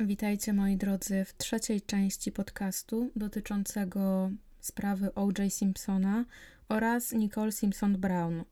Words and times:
Witajcie 0.00 0.52
moi 0.52 0.76
drodzy 0.76 1.24
w 1.24 1.36
trzeciej 1.36 1.82
części 1.82 2.32
podcastu 2.32 3.10
dotyczącego 3.16 4.30
sprawy 4.60 5.14
O.J. 5.14 5.52
Simpsona 5.52 6.24
oraz 6.68 7.12
Nicole 7.12 7.52
Simpson 7.52 7.98
Brown. 7.98 8.44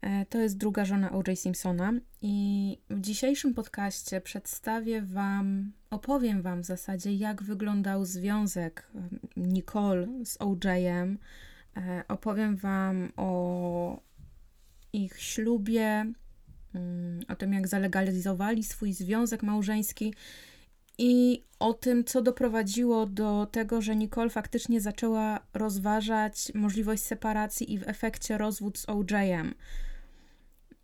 E, 0.00 0.26
to 0.26 0.38
jest 0.38 0.56
druga 0.56 0.84
żona 0.84 1.12
O.J. 1.12 1.38
Simpsona 1.38 1.92
i 2.22 2.78
w 2.90 3.00
dzisiejszym 3.00 3.54
podcaście 3.54 4.20
przedstawię 4.20 5.02
Wam, 5.02 5.72
opowiem 5.90 6.42
Wam 6.42 6.62
w 6.62 6.66
zasadzie, 6.66 7.14
jak 7.14 7.42
wyglądał 7.42 8.04
związek 8.04 8.90
e, 8.94 9.00
Nicole 9.36 10.08
z 10.24 10.36
O.J.em. 10.40 11.18
E, 11.76 12.04
opowiem 12.08 12.56
Wam 12.56 13.12
o 13.16 14.00
ich 14.92 15.20
ślubie, 15.20 16.12
o 17.28 17.36
tym, 17.36 17.52
jak 17.52 17.68
zalegalizowali 17.68 18.64
swój 18.64 18.92
związek 18.92 19.42
małżeński 19.42 20.14
i 20.98 21.44
o 21.58 21.74
tym, 21.74 22.04
co 22.04 22.22
doprowadziło 22.22 23.06
do 23.06 23.46
tego, 23.52 23.82
że 23.82 23.96
Nicole 23.96 24.30
faktycznie 24.30 24.80
zaczęła 24.80 25.40
rozważać 25.54 26.52
możliwość 26.54 27.02
separacji 27.02 27.72
i 27.72 27.78
w 27.78 27.88
efekcie 27.88 28.38
rozwód 28.38 28.78
z 28.78 28.88
OJ-em. 28.88 29.54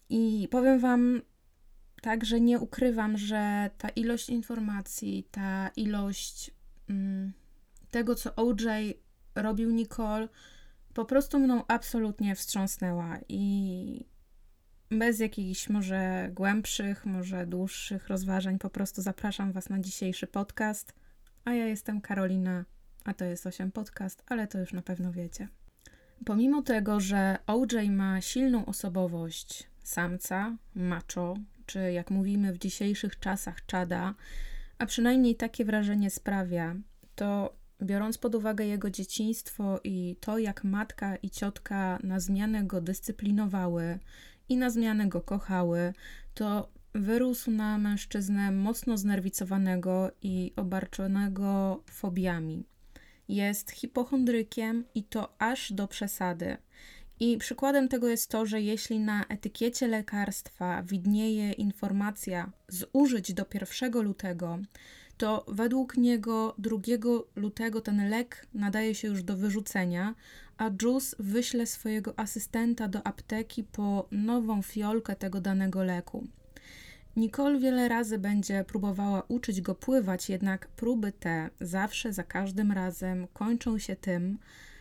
I 0.08 0.48
powiem 0.50 0.78
Wam 0.78 1.22
tak, 2.02 2.24
że 2.24 2.40
nie 2.40 2.58
ukrywam, 2.58 3.18
że 3.18 3.70
ta 3.78 3.88
ilość 3.88 4.30
informacji, 4.30 5.28
ta 5.30 5.70
ilość 5.76 6.50
mm, 6.88 7.32
tego, 7.90 8.14
co 8.14 8.34
OJ 8.34 8.94
robił 9.34 9.70
Nicole, 9.70 10.28
po 10.94 11.04
prostu 11.04 11.38
mną 11.38 11.64
absolutnie 11.68 12.34
wstrząsnęła 12.34 13.18
i 13.28 14.04
bez 14.90 15.18
jakichś 15.18 15.68
może 15.68 16.30
głębszych, 16.32 17.06
może 17.06 17.46
dłuższych 17.46 18.08
rozważań, 18.08 18.58
po 18.58 18.70
prostu 18.70 19.02
zapraszam 19.02 19.52
Was 19.52 19.68
na 19.68 19.80
dzisiejszy 19.80 20.26
podcast. 20.26 20.92
A 21.44 21.54
ja 21.54 21.66
jestem 21.66 22.00
Karolina, 22.00 22.64
a 23.04 23.14
to 23.14 23.24
jest 23.24 23.46
8 23.46 23.72
podcast, 23.72 24.24
ale 24.26 24.46
to 24.46 24.58
już 24.58 24.72
na 24.72 24.82
pewno 24.82 25.12
wiecie. 25.12 25.48
Pomimo 26.24 26.62
tego, 26.62 27.00
że 27.00 27.38
OJ 27.46 27.90
ma 27.90 28.20
silną 28.20 28.66
osobowość 28.66 29.68
samca, 29.82 30.56
macho, 30.74 31.36
czy 31.66 31.92
jak 31.92 32.10
mówimy 32.10 32.52
w 32.52 32.58
dzisiejszych 32.58 33.18
czasach 33.18 33.66
czada, 33.66 34.14
a 34.78 34.86
przynajmniej 34.86 35.36
takie 35.36 35.64
wrażenie 35.64 36.10
sprawia, 36.10 36.76
to 37.14 37.56
biorąc 37.82 38.18
pod 38.18 38.34
uwagę 38.34 38.66
jego 38.66 38.90
dzieciństwo 38.90 39.80
i 39.84 40.16
to, 40.20 40.38
jak 40.38 40.64
matka 40.64 41.16
i 41.16 41.30
ciotka 41.30 41.98
na 42.02 42.20
zmianę 42.20 42.64
go 42.64 42.80
dyscyplinowały 42.80 43.98
i 44.48 44.56
na 44.56 44.70
zmianę 44.70 45.08
go 45.08 45.20
kochały, 45.20 45.92
to 46.34 46.68
wyrósł 46.94 47.50
na 47.50 47.78
mężczyznę 47.78 48.52
mocno 48.52 48.98
znerwicowanego 48.98 50.10
i 50.22 50.52
obarczonego 50.56 51.82
fobiami. 51.90 52.64
Jest 53.28 53.70
hipochondrykiem 53.70 54.84
i 54.94 55.04
to 55.04 55.34
aż 55.38 55.72
do 55.72 55.88
przesady. 55.88 56.56
I 57.20 57.38
przykładem 57.38 57.88
tego 57.88 58.08
jest 58.08 58.30
to, 58.30 58.46
że 58.46 58.60
jeśli 58.60 59.00
na 59.00 59.24
etykiecie 59.24 59.88
lekarstwa 59.88 60.82
widnieje 60.82 61.52
informacja 61.52 62.52
zużyć 62.68 63.34
do 63.34 63.46
1 63.80 64.02
lutego, 64.02 64.58
to 65.16 65.44
według 65.48 65.96
niego 65.96 66.54
2 66.58 66.76
lutego 67.36 67.80
ten 67.80 68.10
lek 68.10 68.46
nadaje 68.54 68.94
się 68.94 69.08
już 69.08 69.22
do 69.22 69.36
wyrzucenia, 69.36 70.14
a 70.58 70.70
Juice 70.82 71.16
wyśle 71.18 71.66
swojego 71.66 72.18
asystenta 72.18 72.88
do 72.88 73.06
apteki 73.06 73.64
po 73.64 74.08
nową 74.10 74.62
fiolkę 74.62 75.16
tego 75.16 75.40
danego 75.40 75.82
leku. 75.82 76.26
Nicole 77.16 77.58
wiele 77.58 77.88
razy 77.88 78.18
będzie 78.18 78.64
próbowała 78.64 79.22
uczyć 79.28 79.60
go 79.60 79.74
pływać, 79.74 80.30
jednak 80.30 80.68
próby 80.68 81.12
te 81.12 81.50
zawsze, 81.60 82.12
za 82.12 82.24
każdym 82.24 82.72
razem 82.72 83.26
kończą 83.32 83.78
się 83.78 83.96
tym, 83.96 84.38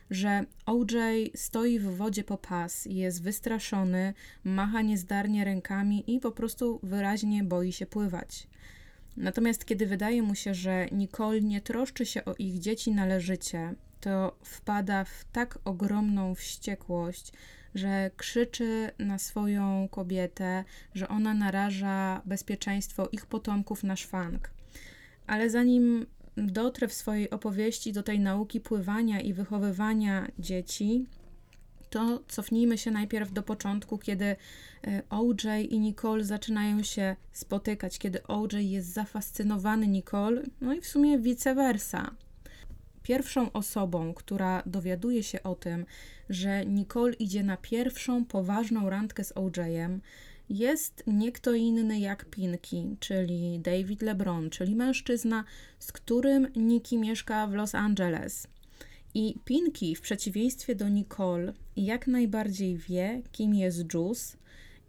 że 0.10 0.46
OJ 0.66 1.32
stoi 1.36 1.80
w 1.80 1.96
wodzie 1.96 2.24
po 2.24 2.38
pas, 2.38 2.86
jest 2.86 3.24
wystraszony, 3.24 4.14
macha 4.44 4.82
niezdarnie 4.82 5.46
rękami 5.46 6.16
i 6.16 6.20
po 6.20 6.32
prostu 6.32 6.80
wyraźnie 6.84 7.44
boi 7.44 7.72
się 7.72 7.86
pływać. 7.86 8.48
Natomiast 9.18 9.66
kiedy 9.66 9.86
wydaje 9.86 10.24
mu 10.24 10.36
się, 10.36 10.54
że 10.54 10.88
Nicole 10.92 11.42
nie 11.42 11.62
troszczy 11.62 12.06
się 12.06 12.26
o 12.26 12.36
ich 12.40 12.60
dzieci 12.60 12.92
należycie, 12.92 13.76
to 14.00 14.38
wpada 14.44 15.04
w 15.04 15.26
tak 15.32 15.60
ogromną 15.66 16.36
wściekłość, 16.36 17.34
że 17.76 18.12
krzyczy 18.18 18.92
na 19.00 19.20
swoją 19.20 19.88
kobietę, 19.92 20.64
że 20.94 21.08
ona 21.08 21.34
naraża 21.34 22.22
bezpieczeństwo 22.26 23.10
ich 23.12 23.26
potomków 23.26 23.84
na 23.84 23.96
szwank. 23.96 24.50
Ale 25.28 25.50
zanim 25.50 26.06
dotrę 26.38 26.88
w 26.88 26.94
swojej 26.94 27.30
opowieści 27.30 27.94
do 27.94 28.04
tej 28.04 28.20
nauki 28.20 28.62
pływania 28.62 29.22
i 29.22 29.34
wychowywania 29.34 30.28
dzieci, 30.40 31.06
to 31.90 32.24
cofnijmy 32.28 32.78
się 32.78 32.92
najpierw 32.92 33.34
do 33.34 33.44
początku, 33.44 33.98
kiedy 33.98 34.26
e, 34.26 34.36
OJ 35.10 35.66
i 35.70 35.80
Nicole 35.80 36.24
zaczynają 36.24 36.84
się 36.84 37.16
spotykać, 37.32 38.00
kiedy 38.00 38.24
OJ 38.24 38.70
jest 38.70 38.94
zafascynowany 38.94 39.88
Nicole, 39.88 40.44
no 40.62 40.74
i 40.74 40.82
w 40.82 40.88
sumie 40.88 41.20
vice 41.20 41.56
versa. 41.56 42.12
Pierwszą 43.08 43.52
osobą, 43.52 44.14
która 44.14 44.64
dowiaduje 44.66 45.24
się 45.24 45.44
o 45.44 45.56
tym, 45.56 45.86
że 46.30 46.66
Nicole 46.66 47.14
idzie 47.14 47.44
na 47.44 47.58
pierwszą 47.58 48.26
poważną 48.26 48.90
randkę 48.90 49.24
z 49.24 49.34
OJ-em, 49.36 50.02
jest 50.50 51.04
nie 51.08 51.32
kto 51.32 51.54
inny 51.54 52.00
jak 52.00 52.26
Pinky, 52.26 52.96
czyli 53.00 53.60
David 53.60 54.02
LeBron, 54.02 54.50
czyli 54.50 54.76
mężczyzna, 54.76 55.44
z 55.80 55.92
którym 55.92 56.48
Nikki 56.56 56.98
mieszka 56.98 57.48
w 57.48 57.54
Los 57.54 57.76
Angeles. 57.76 58.48
I 59.14 59.36
Pinky, 59.46 59.96
w 59.96 60.02
przeciwieństwie 60.02 60.76
do 60.76 60.90
Nicole, 60.90 61.54
jak 61.76 62.08
najbardziej 62.08 62.78
wie, 62.78 63.22
kim 63.32 63.54
jest 63.54 63.94
Juice, 63.94 64.38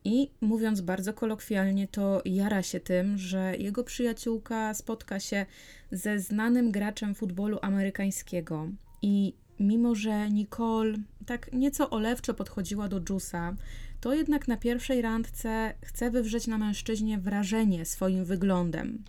i 0.08 0.30
mówiąc 0.41 0.80
bardzo 0.80 1.14
kolokwialnie, 1.14 1.88
to 1.88 2.22
jara 2.24 2.62
się 2.62 2.80
tym, 2.80 3.19
że 3.19 3.56
jego 3.56 3.84
przyjaciółka 3.84 4.74
spotka 4.74 5.20
się 5.20 5.46
ze 5.92 6.20
znanym 6.20 6.70
graczem 6.70 7.14
futbolu 7.14 7.58
amerykańskiego. 7.62 8.68
I 9.02 9.34
mimo, 9.60 9.94
że 9.94 10.30
Nicole 10.30 10.97
tak 11.26 11.52
nieco 11.52 11.91
olewczo 11.91 12.34
podchodziła 12.34 12.88
do 12.88 13.00
Jusa, 13.10 13.56
to 14.00 14.14
jednak 14.14 14.48
na 14.48 14.56
pierwszej 14.56 15.02
randce 15.02 15.74
chce 15.84 16.10
wywrzeć 16.10 16.47
na 16.47 16.58
mężczyźnie 16.58 17.18
wrażenie 17.18 17.84
swoim 17.84 18.24
wyglądem. 18.24 19.04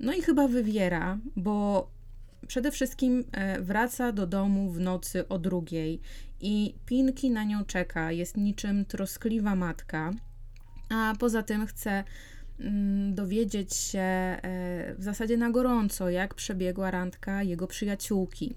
No 0.00 0.12
i 0.12 0.22
chyba 0.22 0.48
wywiera, 0.48 1.18
bo 1.36 1.90
przede 2.46 2.70
wszystkim 2.70 3.24
e, 3.32 3.60
wraca 3.60 4.12
do 4.12 4.26
domu 4.26 4.70
w 4.70 4.80
nocy 4.80 5.28
o 5.28 5.38
drugiej 5.38 6.00
i 6.40 6.74
Pinki 6.86 7.30
na 7.30 7.44
nią 7.44 7.64
czeka, 7.64 8.12
jest 8.12 8.36
niczym 8.36 8.84
troskliwa 8.84 9.56
matka, 9.56 10.10
a 10.90 11.14
poza 11.18 11.42
tym 11.42 11.66
chce 11.66 12.04
mm, 12.60 13.14
dowiedzieć 13.14 13.74
się 13.74 13.98
e, 13.98 14.40
w 14.98 15.02
zasadzie 15.02 15.36
na 15.36 15.50
gorąco, 15.50 16.10
jak 16.10 16.34
przebiegła 16.34 16.90
randka 16.90 17.42
jego 17.42 17.66
przyjaciółki. 17.66 18.54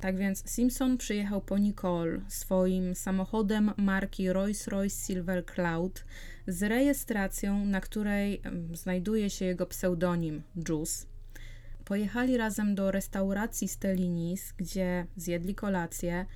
Tak 0.00 0.16
więc 0.16 0.50
Simpson 0.50 0.96
przyjechał 0.96 1.40
po 1.40 1.58
Nicole 1.58 2.20
swoim 2.28 2.94
samochodem 2.94 3.72
marki 3.76 4.28
Rolls-Royce 4.28 5.06
Silver 5.06 5.46
Cloud 5.46 6.04
z 6.46 6.62
rejestracją, 6.62 7.64
na 7.64 7.80
której 7.80 8.40
mm, 8.44 8.76
znajduje 8.76 9.30
się 9.30 9.44
jego 9.44 9.66
pseudonim 9.66 10.42
Juice. 10.68 11.13
Pojechali 11.84 12.36
razem 12.36 12.74
do 12.74 12.90
restauracji 12.90 13.68
Stellinis, 13.68 14.52
gdzie 14.56 15.06
zjedli 15.16 15.54
kolację, 15.54 16.26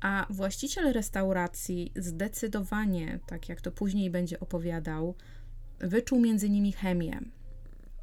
a 0.00 0.26
właściciel 0.30 0.92
restauracji 0.92 1.92
zdecydowanie, 1.96 3.18
tak 3.26 3.48
jak 3.48 3.60
to 3.60 3.72
później 3.72 4.10
będzie 4.10 4.40
opowiadał, 4.40 5.14
wyczuł 5.78 6.20
między 6.20 6.50
nimi 6.50 6.72
chemię. 6.72 7.20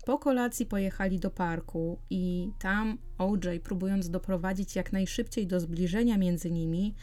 Po 0.05 0.19
kolacji 0.19 0.65
pojechali 0.65 1.19
do 1.19 1.31
parku 1.31 1.99
i 2.09 2.51
tam 2.59 2.97
OJ, 3.17 3.59
próbując 3.63 4.09
doprowadzić 4.09 4.75
jak 4.75 4.93
najszybciej 4.93 5.47
do 5.47 5.59
zbliżenia 5.59 6.17
między 6.17 6.51
nimi, 6.51 6.95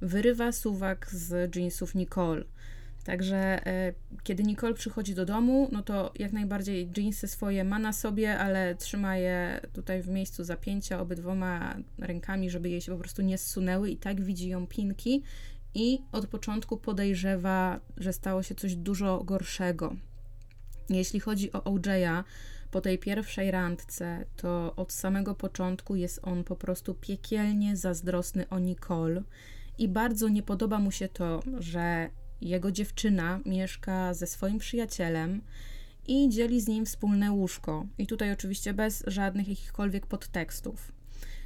wyrywa 0.00 0.52
suwak 0.52 1.10
z 1.10 1.56
jeansów 1.56 1.94
Nicole. 1.94 2.44
Także 3.04 3.66
e, 3.66 3.92
kiedy 4.22 4.42
Nicole 4.42 4.74
przychodzi 4.74 5.14
do 5.14 5.24
domu, 5.24 5.68
no 5.72 5.82
to 5.82 6.12
jak 6.18 6.32
najbardziej 6.32 6.90
jeansy 6.96 7.28
swoje 7.28 7.64
ma 7.64 7.78
na 7.78 7.92
sobie, 7.92 8.38
ale 8.38 8.74
trzyma 8.74 9.16
je 9.16 9.60
tutaj 9.72 10.02
w 10.02 10.08
miejscu 10.08 10.44
zapięcia 10.44 11.00
obydwoma 11.00 11.76
rękami, 11.98 12.50
żeby 12.50 12.70
jej 12.70 12.80
się 12.80 12.92
po 12.92 12.98
prostu 12.98 13.22
nie 13.22 13.38
zsunęły 13.38 13.90
i 13.90 13.96
tak 13.96 14.20
widzi 14.20 14.48
ją 14.48 14.66
Pinki 14.66 15.22
i 15.74 15.98
od 16.12 16.26
początku 16.26 16.76
podejrzewa, 16.76 17.80
że 17.96 18.12
stało 18.12 18.42
się 18.42 18.54
coś 18.54 18.76
dużo 18.76 19.24
gorszego. 19.24 19.96
Jeśli 20.88 21.20
chodzi 21.20 21.52
o 21.52 21.58
OJ'a, 21.58 22.24
po 22.70 22.80
tej 22.80 22.98
pierwszej 22.98 23.50
randce, 23.50 24.24
to 24.36 24.74
od 24.76 24.92
samego 24.92 25.34
początku 25.34 25.96
jest 25.96 26.20
on 26.22 26.44
po 26.44 26.56
prostu 26.56 26.94
piekielnie 26.94 27.76
zazdrosny 27.76 28.48
o 28.48 28.58
Nicole 28.58 29.22
i 29.78 29.88
bardzo 29.88 30.28
nie 30.28 30.42
podoba 30.42 30.78
mu 30.78 30.90
się 30.90 31.08
to, 31.08 31.42
że 31.58 32.10
jego 32.44 32.72
dziewczyna 32.72 33.40
mieszka 33.46 34.14
ze 34.14 34.26
swoim 34.26 34.58
przyjacielem 34.58 35.40
i 36.06 36.28
dzieli 36.28 36.60
z 36.60 36.68
nim 36.68 36.86
wspólne 36.86 37.32
łóżko. 37.32 37.86
I 37.98 38.06
tutaj 38.06 38.32
oczywiście 38.32 38.74
bez 38.74 39.04
żadnych 39.06 39.48
jakichkolwiek 39.48 40.06
podtekstów. 40.06 40.92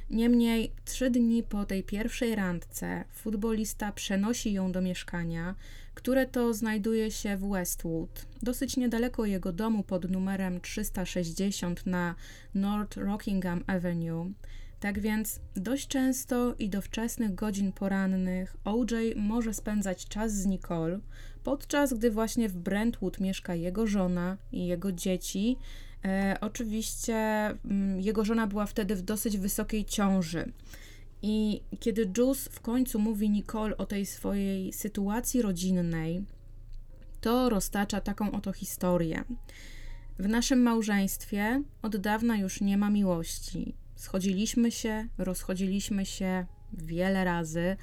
Niemniej, 0.09 0.71
trzy 0.85 1.09
dni 1.09 1.43
po 1.43 1.65
tej 1.65 1.83
pierwszej 1.83 2.35
randce, 2.35 3.03
futbolista 3.13 3.91
przenosi 3.91 4.53
ją 4.53 4.71
do 4.71 4.81
mieszkania, 4.81 5.55
które 5.93 6.25
to 6.25 6.53
znajduje 6.53 7.11
się 7.11 7.37
w 7.37 7.49
Westwood, 7.49 8.25
dosyć 8.41 8.77
niedaleko 8.77 9.25
jego 9.25 9.51
domu 9.51 9.83
pod 9.83 10.11
numerem 10.11 10.61
360 10.61 11.85
na 11.85 12.15
North 12.55 12.97
Rockingham 12.97 13.63
Avenue. 13.67 14.31
Tak 14.79 14.99
więc 14.99 15.39
dość 15.55 15.87
często 15.87 16.55
i 16.59 16.69
do 16.69 16.81
wczesnych 16.81 17.35
godzin 17.35 17.71
porannych 17.71 18.57
OJ 18.65 19.15
może 19.15 19.53
spędzać 19.53 20.05
czas 20.05 20.33
z 20.33 20.45
Nicole, 20.45 20.99
podczas 21.43 21.93
gdy 21.93 22.11
właśnie 22.11 22.49
w 22.49 22.57
Brentwood 22.57 23.19
mieszka 23.19 23.55
jego 23.55 23.87
żona 23.87 24.37
i 24.51 24.67
jego 24.67 24.91
dzieci. 24.91 25.57
E, 26.05 26.37
oczywiście 26.41 27.15
m, 27.15 27.57
mm, 27.65 28.01
jego 28.01 28.25
żona 28.25 28.47
była 28.47 28.65
wtedy 28.65 28.95
w 28.95 29.01
dosyć 29.01 29.37
wysokiej 29.37 29.85
ciąży. 29.85 30.51
I 31.21 31.61
kiedy 31.79 32.11
Jules 32.17 32.47
w 32.47 32.59
końcu 32.59 32.99
mówi 32.99 33.29
Nicole 33.29 33.77
o 33.77 33.85
tej 33.85 34.05
swojej 34.05 34.73
sytuacji 34.73 35.41
rodzinnej, 35.41 36.23
to 37.21 37.49
roztacza 37.49 38.01
taką 38.01 38.31
oto 38.31 38.53
historię. 38.53 39.23
W 40.19 40.27
naszym 40.27 40.61
małżeństwie 40.61 41.63
od 41.81 41.97
dawna 41.97 42.37
już 42.37 42.61
nie 42.61 42.77
ma 42.77 42.89
miłości. 42.89 43.75
Schodziliśmy 43.99 44.71
się, 44.71 45.07
rozchodziliśmy 45.17 46.05
się 46.05 46.45
wiele 46.73 47.23
razy, 47.23 47.77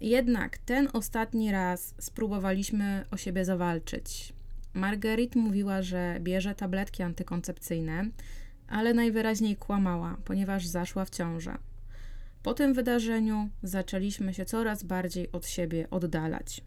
jednak 0.00 0.58
ten 0.58 0.88
ostatni 0.92 1.52
raz 1.52 1.94
spróbowaliśmy 1.98 3.04
o 3.10 3.16
siebie 3.16 3.44
zawalczyć. 3.44 4.32
Marguerite 4.74 5.38
mówiła, 5.38 5.82
że 5.82 6.16
bierze 6.20 6.54
tabletki 6.54 7.02
antykoncepcyjne, 7.02 8.10
ale 8.68 8.94
najwyraźniej 8.94 9.56
kłamała, 9.56 10.16
ponieważ 10.24 10.66
zaszła 10.66 11.04
w 11.04 11.10
ciążę. 11.10 11.58
Po 12.42 12.54
tym 12.54 12.74
wydarzeniu 12.74 13.48
zaczęliśmy 13.62 14.34
się 14.34 14.44
coraz 14.44 14.82
bardziej 14.82 15.32
od 15.32 15.46
siebie 15.46 15.90
oddalać. 15.90 16.60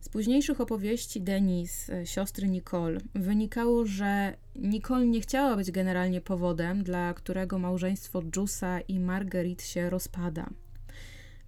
Z 0.00 0.08
późniejszych 0.08 0.60
opowieści 0.60 1.20
Denis, 1.20 1.90
e, 1.90 2.06
siostry 2.06 2.48
Nicole, 2.48 3.00
wynikało, 3.14 3.86
że 3.86 4.36
Nicole 4.56 5.06
nie 5.06 5.20
chciała 5.20 5.56
być 5.56 5.70
generalnie 5.70 6.20
powodem, 6.20 6.82
dla 6.82 7.14
którego 7.14 7.58
małżeństwo 7.58 8.22
Jusa 8.36 8.80
i 8.80 9.00
Marguerite 9.00 9.64
się 9.64 9.90
rozpada. 9.90 10.50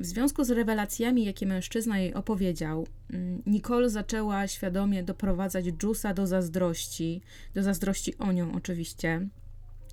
W 0.00 0.06
związku 0.06 0.44
z 0.44 0.50
rewelacjami, 0.50 1.24
jakie 1.24 1.46
mężczyzna 1.46 1.98
jej 1.98 2.14
opowiedział, 2.14 2.86
mm, 3.10 3.42
Nicole 3.46 3.90
zaczęła 3.90 4.48
świadomie 4.48 5.02
doprowadzać 5.02 5.64
Jusa 5.82 6.14
do 6.14 6.26
zazdrości, 6.26 7.20
do 7.54 7.62
zazdrości 7.62 8.18
o 8.18 8.32
nią 8.32 8.52
oczywiście. 8.52 9.28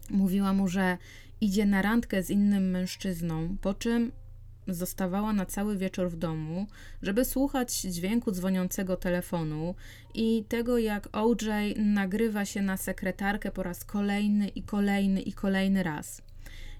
Mówiła 0.09 0.53
mu, 0.53 0.67
że 0.67 0.97
idzie 1.41 1.65
na 1.65 1.81
randkę 1.81 2.23
z 2.23 2.29
innym 2.29 2.69
mężczyzną, 2.69 3.57
po 3.61 3.73
czym 3.73 4.11
zostawała 4.67 5.33
na 5.33 5.45
cały 5.45 5.77
wieczór 5.77 6.09
w 6.09 6.15
domu, 6.15 6.67
żeby 7.01 7.25
słuchać 7.25 7.81
dźwięku 7.81 8.31
dzwoniącego 8.31 8.97
telefonu 8.97 9.75
i 10.13 10.45
tego, 10.49 10.77
jak 10.77 11.09
OJ 11.11 11.75
nagrywa 11.75 12.45
się 12.45 12.61
na 12.61 12.77
sekretarkę 12.77 13.51
po 13.51 13.63
raz 13.63 13.85
kolejny 13.85 14.47
i 14.47 14.63
kolejny 14.63 15.21
i 15.21 15.33
kolejny 15.33 15.83
raz. 15.83 16.21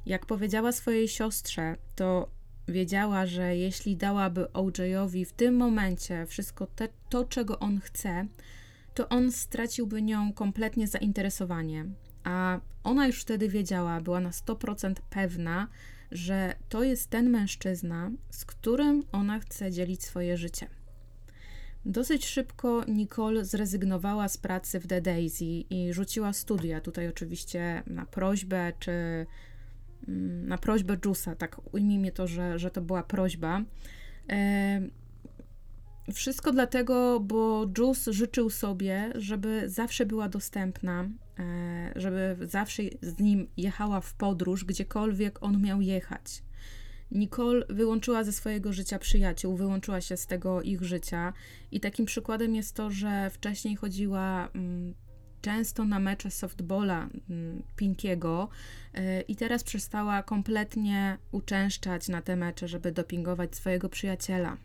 Jak 0.05 0.25
powiedziała 0.25 0.71
swojej 0.71 1.07
siostrze, 1.07 1.75
to 1.95 2.29
wiedziała, 2.67 3.25
że 3.25 3.57
jeśli 3.57 3.97
dałaby 3.97 4.53
OJ-owi 4.53 5.25
w 5.25 5.33
tym 5.33 5.55
momencie 5.55 6.25
wszystko 6.25 6.67
te, 6.67 6.87
to, 7.09 7.25
czego 7.25 7.59
on 7.59 7.79
chce, 7.79 8.27
to 8.93 9.09
on 9.09 9.31
straciłby 9.31 10.01
nią 10.01 10.33
kompletnie 10.33 10.87
zainteresowanie. 10.87 11.85
A 12.23 12.59
ona 12.83 13.07
już 13.07 13.21
wtedy 13.21 13.49
wiedziała, 13.49 14.01
była 14.01 14.19
na 14.19 14.29
100% 14.29 14.93
pewna, 15.09 15.67
że 16.11 16.55
to 16.69 16.83
jest 16.83 17.09
ten 17.09 17.29
mężczyzna, 17.29 18.11
z 18.29 18.45
którym 18.45 19.03
ona 19.11 19.39
chce 19.39 19.71
dzielić 19.71 20.03
swoje 20.03 20.37
życie. 20.37 20.67
Dosyć 21.85 22.25
szybko 22.25 22.83
Nicole 22.87 23.45
zrezygnowała 23.45 24.27
z 24.27 24.37
pracy 24.37 24.79
w 24.79 24.87
The 24.87 25.01
Daisy 25.01 25.45
i 25.45 25.93
rzuciła 25.93 26.33
studia. 26.33 26.81
Tutaj 26.81 27.07
oczywiście 27.07 27.83
na 27.87 28.05
prośbę, 28.05 28.73
czy 28.79 28.91
mm, 30.07 30.47
na 30.47 30.57
prośbę 30.57 30.97
Jusa, 31.05 31.35
tak 31.35 31.73
ujmijmy 31.73 32.11
to, 32.11 32.27
że, 32.27 32.59
że 32.59 32.71
to 32.71 32.81
była 32.81 33.03
prośba. 33.03 33.61
Wszystko 36.13 36.51
dlatego, 36.51 37.19
bo 37.19 37.65
Juice 37.77 38.13
życzył 38.13 38.49
sobie, 38.49 39.11
żeby 39.15 39.69
zawsze 39.69 40.05
była 40.05 40.29
dostępna 40.29 41.09
E, 41.39 41.91
żeby 41.95 42.37
zawsze 42.41 42.83
z 43.01 43.19
nim 43.19 43.47
jechała 43.57 44.01
w 44.01 44.13
podróż, 44.13 44.65
gdziekolwiek 44.65 45.43
on 45.43 45.61
miał 45.61 45.81
jechać. 45.81 46.43
Nicole 47.11 47.65
wyłączyła 47.69 48.23
ze 48.23 48.31
swojego 48.31 48.73
życia 48.73 48.99
przyjaciół, 48.99 49.55
wyłączyła 49.55 50.01
się 50.01 50.17
z 50.17 50.27
tego 50.27 50.61
ich 50.61 50.83
życia, 50.83 51.33
i 51.71 51.79
takim 51.79 52.05
przykładem 52.05 52.55
jest 52.55 52.75
to, 52.75 52.91
że 52.91 53.29
wcześniej 53.29 53.75
chodziła 53.75 54.49
mm, 54.55 54.93
często 55.41 55.85
na 55.85 55.99
mecze 55.99 56.31
softballa 56.31 57.09
mm, 57.29 57.63
Pinkiego 57.75 58.49
e, 58.93 59.21
i 59.21 59.35
teraz 59.35 59.63
przestała 59.63 60.23
kompletnie 60.23 61.17
uczęszczać 61.31 62.09
na 62.09 62.21
te 62.21 62.35
mecze, 62.35 62.67
żeby 62.67 62.91
dopingować 62.91 63.55
swojego 63.55 63.89
przyjaciela. 63.89 64.57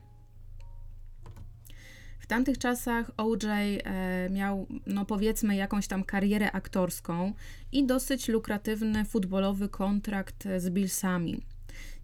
W 2.23 2.27
tamtych 2.27 2.59
czasach 2.59 3.11
OJ 3.17 3.47
e, 3.47 4.31
miał, 4.31 4.67
no 4.87 5.05
powiedzmy, 5.05 5.57
jakąś 5.57 5.87
tam 5.87 6.05
karierę 6.05 6.53
aktorską 6.53 7.33
i 7.73 7.87
dosyć 7.87 8.29
lukratywny 8.29 9.05
futbolowy 9.05 9.69
kontrakt 9.69 10.45
z 10.59 10.71
Billsami. 10.71 11.43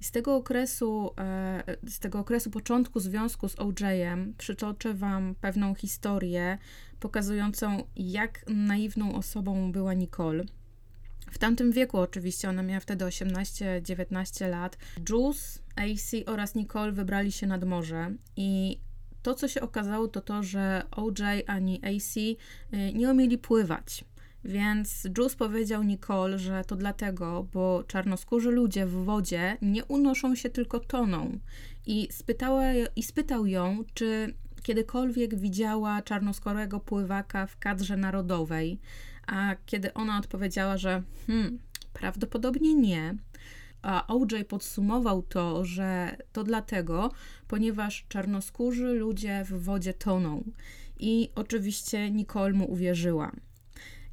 Z 0.00 0.10
tego 0.10 0.36
okresu, 0.36 1.10
e, 1.18 1.76
z 1.86 1.98
tego 1.98 2.18
okresu 2.18 2.50
początku 2.50 3.00
związku 3.00 3.48
z 3.48 3.58
OJ-em 3.58 4.34
przytoczę 4.38 4.94
Wam 4.94 5.34
pewną 5.40 5.74
historię 5.74 6.58
pokazującą, 7.00 7.84
jak 7.96 8.44
naiwną 8.48 9.14
osobą 9.14 9.72
była 9.72 9.94
Nicole. 9.94 10.44
W 11.30 11.38
tamtym 11.38 11.72
wieku 11.72 11.98
oczywiście, 11.98 12.48
ona 12.48 12.62
miała 12.62 12.80
wtedy 12.80 13.04
18-19 13.04 14.50
lat. 14.50 14.78
Jules, 15.08 15.62
AC 15.76 16.14
oraz 16.26 16.54
Nicole 16.54 16.92
wybrali 16.92 17.32
się 17.32 17.46
nad 17.46 17.64
morze 17.64 18.14
i 18.36 18.78
to, 19.22 19.34
co 19.34 19.48
się 19.48 19.60
okazało, 19.60 20.08
to 20.08 20.20
to, 20.20 20.42
że 20.42 20.82
OJ 20.90 21.22
ani 21.46 21.80
AC 21.84 22.16
y, 22.16 22.36
nie 22.94 23.10
umieli 23.10 23.38
pływać. 23.38 24.04
Więc 24.44 25.06
Jules 25.18 25.34
powiedział 25.34 25.82
Nicole, 25.82 26.38
że 26.38 26.64
to 26.64 26.76
dlatego, 26.76 27.46
bo 27.52 27.84
czarnoskórzy 27.86 28.50
ludzie 28.50 28.86
w 28.86 28.92
wodzie 28.92 29.56
nie 29.62 29.84
unoszą 29.84 30.34
się, 30.34 30.50
tylko 30.50 30.80
toną. 30.80 31.38
I, 31.86 32.08
spytała, 32.10 32.62
i 32.96 33.02
spytał 33.02 33.46
ją, 33.46 33.84
czy 33.94 34.34
kiedykolwiek 34.62 35.34
widziała 35.34 36.02
czarnoskórego 36.02 36.80
pływaka 36.80 37.46
w 37.46 37.58
kadrze 37.58 37.96
narodowej. 37.96 38.78
A 39.26 39.56
kiedy 39.66 39.94
ona 39.94 40.18
odpowiedziała, 40.18 40.76
że 40.76 41.02
hmm, 41.26 41.58
prawdopodobnie 41.92 42.74
nie, 42.74 43.14
a 43.82 44.06
OJ 44.06 44.44
podsumował 44.48 45.22
to, 45.22 45.64
że 45.64 46.16
to 46.32 46.44
dlatego, 46.44 47.10
ponieważ 47.48 48.06
czarnoskórzy 48.08 48.86
ludzie 48.86 49.44
w 49.44 49.62
wodzie 49.62 49.94
toną. 49.94 50.44
I 51.00 51.30
oczywiście 51.34 52.10
Nicole 52.10 52.52
mu 52.52 52.70
uwierzyła. 52.72 53.32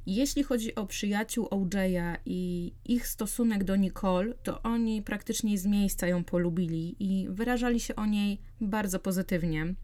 Jeśli 0.06 0.42
chodzi 0.42 0.74
o 0.74 0.86
przyjaciół 0.86 1.46
OJ'a 1.46 2.16
i 2.26 2.72
ich 2.84 3.08
stosunek 3.08 3.64
do 3.64 3.76
Nicole, 3.76 4.34
to 4.42 4.62
oni 4.62 5.02
praktycznie 5.02 5.58
z 5.58 5.66
miejsca 5.66 6.06
ją 6.06 6.24
polubili 6.24 6.96
i 7.00 7.28
wyrażali 7.28 7.80
się 7.80 7.96
o 7.96 8.06
niej 8.06 8.40
bardzo 8.60 8.98
pozytywnie. 8.98 9.74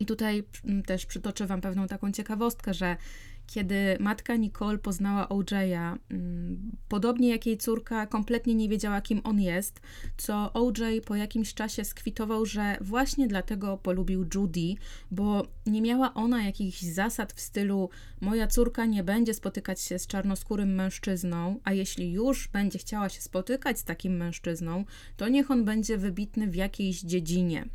I 0.00 0.06
tutaj 0.06 0.44
też 0.86 1.06
przytoczę 1.06 1.46
Wam 1.46 1.60
pewną 1.60 1.86
taką 1.86 2.12
ciekawostkę, 2.12 2.74
że 2.74 2.96
kiedy 3.46 3.96
matka 4.00 4.36
Nicole 4.36 4.78
poznała 4.78 5.28
OJ'a, 5.28 5.98
mm, 6.10 6.72
podobnie 6.88 7.28
jak 7.28 7.46
jej 7.46 7.58
córka, 7.58 8.06
kompletnie 8.06 8.54
nie 8.54 8.68
wiedziała, 8.68 9.00
kim 9.00 9.20
on 9.24 9.40
jest, 9.40 9.80
co 10.16 10.52
OJ 10.52 11.00
po 11.06 11.16
jakimś 11.16 11.54
czasie 11.54 11.84
skwitował, 11.84 12.46
że 12.46 12.76
właśnie 12.80 13.28
dlatego 13.28 13.76
polubił 13.76 14.26
Judy, 14.34 14.74
bo 15.10 15.46
nie 15.66 15.82
miała 15.82 16.14
ona 16.14 16.44
jakichś 16.44 16.82
zasad 16.82 17.32
w 17.32 17.40
stylu 17.40 17.90
moja 18.20 18.46
córka 18.46 18.86
nie 18.86 19.04
będzie 19.04 19.34
spotykać 19.34 19.80
się 19.80 19.98
z 19.98 20.06
czarnoskórym 20.06 20.74
mężczyzną, 20.74 21.60
a 21.64 21.72
jeśli 21.72 22.12
już 22.12 22.48
będzie 22.48 22.78
chciała 22.78 23.08
się 23.08 23.20
spotykać 23.20 23.78
z 23.78 23.84
takim 23.84 24.16
mężczyzną, 24.16 24.84
to 25.16 25.28
niech 25.28 25.50
on 25.50 25.64
będzie 25.64 25.98
wybitny 25.98 26.46
w 26.46 26.54
jakiejś 26.54 27.00
dziedzinie. 27.00 27.68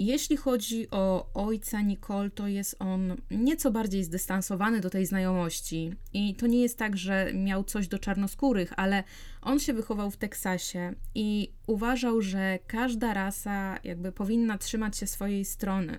Jeśli 0.00 0.36
chodzi 0.36 0.90
o 0.90 1.30
ojca 1.34 1.80
Nicole, 1.80 2.30
to 2.30 2.48
jest 2.48 2.76
on 2.78 3.16
nieco 3.30 3.70
bardziej 3.70 4.04
zdystansowany 4.04 4.80
do 4.80 4.90
tej 4.90 5.06
znajomości. 5.06 5.94
I 6.12 6.34
to 6.34 6.46
nie 6.46 6.60
jest 6.60 6.78
tak, 6.78 6.96
że 6.96 7.32
miał 7.34 7.64
coś 7.64 7.88
do 7.88 7.98
czarnoskórych, 7.98 8.72
ale 8.76 9.04
on 9.42 9.58
się 9.58 9.72
wychował 9.72 10.10
w 10.10 10.16
Teksasie 10.16 10.94
i 11.14 11.52
uważał, 11.66 12.22
że 12.22 12.58
każda 12.66 13.14
rasa 13.14 13.78
jakby 13.84 14.12
powinna 14.12 14.58
trzymać 14.58 14.96
się 14.96 15.06
swojej 15.06 15.44
strony. 15.44 15.98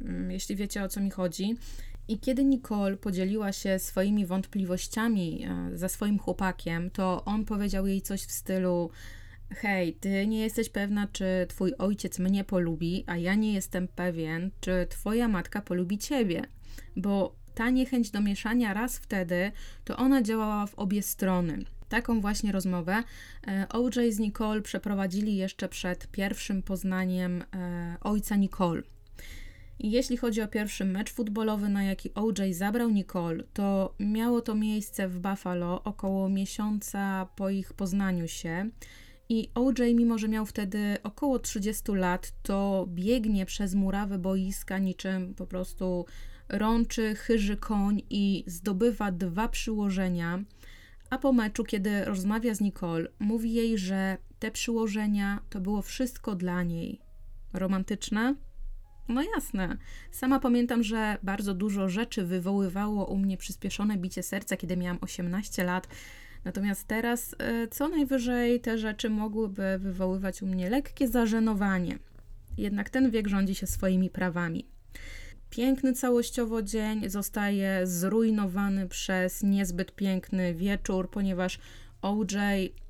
Mm, 0.00 0.30
jeśli 0.30 0.56
wiecie 0.56 0.84
o 0.84 0.88
co 0.88 1.00
mi 1.00 1.10
chodzi. 1.10 1.56
I 2.08 2.18
kiedy 2.18 2.44
Nicole 2.44 2.96
podzieliła 2.96 3.52
się 3.52 3.78
swoimi 3.78 4.26
wątpliwościami 4.26 5.44
e, 5.44 5.78
ze 5.78 5.88
swoim 5.88 6.18
chłopakiem, 6.18 6.90
to 6.90 7.24
on 7.24 7.44
powiedział 7.44 7.86
jej 7.86 8.02
coś 8.02 8.22
w 8.22 8.32
stylu: 8.32 8.90
Hej, 9.50 9.94
ty 9.94 10.26
nie 10.26 10.40
jesteś 10.40 10.68
pewna, 10.68 11.06
czy 11.12 11.46
twój 11.48 11.74
ojciec 11.78 12.18
mnie 12.18 12.44
polubi, 12.44 13.04
a 13.06 13.16
ja 13.16 13.34
nie 13.34 13.52
jestem 13.52 13.88
pewien, 13.88 14.50
czy 14.60 14.86
twoja 14.88 15.28
matka 15.28 15.62
polubi 15.62 15.98
ciebie. 15.98 16.42
Bo 16.96 17.36
ta 17.54 17.70
niechęć 17.70 18.10
do 18.10 18.20
mieszania 18.20 18.74
raz 18.74 18.98
wtedy, 18.98 19.52
to 19.84 19.96
ona 19.96 20.22
działała 20.22 20.66
w 20.66 20.74
obie 20.74 21.02
strony. 21.02 21.64
Taką 21.88 22.20
właśnie 22.20 22.52
rozmowę 22.52 23.02
e, 23.46 23.66
OJ 23.68 24.12
z 24.12 24.18
Nicole 24.18 24.62
przeprowadzili 24.62 25.36
jeszcze 25.36 25.68
przed 25.68 26.06
pierwszym 26.06 26.62
poznaniem 26.62 27.44
e, 27.54 27.96
ojca 28.00 28.36
Nicole. 28.36 28.82
Jeśli 29.78 30.16
chodzi 30.16 30.42
o 30.42 30.48
pierwszy 30.48 30.84
mecz 30.84 31.12
futbolowy, 31.12 31.68
na 31.68 31.84
jaki 31.84 32.14
OJ 32.14 32.52
zabrał 32.52 32.90
Nicole, 32.90 33.44
to 33.52 33.94
miało 34.00 34.40
to 34.40 34.54
miejsce 34.54 35.08
w 35.08 35.18
Buffalo 35.18 35.82
około 35.82 36.28
miesiąca 36.28 37.28
po 37.36 37.50
ich 37.50 37.72
poznaniu 37.72 38.28
się. 38.28 38.70
I 39.28 39.50
OJ, 39.54 39.94
mimo 39.94 40.18
że 40.18 40.28
miał 40.28 40.46
wtedy 40.46 40.96
około 41.02 41.38
30 41.38 41.92
lat, 41.92 42.32
to 42.42 42.86
biegnie 42.88 43.46
przez 43.46 43.74
murawy 43.74 44.18
boiska 44.18 44.78
niczym 44.78 45.34
po 45.34 45.46
prostu 45.46 46.06
rączy, 46.48 47.14
chyży 47.14 47.56
koń 47.56 48.02
i 48.10 48.44
zdobywa 48.46 49.12
dwa 49.12 49.48
przyłożenia. 49.48 50.44
A 51.10 51.18
po 51.18 51.32
meczu, 51.32 51.64
kiedy 51.64 52.04
rozmawia 52.04 52.54
z 52.54 52.60
Nicole, 52.60 53.08
mówi 53.18 53.52
jej, 53.52 53.78
że 53.78 54.16
te 54.38 54.50
przyłożenia 54.50 55.40
to 55.50 55.60
było 55.60 55.82
wszystko 55.82 56.34
dla 56.34 56.62
niej. 56.62 57.00
Romantyczne? 57.52 58.34
No 59.08 59.22
jasne. 59.22 59.76
Sama 60.10 60.40
pamiętam, 60.40 60.82
że 60.82 61.18
bardzo 61.22 61.54
dużo 61.54 61.88
rzeczy 61.88 62.24
wywoływało 62.24 63.06
u 63.06 63.18
mnie 63.18 63.36
przyspieszone 63.36 63.96
bicie 63.96 64.22
serca, 64.22 64.56
kiedy 64.56 64.76
miałam 64.76 64.98
18 65.00 65.64
lat. 65.64 65.88
Natomiast 66.46 66.86
teraz 66.86 67.34
e, 67.38 67.68
co 67.68 67.88
najwyżej 67.88 68.60
te 68.60 68.78
rzeczy 68.78 69.10
mogłyby 69.10 69.78
wywoływać 69.78 70.42
u 70.42 70.46
mnie 70.46 70.70
lekkie 70.70 71.08
zażenowanie. 71.08 71.98
Jednak 72.58 72.90
ten 72.90 73.10
wiek 73.10 73.28
rządzi 73.28 73.54
się 73.54 73.66
swoimi 73.66 74.10
prawami. 74.10 74.66
Piękny 75.50 75.92
całościowo 75.92 76.62
dzień 76.62 77.10
zostaje 77.10 77.80
zrujnowany 77.86 78.88
przez 78.88 79.42
niezbyt 79.42 79.94
piękny 79.94 80.54
wieczór, 80.54 81.10
ponieważ 81.10 81.58
OJ 82.02 82.36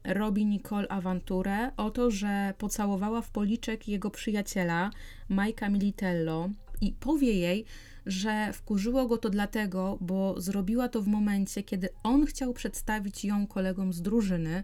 robi 0.04 0.46
Nicole 0.46 0.88
awanturę 0.88 1.70
o 1.76 1.90
to, 1.90 2.10
że 2.10 2.54
pocałowała 2.58 3.22
w 3.22 3.30
policzek 3.30 3.88
jego 3.88 4.10
przyjaciela, 4.10 4.90
Majka 5.28 5.68
Militello, 5.68 6.48
i 6.80 6.92
powie 6.92 7.32
jej, 7.32 7.64
że 8.06 8.52
wkurzyło 8.52 9.06
go 9.06 9.18
to 9.18 9.30
dlatego, 9.30 9.98
bo 10.00 10.40
zrobiła 10.40 10.88
to 10.88 11.02
w 11.02 11.08
momencie, 11.08 11.62
kiedy 11.62 11.88
on 12.02 12.26
chciał 12.26 12.52
przedstawić 12.52 13.25
ją 13.25 13.46
kolegom 13.46 13.92
z 13.92 14.02
drużyny, 14.02 14.62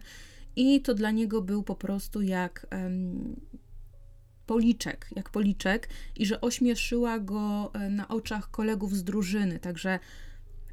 i 0.55 0.81
to 0.81 0.93
dla 0.93 1.11
niego 1.11 1.41
był 1.41 1.63
po 1.63 1.75
prostu 1.75 2.21
jak 2.21 2.67
um, 2.71 3.35
policzek, 4.45 5.07
jak 5.15 5.29
policzek, 5.29 5.89
i 6.15 6.25
że 6.25 6.41
ośmieszyła 6.41 7.19
go 7.19 7.71
e, 7.73 7.89
na 7.89 8.07
oczach 8.07 8.51
kolegów 8.51 8.95
z 8.95 9.03
drużyny. 9.03 9.59
Także 9.59 9.99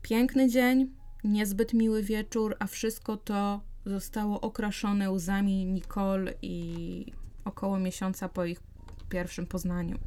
piękny 0.02 0.48
dzień, 0.48 0.90
niezbyt 1.24 1.74
miły 1.74 2.02
wieczór, 2.02 2.56
a 2.58 2.66
wszystko 2.66 3.16
to 3.16 3.60
zostało 3.86 4.40
okraszone 4.40 5.10
łzami 5.10 5.66
Nicole 5.66 6.34
i 6.42 7.06
około 7.44 7.78
miesiąca 7.78 8.28
po 8.28 8.44
ich 8.44 8.60
pierwszym 9.08 9.46
poznaniu. 9.46 9.98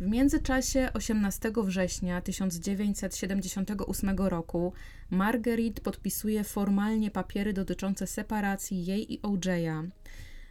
W 0.00 0.06
międzyczasie 0.06 0.88
18 0.94 1.52
września 1.64 2.20
1978 2.20 4.16
roku 4.16 4.72
Marguerite 5.10 5.82
podpisuje 5.82 6.44
formalnie 6.44 7.10
papiery 7.10 7.52
dotyczące 7.52 8.06
separacji 8.06 8.84
jej 8.84 9.14
i 9.14 9.20
OJ'a. 9.20 9.88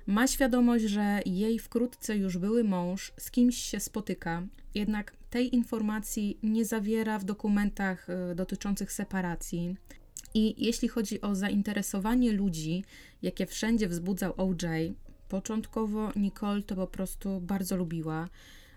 Ma 0.08 0.28
świadomość, 0.28 0.84
że 0.84 1.20
jej 1.26 1.60
wkrótce 1.60 2.18
już 2.18 2.38
były 2.38 2.64
mąż 2.64 3.14
z 3.18 3.32
kimś 3.32 3.58
się 3.58 3.80
spotyka, 3.80 4.44
jednak 4.76 5.14
tej 5.30 5.56
informacji 5.56 6.40
nie 6.44 6.66
zawiera 6.66 7.20
w 7.20 7.26
dokumentach 7.26 8.08
y, 8.32 8.36
dotyczących 8.36 8.92
separacji. 8.92 9.76
I 10.34 10.66
jeśli 10.66 10.88
chodzi 10.88 11.22
o 11.22 11.36
zainteresowanie 11.36 12.32
ludzi, 12.32 12.84
jakie 13.22 13.46
wszędzie 13.46 13.88
wzbudzał 13.88 14.34
OJ, 14.38 14.94
początkowo 15.30 16.12
Nicole 16.16 16.64
to 16.64 16.76
po 16.76 16.88
prostu 16.88 17.42
bardzo 17.42 17.78
lubiła, 17.78 18.30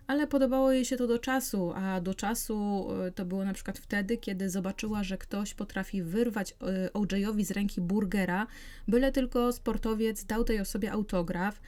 ale 0.09 0.27
podobało 0.27 0.73
jej 0.73 0.85
się 0.85 0.97
to 0.97 1.07
do 1.07 1.19
czasu, 1.19 1.73
a 1.75 2.01
do 2.01 2.15
czasu 2.15 2.89
y, 3.09 3.13
to 3.13 3.25
było 3.25 3.45
na 3.45 3.53
przykład 3.53 3.79
wtedy, 3.79 4.17
kiedy 4.17 4.51
zobaczyła, 4.51 5.05
że 5.05 5.19
ktoś 5.19 5.55
potrafi 5.55 6.03
wyrwać 6.03 6.51
y, 6.51 6.93
OJ-owi 6.93 7.45
z 7.45 7.51
ręki 7.51 7.81
burgera, 7.81 8.47
byle 8.89 9.13
tylko 9.13 9.53
sportowiec 9.53 10.25
dał 10.25 10.45
tej 10.45 10.61
osobie 10.61 10.93
autograf. 10.93 11.61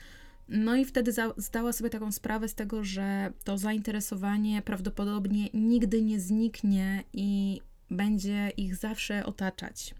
No 0.49 0.75
i 0.75 0.85
wtedy 0.85 1.13
zdała 1.37 1.73
sobie 1.73 1.89
taką 1.89 2.11
sprawę 2.11 2.47
z 2.47 2.55
tego, 2.55 2.83
że 2.83 3.33
to 3.43 3.57
zainteresowanie 3.57 4.61
prawdopodobnie 4.61 5.49
nigdy 5.53 6.01
nie 6.01 6.19
zniknie 6.19 7.03
i 7.13 7.61
będzie 7.91 8.51
ich 8.57 8.75
zawsze 8.75 9.25
otaczać. 9.25 9.95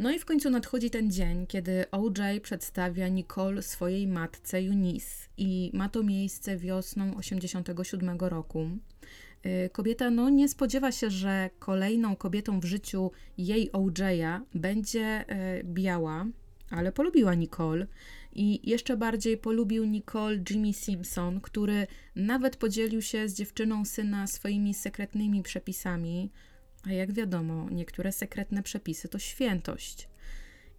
No 0.00 0.10
i 0.10 0.18
w 0.18 0.24
końcu 0.24 0.50
nadchodzi 0.50 0.90
ten 0.90 1.10
dzień, 1.10 1.46
kiedy 1.46 1.90
OJ 1.90 2.40
przedstawia 2.42 3.08
Nicole 3.08 3.62
swojej 3.62 4.06
matce 4.06 4.58
Eunice 4.58 5.28
i 5.36 5.70
ma 5.74 5.88
to 5.88 6.02
miejsce 6.02 6.56
wiosną 6.56 7.16
87 7.16 8.18
roku. 8.18 8.70
Y, 9.46 9.70
kobieta 9.72 10.10
no, 10.10 10.30
nie 10.30 10.48
spodziewa 10.48 10.92
się, 10.92 11.10
że 11.10 11.50
kolejną 11.58 12.16
kobietą 12.16 12.60
w 12.60 12.64
życiu 12.64 13.10
jej 13.38 13.70
OJ'a 13.72 14.40
będzie 14.54 15.24
y, 15.60 15.64
biała, 15.64 16.26
ale 16.70 16.92
polubiła 16.92 17.34
Nicole 17.34 17.86
i 18.32 18.70
jeszcze 18.70 18.96
bardziej 18.96 19.36
polubił 19.36 19.84
Nicole 19.84 20.38
Jimmy 20.50 20.72
Simpson, 20.72 21.40
który 21.40 21.86
nawet 22.16 22.56
podzielił 22.56 23.02
się 23.02 23.28
z 23.28 23.34
dziewczyną 23.34 23.84
syna 23.84 24.26
swoimi 24.26 24.74
sekretnymi 24.74 25.42
przepisami, 25.42 26.30
a 26.86 26.92
jak 26.92 27.12
wiadomo, 27.12 27.70
niektóre 27.70 28.12
sekretne 28.12 28.62
przepisy 28.62 29.08
to 29.08 29.18
świętość. 29.18 30.08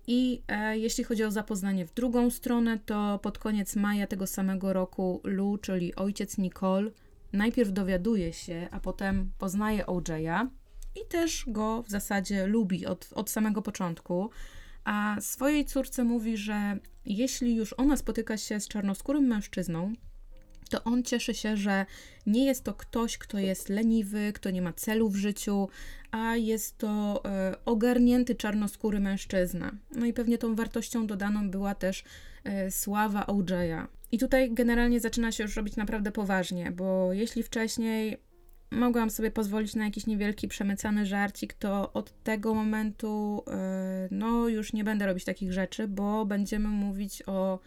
I 0.08 0.42
e, 0.48 0.78
jeśli 0.78 1.04
chodzi 1.04 1.24
o 1.24 1.32
zapoznanie 1.32 1.86
w 1.86 1.94
drugą 1.94 2.30
stronę, 2.30 2.80
to 2.86 3.20
pod 3.20 3.38
koniec 3.38 3.76
maja 3.76 4.08
tego 4.08 4.28
samego 4.28 4.74
roku 4.74 5.22
Lou, 5.24 5.58
czyli 5.58 5.96
ojciec 5.96 6.38
Nicole, 6.38 6.92
najpierw 7.34 7.72
dowiaduje 7.72 8.34
się, 8.34 8.68
a 8.72 8.80
potem 8.80 9.32
poznaje 9.38 9.86
OJ'a 9.86 10.48
i 10.96 11.08
też 11.10 11.46
go 11.48 11.84
w 11.84 11.90
zasadzie 11.90 12.48
lubi 12.48 12.86
od, 12.86 13.10
od 13.16 13.30
samego 13.30 13.62
początku. 13.62 14.30
A 14.84 15.18
swojej 15.20 15.66
córce 15.66 16.04
mówi, 16.04 16.38
że 16.38 16.78
jeśli 17.06 17.56
już 17.56 17.74
ona 17.78 17.98
spotyka 17.98 18.38
się 18.38 18.60
z 18.60 18.68
czarnoskórym 18.68 19.24
mężczyzną, 19.24 19.94
to 20.72 20.84
on 20.84 21.04
cieszy 21.04 21.34
się, 21.34 21.58
że 21.58 21.86
nie 22.26 22.46
jest 22.46 22.64
to 22.64 22.74
ktoś, 22.74 23.18
kto 23.18 23.38
jest 23.38 23.70
leniwy, 23.70 24.34
kto 24.34 24.52
nie 24.52 24.62
ma 24.62 24.74
celu 24.74 25.10
w 25.10 25.16
życiu, 25.16 25.70
a 26.12 26.36
jest 26.36 26.78
to 26.78 27.22
e, 27.26 27.56
ogarnięty 27.66 28.36
czarnoskóry 28.36 29.00
mężczyzna. 29.00 29.72
No 29.96 30.06
i 30.06 30.14
pewnie 30.14 30.38
tą 30.38 30.56
wartością 30.56 31.08
dodaną 31.08 31.50
była 31.50 31.76
też 31.76 32.04
e, 32.44 32.72
sława 32.72 33.22
OJ'a. 33.22 33.88
I 34.12 34.18
tutaj 34.18 34.52
generalnie 34.54 35.00
zaczyna 35.00 35.32
się 35.32 35.44
już 35.44 35.56
robić 35.56 35.76
naprawdę 35.76 36.12
poważnie, 36.12 36.72
bo 36.72 37.14
jeśli 37.14 37.44
wcześniej 37.44 38.18
mogłam 38.72 39.10
sobie 39.10 39.32
pozwolić 39.32 39.76
na 39.76 39.86
jakiś 39.86 40.06
niewielki 40.08 40.48
przemycany 40.48 41.06
żarcik, 41.06 41.54
to 41.54 41.94
od 41.94 42.24
tego 42.24 42.54
momentu 42.54 43.44
e, 43.48 44.08
no 44.12 44.48
już 44.48 44.74
nie 44.74 44.84
będę 44.84 45.06
robić 45.06 45.26
takich 45.26 45.54
rzeczy, 45.54 45.88
bo 45.88 46.26
będziemy 46.26 46.68
mówić 46.68 47.24
o 47.26 47.60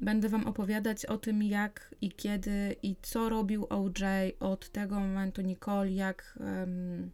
Będę 0.00 0.28
Wam 0.28 0.46
opowiadać 0.46 1.06
o 1.06 1.18
tym, 1.18 1.42
jak 1.42 1.94
i 2.00 2.12
kiedy 2.12 2.76
i 2.82 2.96
co 3.02 3.28
robił 3.28 3.66
OJ 3.70 4.02
od 4.40 4.70
tego 4.70 5.00
momentu 5.00 5.42
Nicole, 5.42 5.90
jak 5.90 6.38
um, 6.40 7.10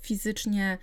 fizycznie 0.00 0.78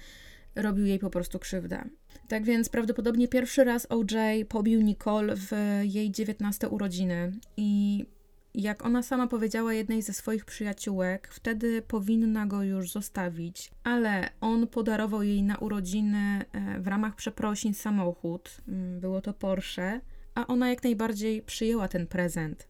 robił 0.55 0.86
jej 0.86 1.00
po 1.00 1.10
prostu 1.10 1.39
krzywdę. 1.39 1.84
Tak 2.27 2.43
więc 2.43 2.70
prawdopodobnie 2.70 3.27
pierwszy 3.27 3.63
raz 3.63 3.88
OJ 3.89 4.46
pobił 4.50 4.81
Nicole 4.81 5.36
w 5.36 5.51
jej 5.84 6.12
19 6.12 6.70
urodziny 6.70 7.31
i 7.58 8.05
jak 8.53 8.86
ona 8.86 9.03
sama 9.03 9.27
powiedziała 9.27 9.74
jednej 9.74 10.01
ze 10.01 10.13
swoich 10.13 10.46
przyjaciółek, 10.46 11.27
wtedy 11.31 11.81
powinna 11.81 12.46
go 12.46 12.63
już 12.63 12.91
zostawić, 12.91 13.72
ale 13.84 14.29
on 14.41 14.67
podarował 14.67 15.24
jej 15.24 15.43
na 15.43 15.58
urodziny 15.58 16.46
e, 16.51 16.79
w 16.79 16.88
ramach 16.88 17.15
przeprosin 17.15 17.74
samochód. 17.74 18.58
Mm, 18.67 19.00
było 19.00 19.22
to 19.22 19.34
Porsche 19.34 20.01
a 20.36 20.48
ona 20.48 20.70
jak 20.70 20.84
najbardziej 20.84 21.42
przyjęła 21.42 21.88
ten 21.88 22.08
prezent. 22.08 22.68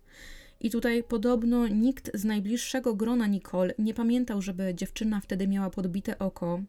I 0.60 0.70
tutaj 0.70 1.04
podobno 1.04 1.68
nikt 1.68 2.12
z 2.14 2.26
najbliższego 2.26 2.96
grona 2.96 3.28
Nicole 3.28 3.74
nie 3.80 3.94
pamiętał, 3.94 4.42
żeby 4.42 4.76
dziewczyna 4.76 5.20
wtedy 5.20 5.48
miała 5.48 5.70
podbite 5.70 6.20
oko, 6.20 6.62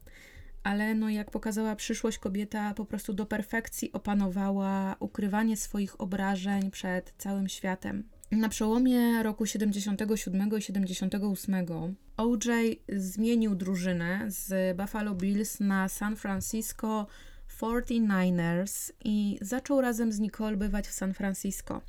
ale 0.62 0.94
no 0.94 1.10
jak 1.10 1.30
pokazała 1.30 1.76
przyszłość, 1.76 2.18
kobieta 2.18 2.74
po 2.74 2.84
prostu 2.84 3.12
do 3.12 3.26
perfekcji 3.26 3.92
opanowała 3.92 4.96
ukrywanie 5.00 5.56
swoich 5.56 6.00
obrażeń 6.00 6.70
przed 6.70 7.14
całym 7.18 7.48
światem. 7.48 8.08
Na 8.30 8.48
przełomie 8.48 9.22
roku 9.22 9.46
77 9.46 10.50
i 10.58 10.62
78 10.62 11.66
OJ 12.16 12.80
zmienił 12.88 13.54
drużynę 13.54 14.24
z 14.28 14.76
Buffalo 14.76 15.14
Bills 15.14 15.60
na 15.60 15.88
San 15.88 16.16
Francisco 16.16 17.06
49ers 17.62 18.92
i 19.04 19.38
zaczął 19.40 19.80
razem 19.80 20.12
z 20.12 20.18
Nicole 20.18 20.56
bywać 20.56 20.88
w 20.88 20.92
San 20.92 21.14
Francisco. 21.14 21.82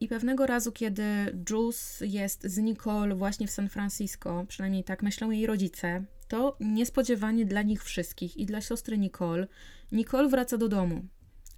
I 0.00 0.08
pewnego 0.08 0.46
razu, 0.46 0.72
kiedy 0.72 1.04
Juice 1.50 2.06
jest 2.06 2.46
z 2.46 2.58
Nicole 2.58 3.14
właśnie 3.14 3.46
w 3.46 3.50
San 3.50 3.68
Francisco, 3.68 4.44
przynajmniej 4.48 4.84
tak 4.84 5.02
myślą 5.02 5.30
jej 5.30 5.46
rodzice, 5.46 6.04
to 6.28 6.56
niespodziewanie 6.60 7.46
dla 7.46 7.62
nich 7.62 7.84
wszystkich 7.84 8.36
i 8.36 8.46
dla 8.46 8.60
siostry 8.60 8.98
Nicole, 8.98 9.46
Nicole 9.92 10.28
wraca 10.28 10.58
do 10.58 10.68
domu. 10.68 11.02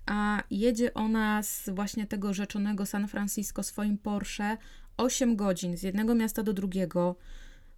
A 0.07 0.43
jedzie 0.51 0.95
ona 0.95 1.43
z 1.43 1.69
właśnie 1.69 2.07
tego 2.07 2.35
rzeczonego 2.35 2.87
San 2.87 3.09
Francisco 3.09 3.63
swoim 3.63 3.99
Porsche 3.99 4.57
8 4.97 5.37
godzin 5.37 5.77
z 5.77 5.83
jednego 5.83 6.15
miasta 6.15 6.43
do 6.43 6.53
drugiego, 6.53 7.17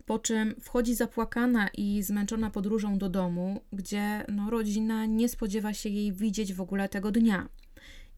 po 0.07 0.19
czym 0.19 0.55
wchodzi 0.61 0.95
zapłakana 0.95 1.69
i 1.69 2.03
zmęczona 2.03 2.51
podróżą 2.51 2.99
do 2.99 3.09
domu, 3.09 3.61
gdzie 3.73 4.25
no, 4.29 4.51
rodzina 4.51 5.07
nie 5.07 5.29
spodziewa 5.29 5.75
się 5.75 5.89
jej 5.89 6.13
widzieć 6.13 6.55
w 6.55 6.61
ogóle 6.61 6.89
tego 6.89 7.13
dnia. 7.13 7.49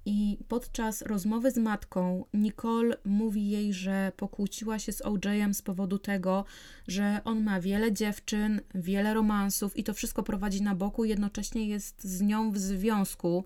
I 0.09 0.39
podczas 0.49 1.03
rozmowy 1.03 1.51
z 1.51 1.57
matką, 1.57 2.25
Nicole 2.35 2.97
mówi 3.05 3.51
jej, 3.51 3.73
że 3.73 4.13
pokłóciła 4.17 4.79
się 4.79 4.93
z 4.93 5.03
OJ-em 5.03 5.55
z 5.55 5.63
powodu 5.63 5.99
tego, 5.99 6.45
że 6.89 7.21
on 7.25 7.45
ma 7.45 7.61
wiele 7.61 7.93
dziewczyn, 7.93 8.61
wiele 8.75 9.15
romansów 9.15 9.77
i 9.77 9.85
to 9.85 9.95
wszystko 9.95 10.23
prowadzi 10.23 10.63
na 10.63 10.75
boku, 10.75 11.05
jednocześnie 11.05 11.69
jest 11.69 12.05
z 12.05 12.23
nią 12.23 12.53
w 12.53 12.59
związku. 12.59 13.45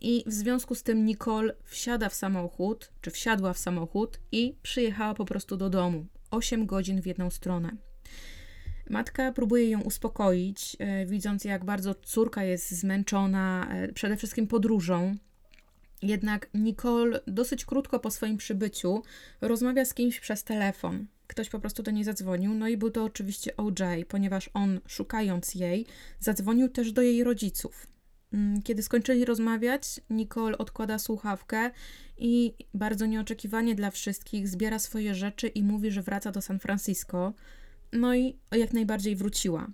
I 0.00 0.24
w 0.26 0.32
związku 0.32 0.74
z 0.74 0.82
tym 0.82 1.04
Nicole 1.04 1.54
wsiada 1.64 2.08
w 2.08 2.14
samochód, 2.14 2.90
czy 3.00 3.10
wsiadła 3.10 3.52
w 3.52 3.58
samochód 3.58 4.20
i 4.32 4.56
przyjechała 4.62 5.14
po 5.14 5.24
prostu 5.24 5.56
do 5.56 5.70
domu. 5.70 6.06
8 6.30 6.66
godzin 6.66 7.02
w 7.02 7.06
jedną 7.06 7.30
stronę. 7.30 7.76
Matka 8.90 9.32
próbuje 9.32 9.70
ją 9.70 9.80
uspokoić, 9.80 10.76
e, 10.78 11.06
widząc 11.06 11.44
jak 11.44 11.64
bardzo 11.64 11.94
córka 11.94 12.44
jest 12.44 12.70
zmęczona, 12.70 13.68
e, 13.70 13.92
przede 13.92 14.16
wszystkim 14.16 14.46
podróżą. 14.46 15.16
Jednak 16.02 16.48
Nicole 16.54 17.20
dosyć 17.26 17.64
krótko 17.64 18.00
po 18.00 18.10
swoim 18.10 18.36
przybyciu 18.36 19.02
rozmawia 19.40 19.84
z 19.84 19.94
kimś 19.94 20.20
przez 20.20 20.44
telefon. 20.44 21.06
Ktoś 21.26 21.48
po 21.48 21.60
prostu 21.60 21.82
do 21.82 21.90
niej 21.90 22.04
zadzwonił, 22.04 22.54
no 22.54 22.68
i 22.68 22.76
był 22.76 22.90
to 22.90 23.04
oczywiście 23.04 23.56
OJ, 23.56 24.04
ponieważ 24.08 24.50
on, 24.54 24.80
szukając 24.86 25.54
jej, 25.54 25.86
zadzwonił 26.20 26.68
też 26.68 26.92
do 26.92 27.02
jej 27.02 27.24
rodziców. 27.24 27.86
Mm, 28.32 28.62
kiedy 28.62 28.82
skończyli 28.82 29.24
rozmawiać, 29.24 30.00
Nicole 30.10 30.58
odkłada 30.58 30.98
słuchawkę 30.98 31.70
i 32.18 32.54
bardzo 32.74 33.06
nieoczekiwanie 33.06 33.74
dla 33.74 33.90
wszystkich 33.90 34.48
zbiera 34.48 34.78
swoje 34.78 35.14
rzeczy 35.14 35.48
i 35.48 35.62
mówi, 35.62 35.90
że 35.90 36.02
wraca 36.02 36.32
do 36.32 36.42
San 36.42 36.58
Francisco. 36.58 37.32
No 37.92 38.14
i 38.14 38.36
jak 38.52 38.72
najbardziej 38.72 39.16
wróciła. 39.16 39.66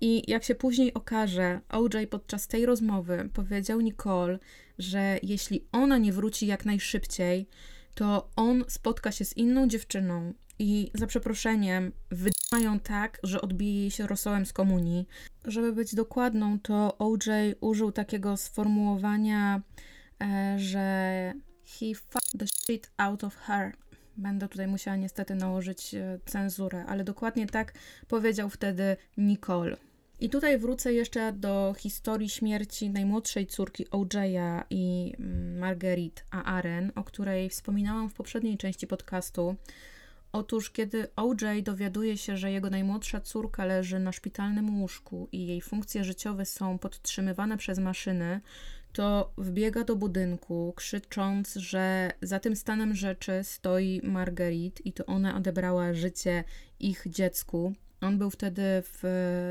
I 0.00 0.30
jak 0.30 0.44
się 0.44 0.54
później 0.54 0.94
okaże, 0.94 1.60
OJ 1.68 2.06
podczas 2.10 2.48
tej 2.48 2.66
rozmowy 2.66 3.30
powiedział 3.32 3.80
Nicole, 3.80 4.38
że 4.78 5.18
jeśli 5.22 5.64
ona 5.72 5.98
nie 5.98 6.12
wróci 6.12 6.46
jak 6.46 6.64
najszybciej, 6.64 7.46
to 7.94 8.30
on 8.36 8.64
spotka 8.68 9.12
się 9.12 9.24
z 9.24 9.36
inną 9.36 9.68
dziewczyną 9.68 10.34
i 10.58 10.90
za 10.94 11.06
przeproszeniem 11.06 11.92
wydają 12.10 12.80
tak, 12.80 13.18
że 13.22 13.40
odbije 13.40 13.90
się 13.90 14.06
rosołem 14.06 14.46
z 14.46 14.52
komunii. 14.52 15.06
Żeby 15.44 15.72
być 15.72 15.94
dokładną, 15.94 16.60
to 16.60 16.98
OJ 16.98 17.54
użył 17.60 17.92
takiego 17.92 18.36
sformułowania, 18.36 19.62
e, 20.22 20.54
że 20.58 21.32
he 21.64 21.94
fucked 21.94 22.38
the 22.38 22.46
shit 22.46 22.90
out 22.96 23.24
of 23.24 23.36
her. 23.36 23.72
Będę 24.16 24.48
tutaj 24.48 24.66
musiała 24.66 24.96
niestety 24.96 25.34
nałożyć 25.34 25.94
e, 25.94 26.18
cenzurę, 26.26 26.84
ale 26.86 27.04
dokładnie 27.04 27.46
tak 27.46 27.72
powiedział 28.08 28.50
wtedy 28.50 28.96
Nicole. 29.16 29.76
I 30.20 30.30
tutaj 30.30 30.58
wrócę 30.58 30.92
jeszcze 30.92 31.32
do 31.32 31.74
historii 31.78 32.28
śmierci 32.28 32.90
najmłodszej 32.90 33.46
córki 33.46 33.86
OJ'a 33.86 34.62
i 34.70 35.14
mm, 35.18 35.58
Marguerite 35.58 36.22
Aren, 36.30 36.92
o 36.94 37.04
której 37.04 37.50
wspominałam 37.50 38.08
w 38.10 38.14
poprzedniej 38.14 38.58
części 38.58 38.86
podcastu. 38.86 39.56
Otóż, 40.36 40.70
kiedy 40.70 41.06
OJ 41.16 41.62
dowiaduje 41.62 42.16
się, 42.16 42.36
że 42.36 42.52
jego 42.52 42.70
najmłodsza 42.70 43.20
córka 43.20 43.64
leży 43.64 43.98
na 43.98 44.12
szpitalnym 44.12 44.80
łóżku 44.80 45.28
i 45.32 45.46
jej 45.46 45.60
funkcje 45.60 46.04
życiowe 46.04 46.46
są 46.46 46.78
podtrzymywane 46.78 47.56
przez 47.56 47.78
maszyny, 47.78 48.40
to 48.92 49.32
wbiega 49.38 49.84
do 49.84 49.96
budynku, 49.96 50.72
krzycząc, 50.76 51.54
że 51.54 52.10
za 52.22 52.40
tym 52.40 52.56
stanem 52.56 52.94
rzeczy 52.94 53.40
stoi 53.42 54.00
Marguerite 54.04 54.82
i 54.82 54.92
to 54.92 55.06
ona 55.06 55.36
odebrała 55.36 55.94
życie 55.94 56.44
ich 56.80 57.04
dziecku. 57.06 57.74
On 58.00 58.18
był 58.18 58.30
wtedy 58.30 58.62
w 58.82 59.02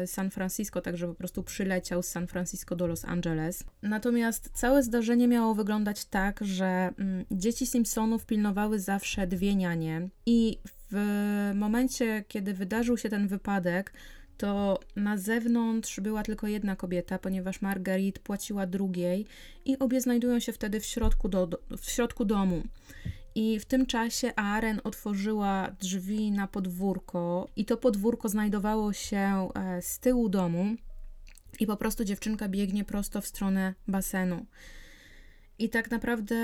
San 0.05 0.31
Francisco, 0.31 0.81
także 0.81 1.07
po 1.07 1.13
prostu 1.13 1.43
przyleciał 1.43 2.03
z 2.03 2.07
San 2.07 2.27
Francisco 2.27 2.75
do 2.75 2.87
Los 2.87 3.05
Angeles. 3.05 3.63
Natomiast 3.81 4.49
całe 4.53 4.83
zdarzenie 4.83 5.27
miało 5.27 5.55
wyglądać 5.55 6.05
tak, 6.05 6.39
że 6.41 6.65
mm, 6.65 7.25
dzieci 7.31 7.67
Simpsonów 7.67 8.25
pilnowały 8.25 8.79
zawsze 8.79 9.27
dwie 9.27 9.55
nianie 9.55 10.09
i 10.25 10.59
w 10.91 11.51
momencie, 11.55 12.23
kiedy 12.27 12.53
wydarzył 12.53 12.97
się 12.97 13.09
ten 13.09 13.27
wypadek, 13.27 13.93
to 14.37 14.79
na 14.95 15.17
zewnątrz 15.17 15.99
była 15.99 16.23
tylko 16.23 16.47
jedna 16.47 16.75
kobieta, 16.75 17.19
ponieważ 17.19 17.61
Margaret 17.61 18.19
płaciła 18.19 18.67
drugiej 18.67 19.25
i 19.65 19.79
obie 19.79 20.01
znajdują 20.01 20.39
się 20.39 20.53
wtedy 20.53 20.79
w 20.79 20.85
środku, 20.85 21.29
do, 21.29 21.47
w 21.77 21.91
środku 21.91 22.25
domu. 22.25 22.63
I 23.35 23.59
w 23.59 23.65
tym 23.65 23.85
czasie 23.85 24.35
Aren 24.35 24.81
otworzyła 24.83 25.71
drzwi 25.79 26.31
na 26.31 26.47
podwórko, 26.47 27.47
i 27.55 27.65
to 27.65 27.77
podwórko 27.77 28.29
znajdowało 28.29 28.93
się 28.93 29.49
e, 29.55 29.81
z 29.81 29.99
tyłu 29.99 30.29
domu, 30.29 30.75
i 31.59 31.67
po 31.67 31.77
prostu 31.77 32.03
dziewczynka 32.03 32.49
biegnie 32.49 32.83
prosto 32.83 33.21
w 33.21 33.27
stronę 33.27 33.73
basenu. 33.87 34.45
I 35.59 35.69
tak 35.69 35.91
naprawdę 35.91 36.35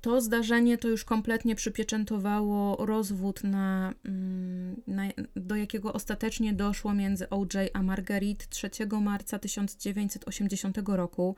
to 0.00 0.20
zdarzenie 0.20 0.78
to 0.78 0.88
już 0.88 1.04
kompletnie 1.04 1.54
przypieczętowało 1.54 2.86
rozwód, 2.86 3.44
na, 3.44 3.94
mm, 4.04 4.82
na, 4.86 5.02
do 5.36 5.56
jakiego 5.56 5.92
ostatecznie 5.92 6.52
doszło 6.52 6.94
między 6.94 7.30
OJ 7.30 7.70
a 7.72 7.82
Marguerite 7.82 8.44
3 8.48 8.70
marca 9.00 9.38
1980 9.38 10.96
roku. 10.96 11.36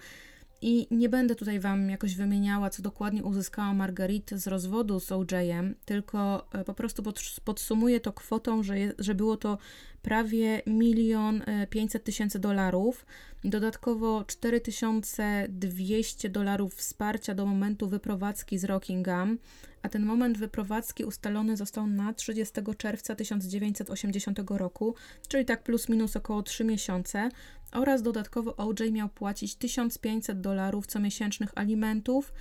I 0.62 0.86
nie 0.90 1.08
będę 1.08 1.34
tutaj 1.34 1.60
Wam 1.60 1.90
jakoś 1.90 2.14
wymieniała, 2.14 2.70
co 2.70 2.82
dokładnie 2.82 3.24
uzyskała 3.24 3.74
Marguerite 3.74 4.38
z 4.38 4.46
rozwodu 4.46 5.00
z 5.00 5.12
OJ-em, 5.12 5.74
tylko 5.84 6.48
e, 6.52 6.64
po 6.64 6.74
prostu 6.74 7.02
podsumuję 7.44 8.00
to 8.00 8.12
kwotą, 8.12 8.62
że, 8.62 8.78
je, 8.78 8.92
że 8.98 9.14
było 9.14 9.36
to 9.36 9.58
prawie 10.02 10.62
milion 10.66 11.42
e, 11.46 11.66
pięćset 11.66 12.04
tysięcy 12.04 12.38
dolarów, 12.38 13.06
dodatkowo 13.44 14.24
4200 14.24 16.28
dolarów 16.28 16.74
wsparcia 16.74 17.34
do 17.34 17.46
momentu 17.46 17.88
wyprowadzki 17.88 18.58
z 18.58 18.64
Rockingham, 18.64 19.38
a 19.82 19.88
ten 19.88 20.04
moment 20.04 20.38
wyprowadzki 20.38 21.04
ustalony 21.04 21.56
został 21.56 21.86
na 21.86 22.12
30 22.12 22.54
czerwca 22.78 23.14
1980 23.14 24.40
roku, 24.50 24.94
czyli 25.28 25.44
tak 25.44 25.62
plus 25.62 25.88
minus 25.88 26.16
około 26.16 26.42
3 26.42 26.64
miesiące, 26.64 27.28
oraz 27.72 28.02
dodatkowo 28.02 28.56
OJ 28.56 28.92
miał 28.92 29.08
płacić 29.08 29.54
1500 29.54 30.40
dolarów 30.40 30.86
comiesięcznych 30.86 31.50
alimentów. 31.54 32.32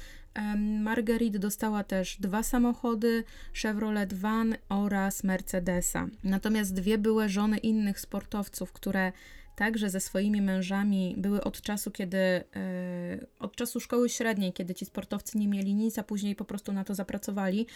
Marguerite 0.79 1.39
dostała 1.39 1.83
też 1.83 2.17
dwa 2.19 2.43
samochody, 2.43 3.23
Chevrolet 3.61 4.13
Van 4.13 4.55
oraz 4.69 5.23
Mercedesa. 5.23 6.07
Natomiast 6.23 6.73
dwie 6.73 6.97
były 6.97 7.29
żony 7.29 7.57
innych 7.57 7.99
sportowców, 7.99 8.73
które 8.73 9.11
także 9.57 9.89
ze 9.89 9.99
swoimi 9.99 10.41
mężami 10.41 11.15
były 11.17 11.43
od 11.43 11.61
czasu, 11.61 11.91
kiedy 11.91 12.17
e, 12.17 12.43
od 13.39 13.55
czasu 13.55 13.79
szkoły 13.79 14.09
średniej, 14.09 14.53
kiedy 14.53 14.75
ci 14.75 14.85
sportowcy 14.85 15.37
nie 15.37 15.47
mieli 15.47 15.73
nic, 15.73 15.99
a 15.99 16.03
później 16.03 16.35
po 16.35 16.45
prostu 16.45 16.73
na 16.73 16.83
to 16.83 16.95
zapracowali, 16.95 17.67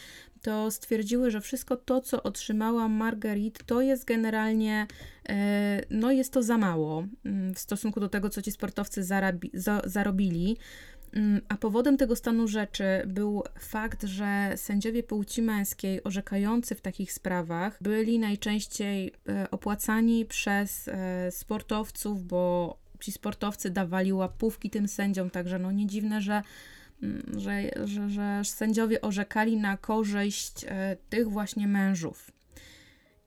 to 0.42 0.72
stwierdziły, 0.72 1.32
że 1.32 1.42
wszystko 1.42 1.76
to, 1.78 2.02
co 2.02 2.24
otrzymała 2.24 2.88
Marguerite, 2.88 3.64
to 3.66 3.82
jest 3.82 4.06
generalnie, 4.06 4.88
e, 5.30 5.82
no 5.90 6.12
jest 6.12 6.34
to 6.34 6.44
za 6.44 6.58
mało 6.58 7.06
mm, 7.26 7.54
w 7.54 7.60
stosunku 7.60 8.00
do 8.00 8.10
tego, 8.10 8.30
co 8.30 8.42
ci 8.42 8.52
sportowcy 8.52 9.04
zarabi, 9.04 9.52
za, 9.54 9.82
zarobili. 9.86 10.58
Mm, 11.14 11.42
a 11.50 11.58
powodem 11.58 11.98
tego 11.98 12.16
stanu 12.16 12.48
rzeczy 12.48 12.84
był 13.08 13.44
fakt, 13.60 14.04
że 14.04 14.54
sędziowie 14.56 15.04
płci 15.04 15.42
męskiej 15.42 16.04
orzekający 16.04 16.76
w 16.76 16.82
takich 16.82 17.14
sprawach 17.14 17.78
byli 17.82 18.20
najczęściej 18.20 19.14
e, 19.30 19.52
opłacani 19.52 20.26
przez 20.26 20.88
e, 20.88 21.32
sportowców, 21.32 22.28
bo 22.28 22.78
ci 23.00 23.12
sportowcy 23.12 23.70
dawali 23.70 24.14
łapówki 24.14 24.70
tym 24.70 24.88
sędziom, 24.88 25.30
także 25.30 25.60
no 25.60 25.72
nie 25.72 25.88
dziwne, 25.88 26.22
że, 26.22 26.42
mm, 27.04 27.24
że, 27.38 27.62
że, 27.86 28.10
że 28.10 28.42
sędziowie 28.44 29.02
orzekali 29.02 29.58
na 29.58 29.78
korzyść 29.78 30.66
e, 30.68 30.98
tych 31.10 31.30
właśnie 31.30 31.68
mężów. 31.68 32.32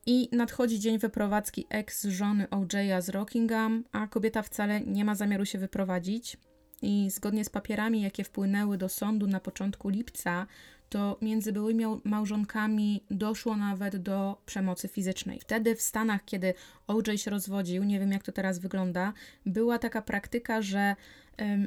I 0.06 0.28
nadchodzi 0.32 0.80
dzień 0.80 0.98
wyprowadzki 0.98 1.66
ex-żony 1.70 2.46
OJ'a 2.46 3.02
z 3.02 3.08
Rockingham, 3.08 3.84
a 3.92 4.06
kobieta 4.06 4.42
wcale 4.42 4.80
nie 4.80 5.04
ma 5.04 5.14
zamiaru 5.14 5.44
się 5.44 5.58
wyprowadzić 5.58 6.36
i 6.84 7.10
zgodnie 7.10 7.44
z 7.44 7.48
papierami, 7.48 8.02
jakie 8.02 8.24
wpłynęły 8.24 8.78
do 8.78 8.88
sądu 8.88 9.26
na 9.26 9.40
początku 9.40 9.88
lipca, 9.88 10.46
to 10.88 11.18
między 11.22 11.52
byłymi 11.52 11.84
małżonkami 12.04 13.04
doszło 13.10 13.56
nawet 13.56 13.96
do 13.96 14.42
przemocy 14.46 14.88
fizycznej. 14.88 15.40
Wtedy 15.40 15.76
w 15.76 15.82
Stanach, 15.82 16.24
kiedy 16.24 16.54
OJ 16.86 17.18
się 17.18 17.30
rozwodził, 17.30 17.84
nie 17.84 18.00
wiem 18.00 18.12
jak 18.12 18.22
to 18.22 18.32
teraz 18.32 18.58
wygląda, 18.58 19.12
była 19.46 19.78
taka 19.78 20.02
praktyka, 20.02 20.62
że 20.62 20.96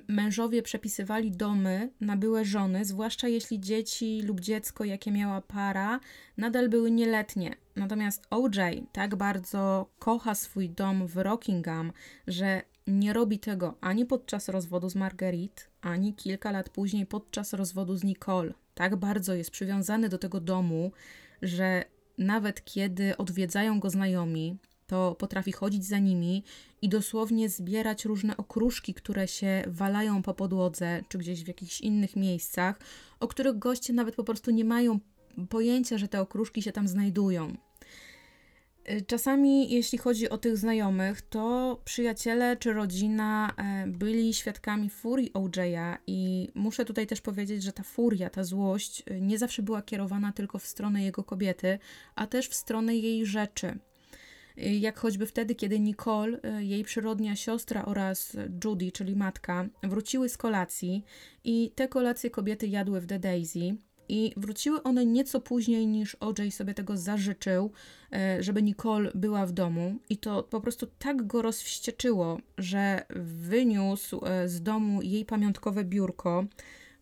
mężowie 0.08 0.62
przepisywali 0.62 1.32
domy 1.32 1.90
na 2.02 2.18
byłe 2.18 2.46
żony, 2.46 2.86
zwłaszcza 2.86 3.28
jeśli 3.28 3.60
dzieci 3.60 4.22
lub 4.22 4.40
dziecko, 4.40 4.84
jakie 4.84 5.12
miała 5.12 5.42
para, 5.42 6.00
nadal 6.38 6.70
były 6.70 6.92
nieletnie. 6.92 7.56
Natomiast 7.76 8.28
OJ 8.30 8.60
tak 8.92 9.16
bardzo 9.16 9.90
kocha 10.00 10.36
swój 10.36 10.70
dom 10.70 11.08
w 11.08 11.18
Rockingham, 11.18 11.92
że 12.28 12.62
nie 12.88 13.14
robi 13.14 13.40
tego 13.40 13.78
ani 13.82 14.06
podczas 14.06 14.50
rozwodu 14.50 14.90
z 14.90 14.96
Marguerite, 14.96 15.64
ani 15.82 16.14
kilka 16.14 16.52
lat 16.52 16.70
później 16.70 17.06
podczas 17.06 17.54
rozwodu 17.54 17.98
z 17.98 18.04
Nicole. 18.04 18.54
Tak 18.74 18.96
bardzo 18.96 19.34
jest 19.34 19.52
przywiązany 19.52 20.10
do 20.10 20.18
tego 20.18 20.40
domu, 20.40 20.92
że 21.42 21.86
nawet 22.18 22.66
kiedy 22.66 23.18
odwiedzają 23.18 23.80
go 23.80 23.90
znajomi, 23.90 24.58
to 24.88 25.16
potrafi 25.16 25.52
chodzić 25.52 25.86
za 25.86 26.00
nimi 26.00 26.44
i 26.82 26.90
dosłownie 26.90 27.50
zbierać 27.50 28.06
różne 28.06 28.38
okruszki, 28.38 28.94
które 28.94 29.28
się 29.28 29.64
walają 29.68 30.22
po 30.22 30.34
podłodze 30.34 31.02
czy 31.10 31.18
gdzieś 31.18 31.44
w 31.44 31.48
jakichś 31.48 31.82
innych 31.82 32.16
miejscach, 32.16 32.80
o 33.20 33.28
których 33.28 33.60
goście 33.60 33.94
nawet 33.94 34.16
po 34.16 34.24
prostu 34.24 34.52
nie 34.52 34.66
mają 34.66 35.00
pojęcia, 35.50 35.98
że 35.98 36.08
te 36.08 36.22
okruszki 36.22 36.62
się 36.62 36.72
tam 36.72 36.88
znajdują. 36.88 37.58
Y, 38.92 39.02
czasami, 39.02 39.70
jeśli 39.70 39.98
chodzi 39.98 40.30
o 40.30 40.38
tych 40.38 40.58
znajomych, 40.58 41.22
to 41.22 41.80
przyjaciele 41.86 42.58
czy 42.58 42.74
rodzina 42.74 43.54
e, 43.58 43.88
byli 43.88 44.34
świadkami 44.34 44.90
furii 44.90 45.32
OJ'a, 45.34 45.98
i 46.08 46.50
muszę 46.56 46.86
tutaj 46.86 47.08
też 47.08 47.22
powiedzieć, 47.22 47.64
że 47.64 47.74
ta 47.74 47.84
furia, 47.84 48.30
ta 48.30 48.44
złość 48.44 49.04
y, 49.12 49.22
nie 49.22 49.38
zawsze 49.38 49.62
była 49.62 49.82
kierowana 49.82 50.32
tylko 50.32 50.60
w 50.60 50.66
stronę 50.66 51.04
jego 51.04 51.24
kobiety, 51.24 51.80
a 52.16 52.28
też 52.28 52.48
w 52.48 52.54
stronę 52.54 52.96
jej 52.96 53.26
rzeczy. 53.26 53.80
Y, 54.58 54.62
jak 54.62 55.00
choćby 55.00 55.26
wtedy, 55.26 55.56
kiedy 55.56 55.80
Nicole, 55.80 56.40
jej 56.60 56.84
przyrodnia 56.84 57.36
siostra 57.36 57.86
oraz 57.86 58.38
Judy, 58.66 58.92
czyli 58.92 59.16
matka, 59.16 59.66
wróciły 59.84 60.30
z 60.30 60.38
kolacji 60.38 61.04
i 61.44 61.72
te 61.76 61.88
kolacje 61.88 62.30
kobiety 62.30 62.68
jadły 62.68 63.02
w 63.02 63.08
The 63.08 63.20
Daisy 63.20 63.78
i 64.10 64.34
wróciły 64.38 64.84
one 64.84 65.06
nieco 65.06 65.42
później 65.42 65.88
niż 65.88 66.16
OJ 66.16 66.52
sobie 66.52 66.74
tego 66.74 66.98
zażyczył, 66.98 67.72
e, 68.14 68.44
żeby 68.44 68.64
Nicole 68.64 69.12
była 69.16 69.46
w 69.46 69.52
domu. 69.52 69.96
I 70.10 70.18
to 70.18 70.44
po 70.44 70.62
prostu 70.62 70.88
tak 71.00 71.28
go 71.28 71.42
rozwścieczyło, 71.42 72.38
że 72.58 73.06
wyniósł 73.50 74.22
e, 74.26 74.50
z 74.50 74.62
domu 74.62 75.02
jej 75.02 75.26
pamiątkowe 75.26 75.84
biurko, 75.84 76.46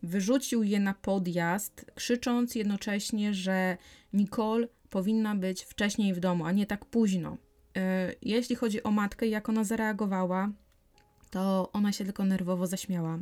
wyrzucił 0.02 0.62
je 0.62 0.80
na 0.80 0.94
podjazd, 0.94 1.90
krzycząc 1.94 2.54
jednocześnie, 2.54 3.34
że 3.34 3.76
Nicole 4.12 4.68
powinna 4.90 5.34
być 5.34 5.62
wcześniej 5.62 6.14
w 6.14 6.20
domu, 6.20 6.44
a 6.44 6.52
nie 6.52 6.66
tak 6.66 6.84
późno. 6.84 7.36
E, 7.76 8.12
jeśli 8.22 8.56
chodzi 8.56 8.82
o 8.82 8.90
matkę, 8.90 9.26
jak 9.26 9.48
ona 9.48 9.64
zareagowała, 9.64 10.50
to 11.30 11.70
ona 11.72 11.92
się 11.92 12.04
tylko 12.04 12.24
nerwowo 12.24 12.66
zaśmiała 12.66 13.18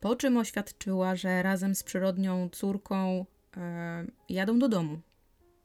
po 0.00 0.16
czym 0.16 0.36
oświadczyła, 0.36 1.16
że 1.16 1.42
razem 1.42 1.74
z 1.74 1.82
przyrodnią 1.82 2.48
córką 2.52 3.26
e, 3.56 4.04
jadą 4.28 4.58
do 4.58 4.68
domu. 4.68 5.00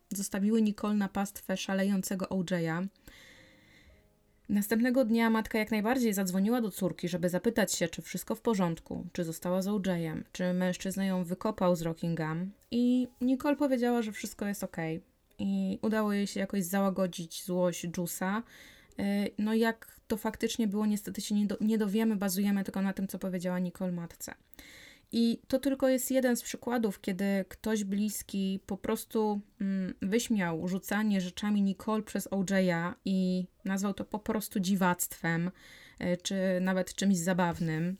Zostawiły 0.09 0.61
Nicole 0.61 0.93
na 0.93 1.09
pastwę 1.09 1.57
szalejącego 1.57 2.25
OJ'a. 2.25 2.87
Następnego 4.49 5.05
dnia 5.05 5.29
matka 5.29 5.59
jak 5.59 5.71
najbardziej 5.71 6.13
zadzwoniła 6.13 6.61
do 6.61 6.71
córki, 6.71 7.09
żeby 7.09 7.29
zapytać 7.29 7.73
się, 7.73 7.87
czy 7.87 8.01
wszystko 8.01 8.35
w 8.35 8.41
porządku, 8.41 9.05
czy 9.13 9.23
została 9.23 9.61
z 9.61 9.67
OJ'em, 9.67 10.23
czy 10.31 10.53
mężczyzna 10.53 11.05
ją 11.05 11.23
wykopał 11.23 11.75
z 11.75 11.81
Rockingham. 11.81 12.51
I 12.71 13.07
Nicole 13.21 13.55
powiedziała, 13.55 14.01
że 14.01 14.11
wszystko 14.11 14.45
jest 14.45 14.63
ok. 14.63 14.77
I 15.39 15.79
udało 15.81 16.13
jej 16.13 16.27
się 16.27 16.39
jakoś 16.39 16.63
załagodzić 16.63 17.43
złość 17.43 17.87
Jusa. 17.97 18.43
E, 18.99 19.25
no 19.37 19.53
jak 19.53 19.99
to 20.07 20.17
faktycznie 20.17 20.67
było, 20.67 20.85
niestety 20.85 21.21
się 21.21 21.35
nie, 21.35 21.45
do, 21.45 21.57
nie 21.61 21.77
dowiemy, 21.77 22.15
bazujemy 22.15 22.63
tylko 22.63 22.81
na 22.81 22.93
tym, 22.93 23.07
co 23.07 23.19
powiedziała 23.19 23.59
Nicole 23.59 23.91
matce. 23.91 24.35
I 25.11 25.39
to 25.47 25.59
tylko 25.59 25.89
jest 25.89 26.11
jeden 26.11 26.37
z 26.37 26.41
przykładów, 26.41 27.01
kiedy 27.01 27.45
ktoś 27.49 27.83
bliski 27.83 28.59
po 28.65 28.77
prostu 28.77 29.41
mm, 29.61 29.93
wyśmiał 30.01 30.67
rzucanie 30.67 31.21
rzeczami 31.21 31.61
Nicole 31.61 32.03
przez 32.03 32.27
OJ'a 32.27 32.93
i 33.05 33.45
nazwał 33.65 33.93
to 33.93 34.05
po 34.05 34.19
prostu 34.19 34.59
dziwactwem, 34.59 35.51
e, 35.99 36.17
czy 36.17 36.35
nawet 36.61 36.95
czymś 36.95 37.17
zabawnym. 37.17 37.97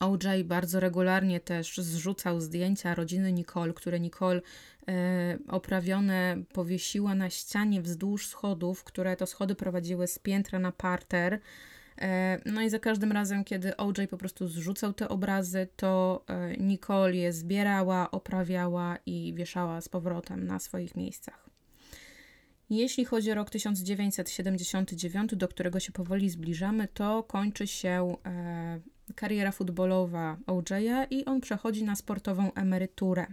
OJ 0.00 0.44
bardzo 0.44 0.80
regularnie 0.80 1.40
też 1.40 1.76
zrzucał 1.76 2.40
zdjęcia 2.40 2.94
rodziny 2.94 3.32
Nicole, 3.32 3.72
które 3.72 4.00
Nicole 4.00 4.40
e, 4.88 5.38
oprawione 5.48 6.42
powiesiła 6.52 7.14
na 7.14 7.30
ścianie 7.30 7.82
wzdłuż 7.82 8.26
schodów, 8.26 8.84
które 8.84 9.16
to 9.16 9.26
schody 9.26 9.54
prowadziły 9.54 10.06
z 10.06 10.18
piętra 10.18 10.58
na 10.58 10.72
parter. 10.72 11.40
E, 12.00 12.38
no 12.46 12.62
i 12.62 12.70
za 12.70 12.78
każdym 12.78 13.12
razem, 13.12 13.44
kiedy 13.44 13.76
OJ 13.76 14.06
po 14.10 14.18
prostu 14.18 14.48
zrzucał 14.48 14.92
te 14.92 15.08
obrazy, 15.08 15.68
to 15.76 16.24
e, 16.26 16.56
Nicole 16.56 17.16
je 17.16 17.32
zbierała, 17.32 18.10
oprawiała 18.10 18.96
i 19.06 19.34
wieszała 19.36 19.80
z 19.80 19.88
powrotem 19.88 20.46
na 20.46 20.58
swoich 20.58 20.96
miejscach. 20.96 21.48
Jeśli 22.70 23.04
chodzi 23.04 23.32
o 23.32 23.34
rok 23.34 23.50
1979, 23.50 25.36
do 25.36 25.48
którego 25.48 25.80
się 25.80 25.92
powoli 25.92 26.30
zbliżamy, 26.30 26.88
to 26.88 27.22
kończy 27.22 27.66
się 27.66 28.16
e, 28.26 28.80
kariera 29.14 29.52
futbolowa 29.52 30.36
OJ'a 30.46 31.06
i 31.10 31.24
on 31.24 31.40
przechodzi 31.40 31.84
na 31.84 31.96
sportową 31.96 32.52
emeryturę. 32.54 33.26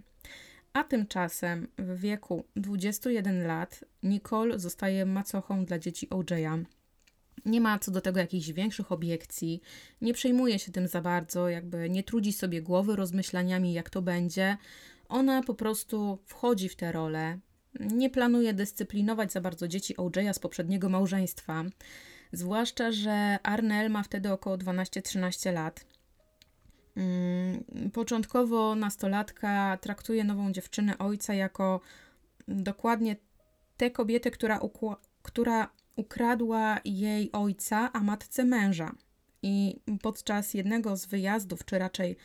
A 0.74 0.84
tymczasem 0.84 1.68
w 1.78 2.00
wieku 2.00 2.46
21 2.56 3.48
lat 3.48 3.86
Nicole 4.04 4.60
zostaje 4.60 5.06
macochą 5.06 5.66
dla 5.66 5.80
dzieci 5.80 6.10
OJ'a. 6.10 6.64
Nie 7.46 7.62
ma 7.62 7.80
co 7.80 7.92
do 7.92 8.02
tego 8.02 8.20
jakichś 8.20 8.52
większych 8.52 8.92
obiekcji, 8.92 9.62
nie 10.02 10.14
przejmuje 10.14 10.60
się 10.60 10.72
tym 10.72 10.88
za 10.88 11.02
bardzo, 11.02 11.50
jakby 11.50 11.90
nie 11.90 12.04
trudzi 12.04 12.34
sobie 12.34 12.62
głowy 12.62 12.96
rozmyślaniami, 12.96 13.74
jak 13.74 13.90
to 13.90 14.02
będzie. 14.02 14.58
Ona 15.10 15.44
po 15.44 15.54
prostu 15.54 16.20
wchodzi 16.26 16.70
w 16.70 16.76
tę 16.76 16.92
rolę, 16.92 17.40
nie 17.80 18.10
planuje 18.10 18.54
dyscyplinować 18.54 19.32
za 19.32 19.42
bardzo 19.42 19.68
dzieci 19.68 19.96
OJ'a 19.96 20.34
z 20.34 20.40
poprzedniego 20.40 20.90
małżeństwa. 20.90 21.66
Zwłaszcza, 22.32 22.92
że 22.92 23.38
Arnel 23.44 23.92
ma 23.92 24.04
wtedy 24.04 24.32
około 24.32 24.58
12-13 24.58 25.54
lat. 25.54 25.86
Mm, 26.96 27.64
początkowo 27.94 28.76
nastolatka 28.76 29.78
traktuje 29.82 30.24
nową 30.24 30.52
dziewczynę 30.52 30.98
ojca 30.98 31.34
jako 31.34 31.82
dokładnie 32.48 33.16
tę 33.78 33.92
kobietę, 33.92 34.32
która, 34.32 34.60
która 35.22 35.70
ukradła 35.96 36.80
jej 36.86 37.32
ojca, 37.32 37.90
a 37.94 38.00
matce 38.00 38.46
męża. 38.46 38.92
I 39.42 39.80
podczas 40.02 40.54
jednego 40.54 40.98
z 40.98 41.06
wyjazdów, 41.06 41.66
czy 41.66 41.80
raczej 41.80 42.18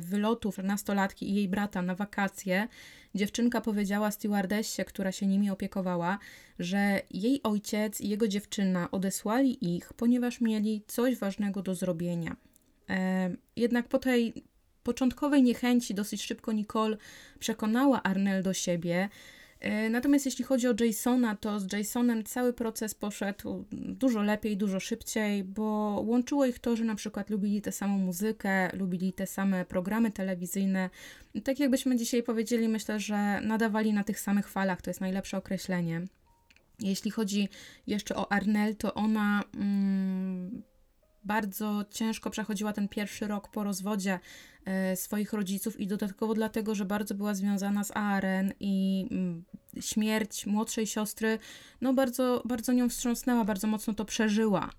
wylotów 0.00 0.58
nastolatki 0.58 1.30
i 1.30 1.34
jej 1.34 1.48
brata 1.48 1.82
na 1.82 1.94
wakacje, 1.94 2.68
dziewczynka 3.14 3.60
powiedziała 3.60 4.10
stewardessie, 4.10 4.84
która 4.84 5.12
się 5.12 5.26
nimi 5.26 5.50
opiekowała, 5.50 6.18
że 6.58 7.00
jej 7.10 7.42
ojciec 7.42 8.00
i 8.00 8.08
jego 8.08 8.28
dziewczyna 8.28 8.90
odesłali 8.90 9.76
ich, 9.76 9.92
ponieważ 9.92 10.40
mieli 10.40 10.82
coś 10.86 11.16
ważnego 11.16 11.62
do 11.62 11.74
zrobienia. 11.74 12.36
E, 12.90 13.30
jednak 13.56 13.88
po 13.88 13.98
tej 13.98 14.32
początkowej 14.82 15.42
niechęci 15.42 15.94
dosyć 15.94 16.22
szybko 16.22 16.52
Nicole 16.52 16.96
przekonała 17.38 18.02
Arnel 18.02 18.42
do 18.42 18.52
siebie. 18.52 19.08
E, 19.60 19.90
natomiast 19.90 20.26
jeśli 20.26 20.44
chodzi 20.44 20.68
o 20.68 20.74
Jasona, 20.84 21.36
to 21.36 21.60
z 21.60 21.72
Jasonem 21.72 22.24
cały 22.24 22.52
proces 22.52 22.94
poszedł 22.94 23.64
dużo 23.72 24.22
lepiej, 24.22 24.56
dużo 24.56 24.80
szybciej, 24.80 25.44
bo 25.44 25.64
łączyło 26.06 26.46
ich 26.46 26.58
to, 26.58 26.76
że 26.76 26.84
na 26.84 26.94
przykład 26.94 27.30
lubili 27.30 27.62
tę 27.62 27.72
samą 27.72 27.98
muzykę, 27.98 28.76
lubili 28.76 29.12
te 29.12 29.26
same 29.26 29.64
programy 29.64 30.10
telewizyjne. 30.10 30.90
Tak 31.44 31.60
jakbyśmy 31.60 31.96
dzisiaj 31.96 32.22
powiedzieli, 32.22 32.68
myślę, 32.68 33.00
że 33.00 33.40
nadawali 33.40 33.92
na 33.92 34.04
tych 34.04 34.20
samych 34.20 34.48
falach, 34.48 34.82
to 34.82 34.90
jest 34.90 35.00
najlepsze 35.00 35.36
określenie. 35.36 36.02
Jeśli 36.80 37.10
chodzi 37.10 37.48
jeszcze 37.86 38.16
o 38.16 38.32
Arnel, 38.32 38.76
to 38.76 38.94
ona 38.94 39.42
mm, 39.54 40.17
bardzo 41.28 41.84
ciężko 41.90 42.30
przechodziła 42.30 42.72
ten 42.72 42.88
pierwszy 42.88 43.26
rok 43.26 43.48
po 43.48 43.64
rozwodzie 43.64 44.20
e, 44.64 44.96
swoich 44.96 45.32
rodziców 45.32 45.80
i 45.80 45.86
dodatkowo 45.86 46.34
dlatego, 46.34 46.74
że 46.74 46.84
bardzo 46.84 47.14
była 47.14 47.34
związana 47.34 47.84
z 47.84 47.90
ARN 47.96 48.52
i 48.60 49.06
mm, 49.10 49.44
śmierć 49.80 50.46
młodszej 50.46 50.86
siostry, 50.86 51.38
no 51.80 51.94
bardzo, 51.94 52.42
bardzo 52.44 52.72
nią 52.72 52.88
wstrząsnęła, 52.88 53.44
bardzo 53.44 53.66
mocno 53.66 53.94
to 53.94 54.04
przeżyła. 54.04 54.70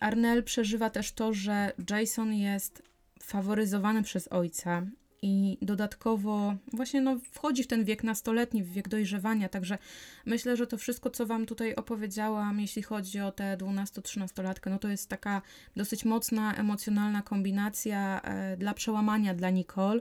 Arnel 0.00 0.44
przeżywa 0.44 0.90
też 0.90 1.12
to, 1.12 1.32
że 1.32 1.72
Jason 1.90 2.34
jest 2.34 2.82
faworyzowany 3.22 4.02
przez 4.02 4.28
ojca 4.28 4.82
i 5.22 5.58
dodatkowo 5.62 6.54
właśnie 6.72 7.00
no, 7.00 7.18
wchodzi 7.32 7.62
w 7.62 7.66
ten 7.66 7.84
wiek 7.84 8.04
nastoletni, 8.04 8.62
w 8.62 8.72
wiek 8.72 8.88
dojrzewania, 8.88 9.48
także 9.48 9.78
myślę, 10.26 10.56
że 10.56 10.66
to 10.66 10.78
wszystko, 10.78 11.10
co 11.10 11.26
Wam 11.26 11.46
tutaj 11.46 11.74
opowiedziałam, 11.74 12.60
jeśli 12.60 12.82
chodzi 12.82 13.20
o 13.20 13.32
tę 13.32 13.56
12-13-latkę, 13.56 14.70
no 14.70 14.78
to 14.78 14.88
jest 14.88 15.08
taka 15.08 15.42
dosyć 15.76 16.04
mocna, 16.04 16.54
emocjonalna 16.54 17.22
kombinacja 17.22 18.20
e, 18.22 18.56
dla 18.56 18.74
przełamania 18.74 19.34
dla 19.34 19.50
Nicole, 19.50 20.00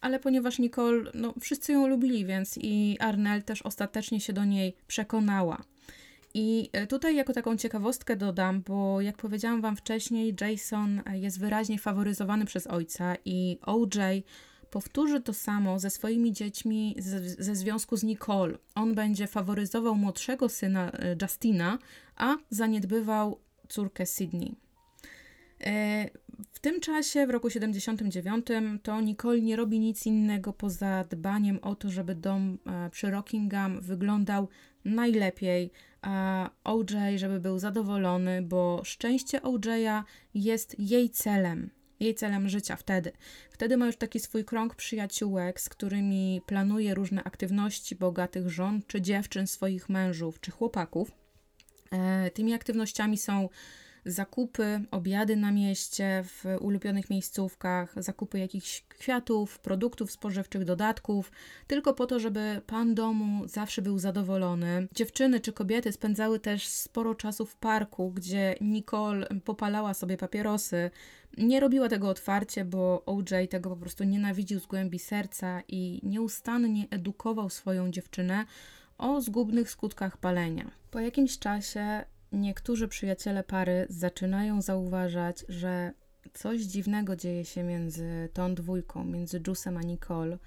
ale 0.00 0.20
ponieważ 0.20 0.58
Nicole, 0.58 1.10
no 1.14 1.34
wszyscy 1.40 1.72
ją 1.72 1.86
lubili, 1.86 2.26
więc 2.26 2.58
i 2.62 2.96
Arnell 3.00 3.42
też 3.42 3.62
ostatecznie 3.62 4.20
się 4.20 4.32
do 4.32 4.44
niej 4.44 4.76
przekonała. 4.86 5.62
I 6.34 6.70
e, 6.72 6.86
tutaj 6.86 7.16
jako 7.16 7.32
taką 7.32 7.56
ciekawostkę 7.56 8.16
dodam, 8.16 8.62
bo 8.62 9.00
jak 9.00 9.16
powiedziałam 9.16 9.60
Wam 9.60 9.76
wcześniej, 9.76 10.34
Jason 10.40 11.02
jest 11.12 11.40
wyraźnie 11.40 11.78
faworyzowany 11.78 12.44
przez 12.44 12.66
ojca 12.66 13.16
i 13.24 13.58
OJ 13.62 14.22
powtórzy 14.70 15.20
to 15.20 15.34
samo 15.34 15.78
ze 15.78 15.90
swoimi 15.90 16.32
dziećmi 16.32 16.94
ze, 16.98 17.30
ze 17.30 17.56
związku 17.56 17.96
z 17.96 18.02
Nicole. 18.02 18.58
On 18.74 18.94
będzie 18.94 19.26
faworyzował 19.26 19.94
młodszego 19.94 20.48
syna 20.48 20.92
e, 20.92 21.16
Justina, 21.22 21.78
a 22.16 22.36
zaniedbywał 22.50 23.40
córkę 23.68 24.06
Sydney. 24.06 24.56
E, 25.60 26.10
w 26.52 26.60
tym 26.60 26.80
czasie, 26.80 27.26
w 27.26 27.30
roku 27.30 27.50
79, 27.50 28.46
to 28.82 29.00
Nicole 29.00 29.40
nie 29.40 29.56
robi 29.56 29.80
nic 29.80 30.06
innego 30.06 30.52
poza 30.52 31.04
dbaniem 31.04 31.58
o 31.62 31.74
to, 31.74 31.90
żeby 31.90 32.14
dom 32.14 32.58
e, 32.66 32.90
przy 32.90 33.10
Rockingham 33.10 33.80
wyglądał 33.80 34.48
najlepiej, 34.84 35.70
a 36.02 36.50
OJ, 36.64 36.94
żeby 37.16 37.40
był 37.40 37.58
zadowolony, 37.58 38.42
bo 38.42 38.80
szczęście 38.84 39.40
OJ'a 39.40 40.02
jest 40.34 40.78
jej 40.78 41.10
celem 41.10 41.70
jej 42.00 42.14
celem 42.14 42.48
życia 42.48 42.76
wtedy. 42.76 43.12
Wtedy 43.50 43.76
ma 43.76 43.86
już 43.86 43.96
taki 43.96 44.20
swój 44.20 44.44
krąg 44.44 44.74
przyjaciółek, 44.74 45.60
z 45.60 45.68
którymi 45.68 46.42
planuje 46.46 46.94
różne 46.94 47.24
aktywności 47.24 47.96
bogatych 47.96 48.48
żon, 48.48 48.82
czy 48.86 49.00
dziewczyn 49.00 49.46
swoich 49.46 49.88
mężów, 49.88 50.40
czy 50.40 50.50
chłopaków. 50.50 51.10
E, 51.92 52.30
tymi 52.30 52.54
aktywnościami 52.54 53.18
są 53.18 53.48
zakupy, 54.06 54.80
obiady 54.90 55.36
na 55.36 55.52
mieście, 55.52 56.24
w 56.24 56.44
ulubionych 56.60 57.10
miejscówkach, 57.10 57.94
zakupy 57.96 58.38
jakichś 58.38 58.84
kwiatów, 58.88 59.58
produktów 59.58 60.12
spożywczych, 60.12 60.64
dodatków, 60.64 61.32
tylko 61.66 61.94
po 61.94 62.06
to, 62.06 62.20
żeby 62.20 62.60
pan 62.66 62.94
domu 62.94 63.48
zawsze 63.48 63.82
był 63.82 63.98
zadowolony. 63.98 64.88
Dziewczyny 64.94 65.40
czy 65.40 65.52
kobiety 65.52 65.92
spędzały 65.92 66.40
też 66.40 66.66
sporo 66.66 67.14
czasu 67.14 67.46
w 67.46 67.56
parku, 67.56 68.10
gdzie 68.10 68.54
Nicole 68.60 69.26
popalała 69.44 69.94
sobie 69.94 70.16
papierosy. 70.16 70.90
Nie 71.36 71.60
robiła 71.60 71.88
tego 71.88 72.08
otwarcie, 72.08 72.64
bo 72.64 73.04
OJ 73.04 73.48
tego 73.50 73.70
po 73.70 73.76
prostu 73.76 74.04
nienawidził 74.04 74.60
z 74.60 74.66
głębi 74.66 74.98
serca 74.98 75.62
i 75.68 76.00
nieustannie 76.02 76.86
edukował 76.90 77.50
swoją 77.50 77.90
dziewczynę 77.90 78.44
o 78.98 79.20
zgubnych 79.20 79.70
skutkach 79.70 80.16
palenia. 80.16 80.70
Po 80.90 81.00
jakimś 81.00 81.38
czasie 81.38 82.04
niektórzy 82.32 82.88
przyjaciele 82.88 83.44
pary 83.44 83.86
zaczynają 83.90 84.62
zauważać, 84.62 85.44
że 85.48 85.92
coś 86.32 86.60
dziwnego 86.60 87.16
dzieje 87.16 87.44
się 87.44 87.62
między 87.62 88.28
tą 88.32 88.54
dwójką, 88.54 89.04
między 89.04 89.42
Jusem 89.46 89.76
a 89.76 89.82
Nicole. 89.82 90.38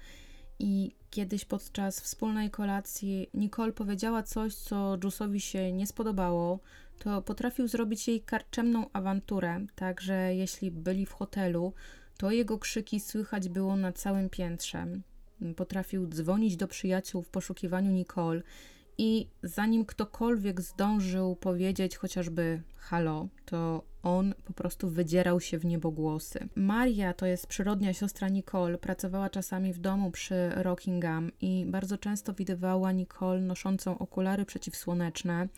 I 0.58 0.94
kiedyś 1.10 1.44
podczas 1.44 2.00
wspólnej 2.00 2.50
kolacji 2.50 3.30
Nicole 3.34 3.72
powiedziała 3.72 4.22
coś, 4.22 4.54
co 4.54 4.98
Jusowi 5.04 5.40
się 5.40 5.72
nie 5.72 5.86
spodobało, 5.86 6.60
to 6.98 7.22
potrafił 7.22 7.68
zrobić 7.68 8.08
jej 8.08 8.20
karczemną 8.20 8.86
awanturę, 8.92 9.66
tak 9.74 10.00
że 10.00 10.34
jeśli 10.34 10.70
byli 10.70 11.06
w 11.06 11.12
hotelu, 11.12 11.72
to 12.18 12.30
jego 12.30 12.58
krzyki 12.58 13.00
słychać 13.00 13.48
było 13.48 13.76
na 13.76 13.92
całym 13.92 14.30
piętrze. 14.30 14.86
Potrafił 15.56 16.06
dzwonić 16.06 16.56
do 16.56 16.68
przyjaciół 16.68 17.22
w 17.22 17.28
poszukiwaniu 17.28 17.90
Nicole 17.90 18.42
i 18.98 19.28
zanim 19.42 19.84
ktokolwiek 19.84 20.60
zdążył 20.60 21.36
powiedzieć 21.36 21.96
chociażby 21.96 22.62
halo, 22.76 23.28
to 23.44 23.84
on 24.02 24.34
po 24.44 24.52
prostu 24.52 24.90
wydzierał 24.90 25.40
się 25.40 25.58
w 25.58 25.64
niebogłosy. 25.64 26.48
Maria, 26.54 27.12
to 27.12 27.26
jest 27.26 27.46
przyrodnia 27.46 27.92
siostra 27.92 28.28
Nicole, 28.28 28.78
pracowała 28.78 29.30
czasami 29.30 29.72
w 29.72 29.78
domu 29.78 30.10
przy 30.10 30.50
Rockingham 30.54 31.30
i 31.40 31.66
bardzo 31.68 31.98
często 31.98 32.34
widywała 32.34 32.92
Nicole 32.92 33.40
noszącą 33.40 33.98
okulary 33.98 34.44
przeciwsłoneczne 34.44 35.48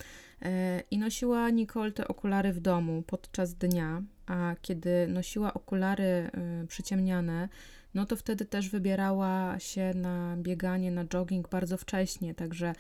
e, 0.42 0.82
i 0.90 0.98
nosiła 0.98 1.50
Nicole 1.50 1.92
te 1.92 2.08
okulary 2.08 2.52
w 2.52 2.60
domu 2.60 3.02
podczas 3.06 3.54
dnia, 3.54 4.02
a 4.26 4.54
kiedy 4.62 5.06
nosiła 5.08 5.54
okulary 5.54 6.04
e, 6.04 6.30
przyciemniane, 6.68 7.48
no 7.94 8.06
to 8.06 8.16
wtedy 8.16 8.44
też 8.44 8.68
wybierała 8.70 9.58
się 9.58 9.92
na 9.94 10.36
bieganie, 10.36 10.90
na 10.90 11.04
jogging 11.04 11.48
bardzo 11.48 11.76
wcześnie, 11.76 12.34
także 12.34 12.72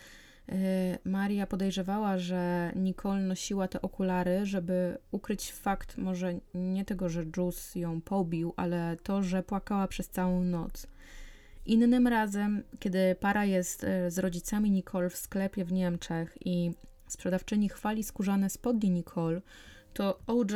Maria 1.04 1.46
podejrzewała, 1.46 2.18
że 2.18 2.72
Nicole 2.76 3.20
nosiła 3.20 3.68
te 3.68 3.82
okulary, 3.82 4.46
żeby 4.46 4.98
ukryć 5.10 5.52
fakt 5.52 5.98
może 5.98 6.34
nie 6.54 6.84
tego, 6.84 7.08
że 7.08 7.24
Jules 7.36 7.74
ją 7.74 8.00
pobił, 8.00 8.54
ale 8.56 8.96
to, 9.02 9.22
że 9.22 9.42
płakała 9.42 9.88
przez 9.88 10.08
całą 10.08 10.44
noc. 10.44 10.86
Innym 11.66 12.06
razem, 12.06 12.62
kiedy 12.78 13.16
para 13.20 13.44
jest 13.44 13.84
y, 13.84 14.10
z 14.10 14.18
rodzicami 14.18 14.70
Nicole 14.70 15.10
w 15.10 15.16
sklepie 15.16 15.64
w 15.64 15.72
Niemczech 15.72 16.38
i 16.44 16.72
sprzedawczyni 17.08 17.68
chwali 17.68 18.04
skórzane 18.04 18.50
spodnie 18.50 18.90
Nicole, 18.90 19.40
to 19.94 20.18
OJ, 20.26 20.54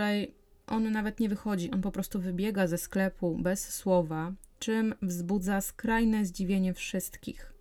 on 0.66 0.92
nawet 0.92 1.20
nie 1.20 1.28
wychodzi, 1.28 1.70
on 1.70 1.82
po 1.82 1.92
prostu 1.92 2.20
wybiega 2.20 2.66
ze 2.66 2.78
sklepu 2.78 3.38
bez 3.38 3.68
słowa, 3.68 4.32
czym 4.58 4.94
wzbudza 5.02 5.60
skrajne 5.60 6.24
zdziwienie 6.24 6.74
wszystkich. 6.74 7.57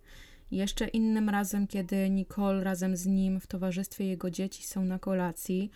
Jeszcze 0.50 0.88
innym 0.88 1.28
razem, 1.28 1.66
kiedy 1.66 2.10
Nicole 2.10 2.64
razem 2.64 2.96
z 2.96 3.06
nim 3.06 3.40
w 3.40 3.46
towarzystwie 3.46 4.04
jego 4.06 4.30
dzieci 4.30 4.62
są 4.62 4.84
na 4.84 4.98
kolacji, 4.98 5.70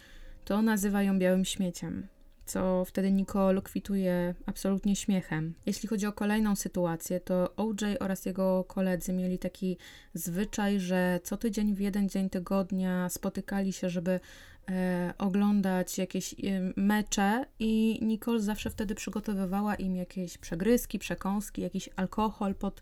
to 0.45 0.63
nazywa 0.63 1.03
ją 1.03 1.19
białym 1.19 1.45
śmieciem, 1.45 2.07
co 2.47 2.85
wtedy 2.85 3.13
Nicole 3.13 3.63
kwituje 3.63 4.35
absolutnie 4.47 4.97
śmiechem. 4.97 5.55
Jeśli 5.67 5.89
chodzi 5.89 6.07
o 6.07 6.13
kolejną 6.13 6.57
sytuację, 6.57 7.21
to 7.21 7.57
OJ 7.57 7.97
oraz 8.01 8.27
jego 8.27 8.65
koledzy 8.65 9.13
mieli 9.13 9.39
taki 9.39 9.77
zwyczaj, 10.15 10.81
że 10.81 11.21
co 11.23 11.37
tydzień 11.37 11.75
w 11.75 11.81
jeden 11.81 12.09
dzień 12.09 12.31
tygodnia 12.31 13.09
spotykali 13.09 13.73
się, 13.73 13.91
żeby 13.91 14.21
e, 14.69 15.15
oglądać 15.19 15.99
jakieś 15.99 16.33
e, 16.35 16.37
mecze 16.77 17.45
i 17.59 17.99
Nicole 18.03 18.41
zawsze 18.41 18.71
wtedy 18.71 18.95
przygotowywała 18.95 19.75
im 19.75 19.97
jakieś 19.97 20.39
przegryzki, 20.39 20.99
przekąski, 20.99 21.63
jakiś 21.63 21.89
alkohol 21.97 22.55
pod 22.55 22.81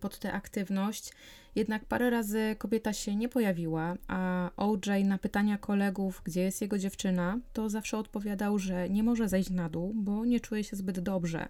pod 0.00 0.18
tę 0.18 0.32
aktywność. 0.32 1.12
Jednak 1.54 1.84
parę 1.84 2.10
razy 2.10 2.56
kobieta 2.58 2.92
się 2.92 3.16
nie 3.16 3.28
pojawiła, 3.28 3.96
a 4.08 4.50
OJ 4.56 5.04
na 5.04 5.18
pytania 5.18 5.58
kolegów, 5.58 6.22
gdzie 6.24 6.40
jest 6.40 6.60
jego 6.60 6.78
dziewczyna, 6.78 7.38
to 7.52 7.70
zawsze 7.70 7.98
odpowiadał, 7.98 8.58
że 8.58 8.90
nie 8.90 9.02
może 9.02 9.28
zejść 9.28 9.50
na 9.50 9.68
dół, 9.68 9.92
bo 9.94 10.24
nie 10.24 10.40
czuje 10.40 10.64
się 10.64 10.76
zbyt 10.76 11.00
dobrze. 11.00 11.48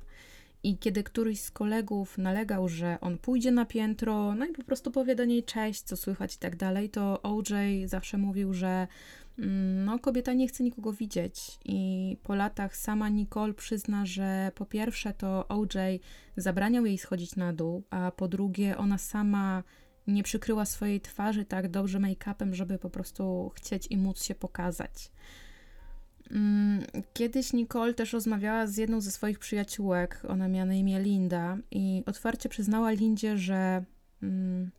I 0.62 0.78
kiedy 0.78 1.02
któryś 1.02 1.40
z 1.40 1.50
kolegów 1.50 2.18
nalegał, 2.18 2.68
że 2.68 2.98
on 3.00 3.18
pójdzie 3.18 3.50
na 3.50 3.64
piętro, 3.64 4.34
no 4.34 4.46
i 4.46 4.52
po 4.52 4.62
prostu 4.62 4.90
powie 4.90 5.14
do 5.14 5.24
niej 5.24 5.44
cześć, 5.44 5.82
co 5.82 5.96
słychać 5.96 6.34
i 6.34 6.38
tak 6.38 6.56
dalej, 6.56 6.90
to 6.90 7.22
OJ 7.22 7.86
zawsze 7.86 8.18
mówił, 8.18 8.54
że 8.54 8.86
no, 9.84 9.98
kobieta 9.98 10.32
nie 10.32 10.48
chce 10.48 10.64
nikogo 10.64 10.92
widzieć. 10.92 11.58
I 11.64 12.16
po 12.22 12.34
latach 12.34 12.76
sama 12.76 13.08
Nicole 13.08 13.54
przyzna, 13.54 14.06
że 14.06 14.52
po 14.54 14.66
pierwsze 14.66 15.12
to 15.12 15.48
OJ 15.48 16.00
zabraniał 16.36 16.86
jej 16.86 16.98
schodzić 16.98 17.36
na 17.36 17.52
dół, 17.52 17.82
a 17.90 18.10
po 18.10 18.28
drugie 18.28 18.76
ona 18.76 18.98
sama 18.98 19.62
nie 20.06 20.22
przykryła 20.22 20.64
swojej 20.64 21.00
twarzy 21.00 21.44
tak 21.44 21.68
dobrze 21.68 21.98
make-upem, 21.98 22.52
żeby 22.52 22.78
po 22.78 22.90
prostu 22.90 23.52
chcieć 23.54 23.86
i 23.90 23.96
móc 23.96 24.22
się 24.22 24.34
pokazać. 24.34 25.12
Mm, 26.30 26.84
kiedyś 27.12 27.52
Nicole 27.52 27.94
też 27.94 28.12
rozmawiała 28.12 28.66
z 28.66 28.76
jedną 28.76 29.00
ze 29.00 29.10
swoich 29.10 29.38
przyjaciółek, 29.38 30.22
ona 30.28 30.48
miała 30.48 30.66
na 30.66 30.74
imię 30.74 31.00
Linda, 31.00 31.58
i 31.70 32.02
otwarcie 32.06 32.48
przyznała 32.48 32.90
Lindzie, 32.90 33.38
że 33.38 33.84
mm, 34.22 34.70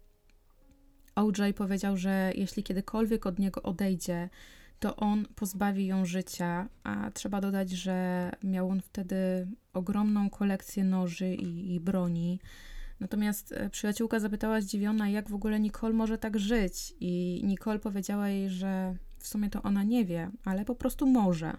OJ 1.24 1.54
powiedział, 1.56 1.98
że 1.98 2.32
jeśli 2.36 2.64
kiedykolwiek 2.64 3.26
od 3.26 3.40
niego 3.40 3.64
odejdzie, 3.64 4.30
to 4.80 4.96
on 4.96 5.26
pozbawi 5.36 5.86
ją 5.86 6.06
życia, 6.06 6.70
a 6.84 7.12
trzeba 7.12 7.42
dodać, 7.42 7.70
że 7.70 8.30
miał 8.44 8.70
on 8.70 8.82
wtedy 8.82 9.48
ogromną 9.74 10.30
kolekcję 10.30 10.84
noży 10.84 11.36
i, 11.36 11.74
i 11.76 11.80
broni. 11.80 12.40
Natomiast 13.00 13.52
e, 13.52 13.70
przyjaciółka 13.70 14.20
zapytała 14.20 14.62
zdziwiona, 14.62 15.10
jak 15.10 15.30
w 15.30 15.34
ogóle 15.34 15.60
Nicole 15.60 15.94
może 15.94 16.18
tak 16.18 16.40
żyć, 16.40 16.94
i 17.00 17.42
Nicole 17.44 17.80
powiedziała 17.80 18.30
jej, 18.30 18.50
że 18.50 18.96
w 19.18 19.28
sumie 19.28 19.50
to 19.50 19.62
ona 19.62 19.84
nie 19.84 20.06
wie, 20.06 20.32
ale 20.46 20.66
po 20.66 20.76
prostu 20.76 21.08
może. 21.08 21.58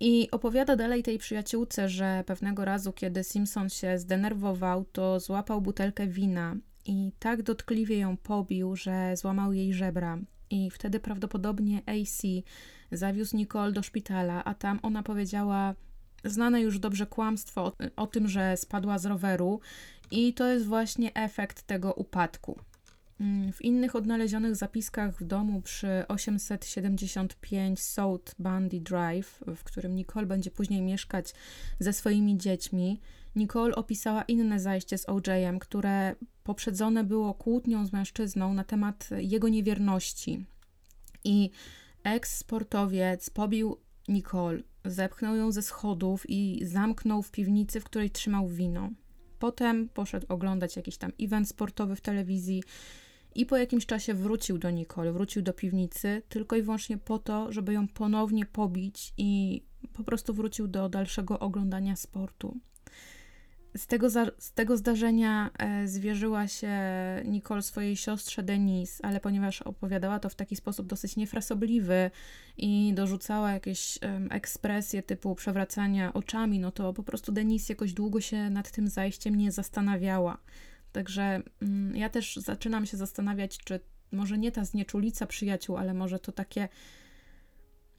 I 0.00 0.30
opowiada 0.30 0.76
dalej 0.76 1.02
tej 1.02 1.18
przyjaciółce, 1.18 1.88
że 1.88 2.24
pewnego 2.26 2.64
razu, 2.64 2.92
kiedy 2.92 3.24
Simpson 3.24 3.68
się 3.68 3.98
zdenerwował, 3.98 4.84
to 4.84 5.20
złapał 5.20 5.60
butelkę 5.60 6.06
wina 6.06 6.56
i 6.88 7.12
tak 7.18 7.42
dotkliwie 7.42 7.98
ją 7.98 8.16
pobił, 8.16 8.76
że 8.76 9.16
złamał 9.16 9.52
jej 9.52 9.74
żebra. 9.74 10.18
I 10.50 10.70
wtedy 10.70 11.00
prawdopodobnie 11.00 11.82
AC 11.86 12.22
zawiózł 12.92 13.36
Nicole 13.36 13.72
do 13.72 13.82
szpitala, 13.82 14.44
a 14.44 14.54
tam 14.54 14.78
ona 14.82 15.02
powiedziała 15.02 15.74
znane 16.24 16.60
już 16.60 16.78
dobrze 16.78 17.06
kłamstwo 17.06 17.64
o, 17.64 17.72
o 17.96 18.06
tym, 18.06 18.28
że 18.28 18.56
spadła 18.56 18.98
z 18.98 19.06
roweru, 19.06 19.60
i 20.10 20.34
to 20.34 20.46
jest 20.46 20.66
właśnie 20.66 21.14
efekt 21.14 21.62
tego 21.62 21.92
upadku. 21.92 22.58
Mm, 23.20 23.52
w 23.52 23.62
innych 23.62 23.96
odnalezionych 23.96 24.56
zapiskach 24.56 25.20
w 25.20 25.24
domu 25.24 25.62
przy 25.62 26.04
875 26.08 27.80
South 27.80 28.34
Bundy 28.38 28.80
Drive, 28.80 29.44
w 29.56 29.64
którym 29.64 29.96
Nicole 29.96 30.26
będzie 30.26 30.50
później 30.50 30.82
mieszkać 30.82 31.34
ze 31.80 31.92
swoimi 31.92 32.38
dziećmi, 32.38 33.00
Nicole 33.36 33.74
opisała 33.74 34.22
inne 34.22 34.60
zajście 34.60 34.98
z 34.98 35.08
OJ-em, 35.08 35.58
które 35.58 36.16
poprzedzone 36.44 37.04
było 37.04 37.34
kłótnią 37.34 37.86
z 37.86 37.92
mężczyzną 37.92 38.54
na 38.54 38.64
temat 38.64 39.08
jego 39.18 39.48
niewierności. 39.48 40.46
I 41.24 41.50
eks-sportowiec 42.04 43.30
pobił 43.30 43.76
Nicole, 44.08 44.62
zepchnął 44.84 45.36
ją 45.36 45.52
ze 45.52 45.62
schodów 45.62 46.30
i 46.30 46.60
zamknął 46.64 47.22
w 47.22 47.30
piwnicy, 47.30 47.80
w 47.80 47.84
której 47.84 48.10
trzymał 48.10 48.48
wino. 48.48 48.90
Potem 49.38 49.88
poszedł 49.88 50.26
oglądać 50.28 50.76
jakiś 50.76 50.98
tam 50.98 51.12
event 51.20 51.48
sportowy 51.48 51.96
w 51.96 52.00
telewizji 52.00 52.62
i 53.34 53.46
po 53.46 53.56
jakimś 53.56 53.86
czasie 53.86 54.14
wrócił 54.14 54.58
do 54.58 54.70
Nicole, 54.70 55.12
wrócił 55.12 55.42
do 55.42 55.52
piwnicy 55.52 56.22
tylko 56.28 56.56
i 56.56 56.62
wyłącznie 56.62 56.98
po 56.98 57.18
to, 57.18 57.52
żeby 57.52 57.72
ją 57.72 57.88
ponownie 57.88 58.46
pobić 58.46 59.12
i 59.18 59.62
po 59.92 60.04
prostu 60.04 60.34
wrócił 60.34 60.68
do 60.68 60.88
dalszego 60.88 61.38
oglądania 61.38 61.96
sportu. 61.96 62.60
Z 63.76 63.86
tego, 63.86 64.10
za, 64.10 64.26
z 64.38 64.52
tego 64.52 64.76
zdarzenia 64.76 65.50
e, 65.58 65.88
zwierzyła 65.88 66.48
się 66.48 66.72
Nicole 67.24 67.62
swojej 67.62 67.96
siostrze 67.96 68.42
Denise, 68.42 69.04
ale 69.04 69.20
ponieważ 69.20 69.62
opowiadała 69.62 70.18
to 70.18 70.28
w 70.28 70.34
taki 70.34 70.56
sposób 70.56 70.86
dosyć 70.86 71.16
niefrasobliwy 71.16 72.10
i 72.56 72.92
dorzucała 72.94 73.52
jakieś 73.52 73.96
e, 73.96 74.20
ekspresje 74.30 75.02
typu 75.02 75.34
przewracania 75.34 76.12
oczami, 76.12 76.58
no 76.58 76.70
to 76.70 76.92
po 76.92 77.02
prostu 77.02 77.32
Denise 77.32 77.72
jakoś 77.72 77.92
długo 77.92 78.20
się 78.20 78.50
nad 78.50 78.70
tym 78.70 78.88
zajściem 78.88 79.34
nie 79.34 79.52
zastanawiała. 79.52 80.38
Także 80.92 81.42
mm, 81.62 81.96
ja 81.96 82.08
też 82.08 82.36
zaczynam 82.36 82.86
się 82.86 82.96
zastanawiać, 82.96 83.58
czy 83.58 83.80
może 84.12 84.38
nie 84.38 84.52
ta 84.52 84.64
znieczulica 84.64 85.26
przyjaciół, 85.26 85.76
ale 85.76 85.94
może 85.94 86.18
to 86.18 86.32
takie 86.32 86.68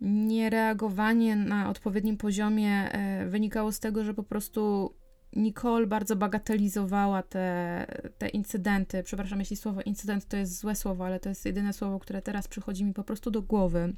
niereagowanie 0.01 1.35
na 1.35 1.69
odpowiednim 1.69 2.17
poziomie 2.17 2.91
e, 2.91 3.25
wynikało 3.25 3.71
z 3.71 3.79
tego, 3.79 4.03
że 4.03 4.13
po 4.13 4.23
prostu 4.23 4.93
Nicole 5.35 5.87
bardzo 5.87 6.15
bagatelizowała 6.15 7.23
te, 7.23 7.85
te 8.17 8.29
incydenty. 8.29 9.03
Przepraszam, 9.03 9.39
jeśli 9.39 9.57
słowo 9.57 9.81
incydent 9.81 10.25
to 10.25 10.37
jest 10.37 10.59
złe 10.59 10.75
słowo, 10.75 11.05
ale 11.05 11.19
to 11.19 11.29
jest 11.29 11.45
jedyne 11.45 11.73
słowo, 11.73 11.99
które 11.99 12.21
teraz 12.21 12.47
przychodzi 12.47 12.85
mi 12.85 12.93
po 12.93 13.03
prostu 13.03 13.31
do 13.31 13.41
głowy. 13.41 13.93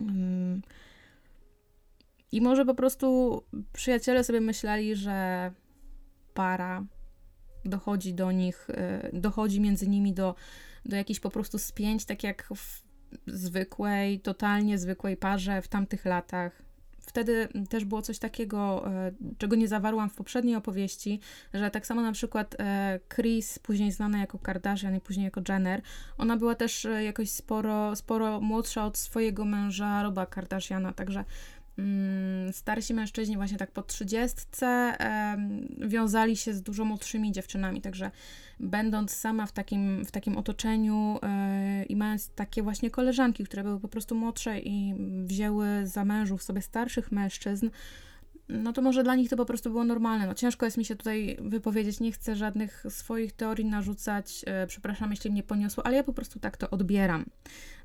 Mm. 0.00 0.62
I 2.32 2.40
może 2.40 2.64
po 2.64 2.74
prostu 2.74 3.40
przyjaciele 3.72 4.24
sobie 4.24 4.40
myśleli, 4.40 4.96
że 4.96 5.50
para 6.34 6.84
dochodzi 7.64 8.14
do 8.14 8.32
nich, 8.32 8.70
y, 8.70 9.20
dochodzi 9.20 9.60
między 9.60 9.88
nimi 9.88 10.12
do, 10.12 10.34
do 10.84 10.96
jakichś 10.96 11.20
po 11.20 11.30
prostu 11.30 11.58
spięć, 11.58 12.04
tak 12.04 12.24
jak 12.24 12.48
w 12.54 12.82
zwykłej, 13.26 14.20
totalnie 14.20 14.78
zwykłej 14.78 15.16
parze 15.16 15.62
w 15.62 15.68
tamtych 15.68 16.04
latach. 16.04 16.67
Wtedy 17.08 17.48
też 17.68 17.84
było 17.84 18.02
coś 18.02 18.18
takiego, 18.18 18.88
y, 19.08 19.34
czego 19.38 19.56
nie 19.56 19.68
zawarłam 19.68 20.10
w 20.10 20.14
poprzedniej 20.14 20.56
opowieści, 20.56 21.20
że 21.54 21.70
tak 21.70 21.86
samo 21.86 22.02
na 22.02 22.12
przykład 22.12 22.54
y, 22.54 22.56
Chris, 23.14 23.58
później 23.58 23.92
znana 23.92 24.18
jako 24.18 24.38
Kardashian 24.38 24.96
i 24.96 25.00
później 25.00 25.24
jako 25.24 25.40
Jenner, 25.48 25.82
ona 26.18 26.36
była 26.36 26.54
też 26.54 26.86
jakoś 27.04 27.30
sporo, 27.30 27.96
sporo 27.96 28.40
młodsza 28.40 28.86
od 28.86 28.98
swojego 28.98 29.44
męża 29.44 30.02
Roba 30.02 30.26
Kardashiana, 30.26 30.92
także 30.92 31.24
starsi 32.52 32.94
mężczyźni 32.94 33.36
właśnie 33.36 33.58
tak 33.58 33.70
po 33.70 33.82
trzydziestce 33.82 34.96
wiązali 35.86 36.36
się 36.36 36.54
z 36.54 36.62
dużo 36.62 36.84
młodszymi 36.84 37.32
dziewczynami, 37.32 37.80
także 37.80 38.10
będąc 38.60 39.12
sama 39.12 39.46
w 39.46 39.52
takim, 39.52 40.04
w 40.04 40.10
takim 40.10 40.36
otoczeniu 40.36 41.18
e, 41.22 41.84
i 41.84 41.96
mając 41.96 42.28
takie 42.28 42.62
właśnie 42.62 42.90
koleżanki, 42.90 43.44
które 43.44 43.62
były 43.62 43.80
po 43.80 43.88
prostu 43.88 44.14
młodsze 44.14 44.58
i 44.60 44.94
wzięły 45.24 45.86
za 45.86 46.04
mężów 46.04 46.42
sobie 46.42 46.62
starszych 46.62 47.12
mężczyzn, 47.12 47.70
no 48.48 48.72
to 48.72 48.82
może 48.82 49.02
dla 49.02 49.14
nich 49.14 49.30
to 49.30 49.36
po 49.36 49.44
prostu 49.44 49.70
było 49.70 49.84
normalne. 49.84 50.26
No 50.26 50.34
ciężko 50.34 50.66
jest 50.66 50.78
mi 50.78 50.84
się 50.84 50.96
tutaj 50.96 51.36
wypowiedzieć, 51.40 52.00
nie 52.00 52.12
chcę 52.12 52.36
żadnych 52.36 52.84
swoich 52.88 53.32
teorii 53.32 53.64
narzucać, 53.64 54.44
e, 54.46 54.66
przepraszam, 54.66 55.10
jeśli 55.10 55.30
mnie 55.30 55.42
poniosło, 55.42 55.86
ale 55.86 55.96
ja 55.96 56.04
po 56.04 56.12
prostu 56.12 56.40
tak 56.40 56.56
to 56.56 56.70
odbieram. 56.70 57.24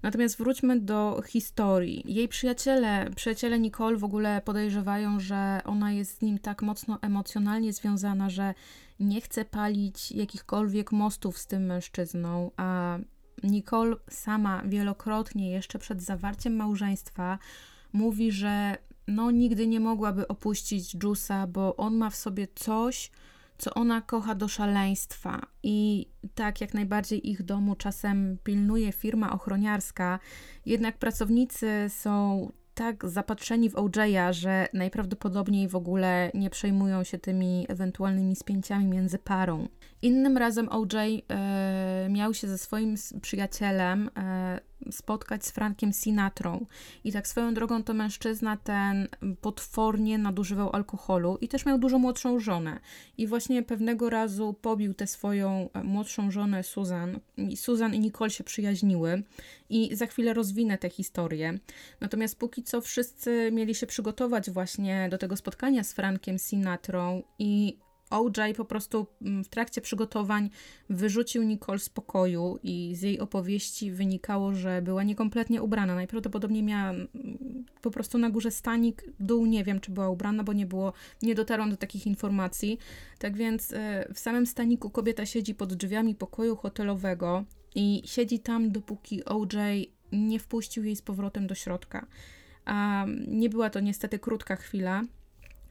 Natomiast 0.04 0.38
wróćmy 0.38 0.80
do 0.80 1.24
historii. 1.28 2.04
Jej 2.06 2.28
przyjaciele, 2.28 3.10
przyjaciele 3.16 3.60
Nicole 3.60 3.98
w 3.98 4.04
ogóle 4.04 4.42
podejrzewają, 4.46 5.20
że 5.20 5.62
ona 5.66 5.92
jest 5.92 6.18
z 6.18 6.22
nim 6.22 6.38
tak 6.40 6.62
mocno 6.62 7.00
emocjonalnie 7.02 7.74
związana, 7.74 8.30
że 8.30 8.54
nie 9.00 9.22
chce 9.22 9.46
palić 9.46 10.12
jakichkolwiek 10.12 10.92
mostów 10.92 11.38
z 11.38 11.48
tym 11.48 11.66
mężczyzną, 11.66 12.52
a 12.58 12.98
Nicole 13.44 13.96
sama 14.10 14.64
wielokrotnie 14.66 15.52
jeszcze 15.52 15.80
przed 15.80 16.02
zawarciem 16.02 16.56
małżeństwa 16.56 17.40
mówi, 17.94 18.32
że 18.32 18.78
no 19.08 19.32
nigdy 19.32 19.68
nie 19.68 19.80
mogłaby 19.80 20.28
opuścić 20.28 20.98
Jusa, 21.04 21.48
bo 21.48 21.76
on 21.76 21.96
ma 21.96 22.10
w 22.10 22.16
sobie 22.16 22.48
coś, 22.56 23.12
co 23.58 23.74
ona 23.74 24.02
kocha 24.02 24.36
do 24.36 24.48
szaleństwa. 24.48 25.42
I 25.64 26.08
tak 26.36 26.62
jak 26.62 26.74
najbardziej 26.74 27.30
ich 27.30 27.44
domu 27.44 27.76
czasem 27.76 28.38
pilnuje 28.44 28.92
firma 28.92 29.34
ochroniarska, 29.34 30.20
jednak 30.66 30.98
pracownicy 30.98 31.90
są 31.90 32.48
tak 32.74 33.10
zapatrzeni 33.10 33.70
w 33.70 33.76
OJ'a, 33.76 34.34
że 34.34 34.68
najprawdopodobniej 34.74 35.68
w 35.68 35.76
ogóle 35.76 36.32
nie 36.34 36.50
przejmują 36.50 37.04
się 37.04 37.18
tymi 37.18 37.66
ewentualnymi 37.70 38.36
spięciami 38.36 38.88
między 38.88 39.20
parą. 39.20 39.68
Innym 40.02 40.38
razem 40.38 40.70
OJ 40.70 40.96
e, 41.30 42.08
miał 42.10 42.34
się 42.34 42.48
ze 42.48 42.58
swoim 42.58 42.96
przyjacielem 43.22 44.10
e, 44.18 44.60
spotkać 44.92 45.46
z 45.46 45.52
Frankiem 45.52 45.94
Sinatrą. 45.94 46.66
I 47.04 47.12
tak 47.12 47.28
swoją 47.28 47.54
drogą 47.54 47.84
to 47.84 47.94
mężczyzna 47.94 48.58
ten 48.58 49.08
potwornie 49.42 50.18
nadużywał 50.18 50.70
alkoholu 50.76 51.38
i 51.42 51.48
też 51.48 51.66
miał 51.66 51.78
dużo 51.80 52.00
młodszą 52.00 52.40
żonę. 52.40 52.80
I 53.18 53.28
właśnie 53.28 53.64
pewnego 53.64 54.10
razu 54.10 54.56
pobił 54.62 54.94
tę 54.94 55.08
swoją 55.08 55.70
e, 55.74 55.84
młodszą 55.84 56.32
żonę 56.32 56.64
Susan. 56.64 57.20
I 57.38 57.58
Susan 57.58 57.94
i 57.94 58.00
Nicole 58.00 58.30
się 58.30 58.44
przyjaźniły 58.44 59.24
i 59.70 59.96
za 59.96 60.06
chwilę 60.06 60.34
rozwinę 60.34 60.78
tę 60.78 60.90
historię. 60.90 61.60
Natomiast 62.02 62.40
póki 62.40 62.64
co 62.64 62.82
wszyscy 62.82 63.50
mieli 63.52 63.76
się 63.76 63.88
przygotować 63.88 64.52
właśnie 64.52 65.08
do 65.12 65.18
tego 65.18 65.38
spotkania 65.38 65.84
z 65.84 65.94
Frankiem 65.94 66.38
Sinatrą 66.40 67.24
i 67.40 67.78
OJ 68.14 68.54
po 68.58 68.66
prostu 68.66 69.08
mm, 69.22 69.44
w 69.44 69.50
trakcie 69.50 69.82
przygotowań 69.82 70.50
wyrzucił 70.90 71.44
Nicole 71.44 71.80
z 71.80 71.90
pokoju 71.90 72.60
i 72.64 72.96
z 72.96 73.02
jej 73.02 73.20
opowieści 73.20 73.92
wynikało, 73.92 74.54
że 74.54 74.82
była 74.82 75.04
niekompletnie 75.04 75.62
ubrana. 75.62 75.96
Najprawdopodobniej 75.96 76.64
miała 76.64 76.90
mm, 76.90 77.08
po 77.82 77.92
prostu 77.92 78.18
na 78.18 78.30
górze 78.30 78.52
stanik, 78.52 79.04
dół 79.20 79.46
nie 79.46 79.64
wiem, 79.64 79.80
czy 79.80 79.92
była 79.92 80.10
ubrana, 80.10 80.44
bo 80.44 80.54
nie 80.54 80.66
było, 80.66 80.94
nie 81.22 81.36
dotarłam 81.36 81.70
do 81.70 81.78
takich 81.78 82.08
informacji. 82.08 82.78
Tak 83.20 83.38
więc 83.38 83.74
e, 83.74 84.08
w 84.14 84.20
samym 84.20 84.46
staniku 84.46 84.90
kobieta 84.90 85.26
siedzi 85.26 85.56
pod 85.56 85.74
drzwiami 85.74 86.16
pokoju 86.16 86.56
hotelowego 86.56 87.44
i 87.76 88.02
siedzi 88.06 88.40
tam, 88.40 88.72
dopóki 88.72 89.26
OJ 89.26 89.56
nie 90.12 90.40
wpuścił 90.40 90.84
jej 90.84 90.96
z 90.96 91.02
powrotem 91.02 91.48
do 91.48 91.56
środka. 91.56 92.08
A 92.66 93.06
nie 93.28 93.50
była 93.50 93.70
to 93.70 93.80
niestety 93.80 94.20
krótka 94.20 94.56
chwila, 94.56 95.02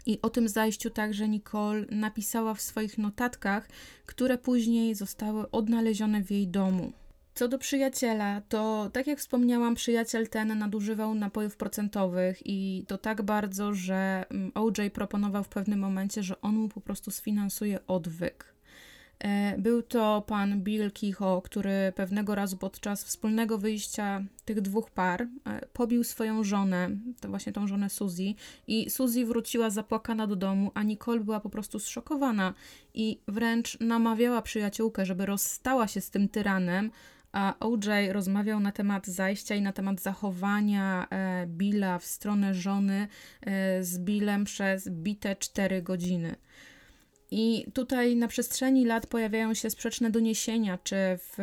i 0.07 0.19
o 0.23 0.31
tym 0.31 0.49
zajściu 0.49 0.91
także 0.91 1.29
Nicole 1.29 1.85
napisała 1.91 2.55
w 2.55 2.61
swoich 2.61 2.99
notatkach, 2.99 3.69
które 4.07 4.39
później 4.39 4.95
zostały 4.95 5.51
odnalezione 5.51 6.23
w 6.23 6.31
jej 6.31 6.49
domu. 6.49 6.93
Co 7.35 7.49
do 7.49 7.59
przyjaciela, 7.59 8.41
to 8.49 8.91
tak 8.93 9.07
jak 9.07 9.19
wspomniałam, 9.19 9.75
przyjaciel 9.75 10.29
ten 10.29 10.59
nadużywał 10.59 11.15
napojów 11.15 11.57
procentowych 11.57 12.43
i 12.45 12.85
to 12.89 12.99
tak 12.99 13.23
bardzo, 13.23 13.75
że 13.75 14.25
mm, 14.31 14.53
OJ 14.55 14.91
proponował 14.93 15.45
w 15.45 15.49
pewnym 15.49 15.79
momencie, 15.79 16.23
że 16.23 16.41
on 16.41 16.55
mu 16.55 16.69
po 16.69 16.81
prostu 16.81 17.11
sfinansuje 17.11 17.87
odwyk. 17.87 18.55
E, 19.23 19.59
był 19.59 19.83
to 19.83 20.23
pan 20.27 20.63
Bill 20.63 20.93
Kicho, 20.93 21.43
który 21.43 21.93
pewnego 21.97 22.35
razu 22.35 22.57
podczas 22.57 23.05
wspólnego 23.05 23.59
wyjścia 23.59 24.25
tych 24.45 24.61
dwóch 24.61 24.91
par 24.91 25.23
e, 25.23 25.27
pobił 25.73 26.05
swoją 26.05 26.45
żonę, 26.45 26.91
to 27.21 27.29
właśnie 27.29 27.53
tą 27.53 27.67
żonę 27.67 27.91
Suzy, 27.91 28.35
i 28.67 28.91
Suzy 28.91 29.27
wróciła 29.27 29.71
zapłakana 29.71 30.27
do 30.27 30.37
domu, 30.37 30.71
a 30.75 30.83
Nicole 30.83 31.21
była 31.21 31.41
po 31.41 31.51
prostu 31.51 31.79
zszokowana 31.79 32.55
i 32.95 33.21
wręcz 33.29 33.81
namawiała 33.81 34.43
przyjaciółkę, 34.43 35.07
żeby 35.07 35.27
rozstała 35.27 35.89
się 35.89 36.01
z 36.01 36.11
tym 36.11 36.29
tyranem, 36.29 36.91
a 37.33 37.55
OJ 37.61 38.13
rozmawiał 38.13 38.61
na 38.61 38.73
temat 38.73 39.07
zajścia 39.07 39.55
i 39.55 39.63
na 39.63 39.73
temat 39.73 40.01
zachowania 40.01 41.07
e, 41.11 41.47
Billa 41.47 41.99
w 41.99 42.05
stronę 42.05 42.55
żony 42.55 43.09
z 43.81 43.99
Billem 43.99 44.45
przez 44.45 44.89
bite 44.89 45.37
4 45.37 45.83
godziny. 45.83 46.37
I 47.35 47.67
tutaj 47.75 48.17
na 48.17 48.29
przestrzeni 48.29 48.87
lat 48.87 49.07
pojawiają 49.07 49.55
się 49.55 49.71
sprzeczne 49.71 50.11
doniesienia, 50.11 50.79
czy 50.85 50.97
w 50.97 51.37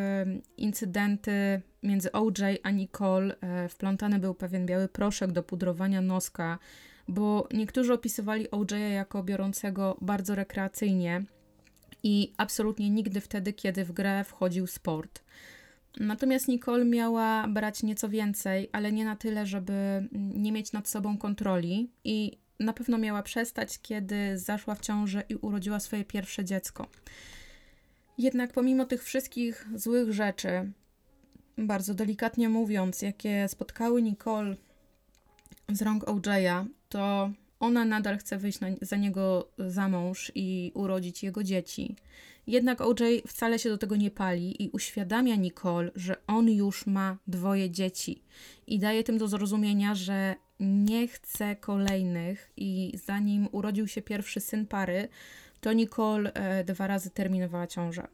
incydenty 0.58 1.62
między 1.84 2.12
OJ 2.12 2.42
a 2.64 2.72
Nicole 2.72 3.36
e, 3.42 3.70
wplątany 3.70 4.20
był 4.20 4.34
pewien 4.34 4.66
biały 4.66 4.88
proszek 4.88 5.32
do 5.32 5.44
pudrowania 5.44 6.02
noska, 6.02 6.60
bo 7.08 7.48
niektórzy 7.54 7.94
opisywali 7.94 8.52
OJ 8.52 8.94
jako 8.94 9.24
biorącego 9.24 9.98
bardzo 10.02 10.36
rekreacyjnie 10.36 11.24
i 12.04 12.34
absolutnie 12.38 12.90
nigdy 12.90 13.22
wtedy, 13.22 13.54
kiedy 13.54 13.86
w 13.86 13.92
grę 13.92 14.24
wchodził 14.24 14.68
sport. 14.68 15.24
Natomiast 16.00 16.48
Nicole 16.48 16.86
miała 16.86 17.48
brać 17.48 17.84
nieco 17.84 18.10
więcej, 18.10 18.70
ale 18.72 18.92
nie 18.92 19.06
na 19.06 19.16
tyle, 19.16 19.46
żeby 19.46 20.08
nie 20.12 20.52
mieć 20.52 20.72
nad 20.72 20.88
sobą 20.88 21.18
kontroli 21.18 21.92
i 22.04 22.38
na 22.60 22.74
pewno 22.74 22.98
miała 22.98 23.24
przestać, 23.24 23.80
kiedy 23.82 24.38
zaszła 24.38 24.76
w 24.76 24.82
ciążę 24.82 25.24
i 25.30 25.36
urodziła 25.36 25.80
swoje 25.80 26.06
pierwsze 26.06 26.46
dziecko. 26.46 26.88
Jednak 28.18 28.54
pomimo 28.54 28.86
tych 28.86 29.04
wszystkich 29.04 29.68
złych 29.76 30.14
rzeczy, 30.14 30.72
bardzo 31.58 31.94
delikatnie 31.94 32.50
mówiąc, 32.50 33.02
jakie 33.02 33.48
spotkały 33.48 34.02
Nicole 34.02 34.56
z 35.70 35.82
rąk 35.82 36.04
OJ'a, 36.04 36.66
to 36.90 37.32
ona 37.60 37.86
nadal 37.86 38.18
chce 38.18 38.38
wyjść 38.38 38.60
na, 38.60 38.68
za 38.82 38.96
niego 38.96 39.52
za 39.58 39.88
mąż 39.88 40.32
i 40.36 40.72
urodzić 40.76 41.24
jego 41.24 41.44
dzieci. 41.44 41.96
Jednak 42.48 42.82
OJ 42.82 43.22
wcale 43.28 43.60
się 43.60 43.70
do 43.70 43.78
tego 43.78 43.96
nie 43.96 44.12
pali 44.12 44.64
i 44.64 44.70
uświadamia 44.70 45.36
Nicole, 45.36 45.92
że 45.96 46.16
on 46.28 46.50
już 46.50 46.86
ma 46.86 47.18
dwoje 47.28 47.70
dzieci 47.70 48.22
i 48.68 48.80
daje 48.80 49.04
tym 49.04 49.18
do 49.18 49.28
zrozumienia, 49.28 49.96
że 49.96 50.36
nie 50.60 51.08
chce 51.08 51.56
kolejnych 51.56 52.52
i 52.58 52.94
zanim 53.06 53.48
urodził 53.52 53.88
się 53.88 54.02
pierwszy 54.02 54.40
syn 54.40 54.68
pary, 54.68 55.08
to 55.62 55.74
Nicole 55.74 56.34
e, 56.34 56.64
dwa 56.64 56.88
razy 56.88 57.10
terminowała 57.10 57.68
ciążę. 57.68 58.08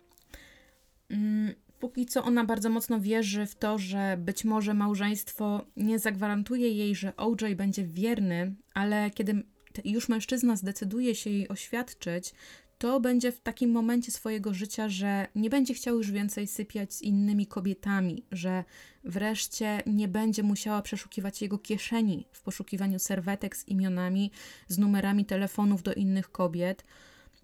Mm, 1.10 1.54
póki 1.80 2.06
co 2.06 2.24
ona 2.24 2.44
bardzo 2.44 2.70
mocno 2.70 3.00
wierzy 3.00 3.46
w 3.46 3.56
to, 3.56 3.78
że 3.78 4.18
być 4.20 4.46
może 4.46 4.74
małżeństwo 4.74 5.66
nie 5.78 6.00
zagwarantuje 6.00 6.70
jej, 6.70 6.96
że 6.96 7.16
OJ 7.16 7.56
będzie 7.56 7.84
wierny, 7.84 8.56
ale 8.74 9.12
kiedy 9.12 9.44
już 9.86 10.10
mężczyzna 10.10 10.56
zdecyduje 10.56 11.16
się 11.16 11.30
jej 11.30 11.48
oświadczyć, 11.48 12.34
to 12.78 13.00
będzie 13.00 13.32
w 13.32 13.42
takim 13.42 13.72
momencie 13.72 14.12
swojego 14.12 14.54
życia, 14.54 14.90
że 14.90 15.28
nie 15.36 15.50
będzie 15.50 15.74
chciał 15.74 15.98
już 15.98 16.12
więcej 16.12 16.48
sypiać 16.48 16.94
z 16.94 17.02
innymi 17.02 17.48
kobietami, 17.48 18.26
że 18.32 18.64
wreszcie 19.04 19.84
nie 19.86 20.08
będzie 20.08 20.44
musiała 20.44 20.82
przeszukiwać 20.82 21.42
jego 21.42 21.60
kieszeni 21.60 22.28
w 22.32 22.42
poszukiwaniu 22.42 23.00
serwetek 23.00 23.58
z 23.58 23.68
imionami, 23.68 24.32
z 24.68 24.78
numerami 24.78 25.26
telefonów 25.26 25.84
do 25.84 25.94
innych 25.94 26.32
kobiet, 26.32 26.86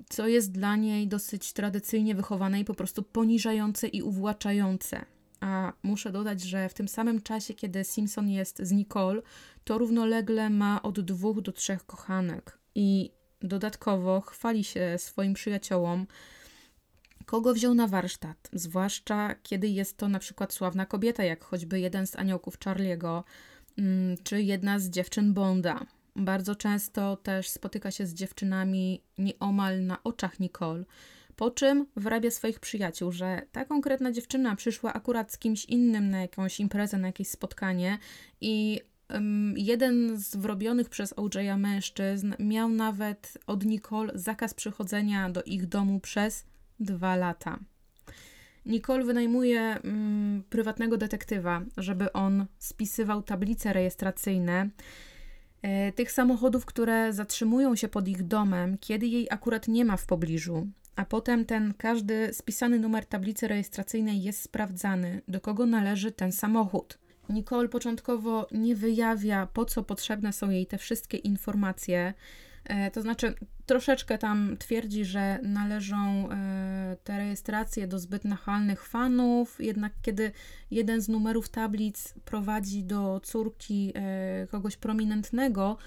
co 0.10 0.28
jest 0.28 0.52
dla 0.52 0.76
niej 0.76 1.08
dosyć 1.08 1.54
tradycyjnie 1.54 2.16
wychowane 2.16 2.60
i 2.60 2.66
po 2.66 2.74
prostu 2.74 3.04
poniżające 3.04 3.88
i 3.88 4.02
uwłaczające. 4.02 5.06
A 5.40 5.74
muszę 5.84 6.12
dodać, 6.12 6.42
że 6.42 6.70
w 6.70 6.74
tym 6.74 6.88
samym 6.88 7.22
czasie, 7.22 7.54
kiedy 7.54 7.84
Simpson 7.84 8.30
jest 8.30 8.62
z 8.62 8.72
Nicole, 8.72 9.22
to 9.64 9.78
równolegle 9.78 10.50
ma 10.50 10.82
od 10.82 11.00
dwóch 11.00 11.42
do 11.42 11.52
trzech 11.52 11.86
kochanek. 11.86 12.60
I 12.76 13.12
Dodatkowo 13.44 14.22
chwali 14.22 14.64
się 14.64 14.98
swoim 14.98 15.34
przyjaciołom, 15.34 16.08
kogo 17.26 17.54
wziął 17.54 17.74
na 17.74 17.88
warsztat, 17.88 18.50
zwłaszcza 18.54 19.36
kiedy 19.44 19.68
jest 19.68 19.98
to 19.98 20.10
na 20.10 20.20
przykład 20.20 20.54
sławna 20.54 20.86
kobieta, 20.86 21.24
jak 21.24 21.44
choćby 21.44 21.80
jeden 21.80 22.08
z 22.08 22.16
aniołków 22.16 22.60
Charlie'ego, 22.60 23.24
mm, 23.78 24.18
czy 24.24 24.42
jedna 24.42 24.80
z 24.80 24.90
dziewczyn 24.90 25.34
Bonda. 25.34 25.86
Bardzo 26.16 26.56
często 26.56 27.16
też 27.16 27.50
spotyka 27.50 27.92
się 27.92 28.06
z 28.06 28.14
dziewczynami 28.14 29.02
nieomal 29.18 29.86
na 29.86 30.04
oczach 30.04 30.40
Nicole, 30.40 30.84
po 31.36 31.52
czym 31.52 31.86
wrabia 31.96 32.32
swoich 32.32 32.60
przyjaciół, 32.60 33.12
że 33.12 33.42
ta 33.52 33.66
konkretna 33.66 34.12
dziewczyna 34.12 34.56
przyszła 34.56 34.94
akurat 34.94 35.32
z 35.32 35.38
kimś 35.38 35.66
innym 35.66 36.10
na 36.10 36.22
jakąś 36.22 36.60
imprezę, 36.60 36.98
na 36.98 37.08
jakieś 37.08 37.28
spotkanie 37.28 37.98
i 38.42 38.82
jeden 39.56 40.18
z 40.18 40.36
wrobionych 40.36 40.90
przez 40.90 41.14
OJ'a 41.14 41.58
mężczyzn 41.58 42.34
miał 42.40 42.70
nawet 42.70 43.38
od 43.48 43.66
Nicole 43.66 44.12
zakaz 44.16 44.54
przychodzenia 44.54 45.30
do 45.30 45.44
ich 45.44 45.66
domu 45.66 46.00
przez 46.00 46.46
dwa 46.80 47.16
lata. 47.16 47.60
Nicole 48.66 49.04
wynajmuje 49.04 49.80
um, 49.84 50.44
prywatnego 50.50 50.98
detektywa, 50.98 51.62
żeby 51.78 52.14
on 52.14 52.46
spisywał 52.60 53.24
tablice 53.24 53.74
rejestracyjne 53.74 54.70
e, 55.62 55.92
tych 55.92 56.12
samochodów, 56.12 56.66
które 56.66 57.14
zatrzymują 57.14 57.76
się 57.76 57.88
pod 57.88 58.08
ich 58.08 58.24
domem, 58.24 58.78
kiedy 58.78 59.08
jej 59.08 59.28
akurat 59.30 59.68
nie 59.68 59.86
ma 59.86 59.98
w 59.98 60.06
pobliżu. 60.06 60.68
A 60.96 61.06
potem 61.06 61.46
ten 61.46 61.74
każdy 61.78 62.34
spisany 62.34 62.80
numer 62.80 63.06
tablicy 63.06 63.48
rejestracyjnej 63.48 64.24
jest 64.24 64.42
sprawdzany, 64.42 65.22
do 65.28 65.42
kogo 65.42 65.66
należy 65.66 66.12
ten 66.12 66.32
samochód. 66.32 67.01
Nicole 67.32 67.70
początkowo 67.70 68.48
nie 68.52 68.76
wyjawia, 68.76 69.48
po 69.54 69.66
co 69.66 69.84
potrzebne 69.84 70.34
są 70.34 70.50
jej 70.50 70.68
te 70.68 70.78
wszystkie 70.78 71.18
informacje. 71.18 72.14
E, 72.64 72.92
to 72.92 73.02
znaczy, 73.02 73.34
troszeczkę 73.66 74.18
tam 74.18 74.56
twierdzi, 74.60 75.06
że 75.06 75.40
należą 75.44 76.30
e, 76.32 76.98
te 77.04 77.18
rejestracje 77.18 77.88
do 77.88 78.00
zbyt 78.00 78.26
nachalnych 78.26 78.86
fanów, 78.86 79.58
jednak 79.60 79.94
kiedy 80.02 80.32
jeden 80.72 81.02
z 81.02 81.10
numerów 81.10 81.50
tablic 81.50 82.14
prowadzi 82.26 82.84
do 82.84 83.22
córki 83.24 83.94
e, 83.96 84.48
kogoś 84.48 84.78
prominentnego, 84.78 85.78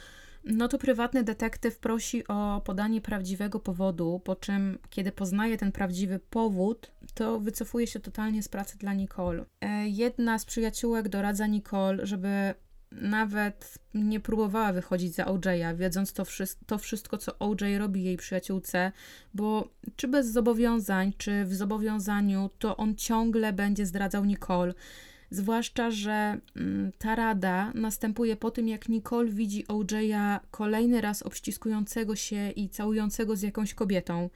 no 0.46 0.68
to 0.68 0.78
prywatny 0.78 1.22
detektyw 1.22 1.78
prosi 1.78 2.28
o 2.28 2.62
podanie 2.64 3.00
prawdziwego 3.00 3.60
powodu, 3.60 4.20
po 4.24 4.36
czym, 4.36 4.78
kiedy 4.90 5.12
poznaje 5.12 5.56
ten 5.56 5.72
prawdziwy 5.72 6.18
powód, 6.18 6.90
to 7.14 7.40
wycofuje 7.40 7.86
się 7.86 8.00
totalnie 8.00 8.42
z 8.42 8.48
pracy 8.48 8.78
dla 8.78 8.94
Nicole. 8.94 9.44
E, 9.60 9.88
jedna 9.88 10.38
z 10.38 10.44
przyjaciółek 10.44 11.08
doradza 11.08 11.46
Nicole, 11.46 12.06
żeby 12.06 12.54
nawet 12.92 13.78
nie 13.94 14.20
próbowała 14.20 14.72
wychodzić 14.72 15.14
za 15.14 15.24
OJ'a, 15.24 15.76
wiedząc 15.76 16.12
to, 16.12 16.24
to 16.66 16.78
wszystko, 16.78 17.18
co 17.18 17.38
OJ 17.38 17.78
robi 17.78 18.04
jej 18.04 18.16
przyjaciółce, 18.16 18.92
bo 19.34 19.68
czy 19.96 20.08
bez 20.08 20.26
zobowiązań, 20.26 21.12
czy 21.18 21.44
w 21.44 21.54
zobowiązaniu, 21.54 22.50
to 22.58 22.76
on 22.76 22.96
ciągle 22.96 23.52
będzie 23.52 23.86
zdradzał 23.86 24.24
Nicole. 24.24 24.74
Zwłaszcza, 25.34 25.90
że 25.90 26.38
mm, 26.56 26.92
ta 26.98 27.14
rada 27.14 27.72
następuje 27.74 28.36
po 28.36 28.50
tym, 28.50 28.68
jak 28.68 28.88
Nicole 28.88 29.30
widzi 29.30 29.64
OJ'a 29.64 30.40
kolejny 30.50 31.00
raz 31.00 31.22
obściskującego 31.22 32.16
się 32.16 32.50
i 32.50 32.68
całującego 32.68 33.36
z 33.36 33.42
jakąś 33.42 33.74
kobietą. 33.74 34.30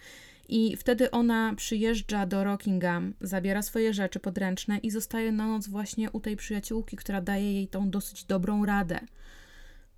I 0.49 0.76
wtedy 0.76 1.11
ona 1.11 1.55
przyjeżdża 1.57 2.26
do 2.26 2.44
Rockingham, 2.44 3.14
zabiera 3.20 3.62
swoje 3.62 3.94
rzeczy 3.94 4.20
podręczne 4.20 4.78
i 4.78 4.90
zostaje 4.90 5.32
na 5.32 5.46
noc 5.46 5.68
właśnie 5.68 6.11
u 6.11 6.20
tej 6.20 6.36
przyjaciółki, 6.36 6.96
która 6.96 7.20
daje 7.20 7.53
jej 7.53 7.68
tą 7.68 7.90
dosyć 7.90 8.24
dobrą 8.24 8.66
radę. 8.66 9.01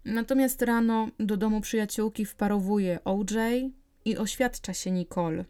Natomiast 0.05 0.63
rano 0.63 1.09
do 1.19 1.37
domu 1.37 1.61
przyjaciółki 1.61 2.25
wparowuje 2.25 3.05
OJ 3.05 3.73
i 4.05 4.17
oświadcza 4.17 4.75
się 4.75 4.91
Nicole 4.91 5.45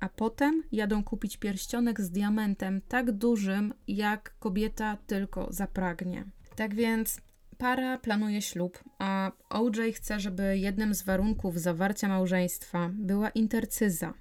a 0.00 0.08
potem 0.08 0.62
jadą 0.72 1.04
kupić 1.04 1.36
pierścionek 1.36 2.00
z 2.00 2.10
diamentem 2.10 2.80
tak 2.88 3.12
dużym, 3.12 3.74
jak 3.88 4.38
kobieta 4.38 4.96
tylko 5.06 5.46
zapragnie. 5.50 6.24
Tak 6.56 6.74
więc 6.74 7.20
para 7.58 7.98
planuje 7.98 8.42
ślub, 8.42 8.84
a 8.98 9.32
OJ 9.50 9.92
chce, 9.92 10.20
żeby 10.20 10.58
jednym 10.58 10.94
z 10.94 11.02
warunków 11.02 11.60
zawarcia 11.60 12.08
małżeństwa 12.08 12.90
była 12.94 13.30
intercyza. 13.30 14.14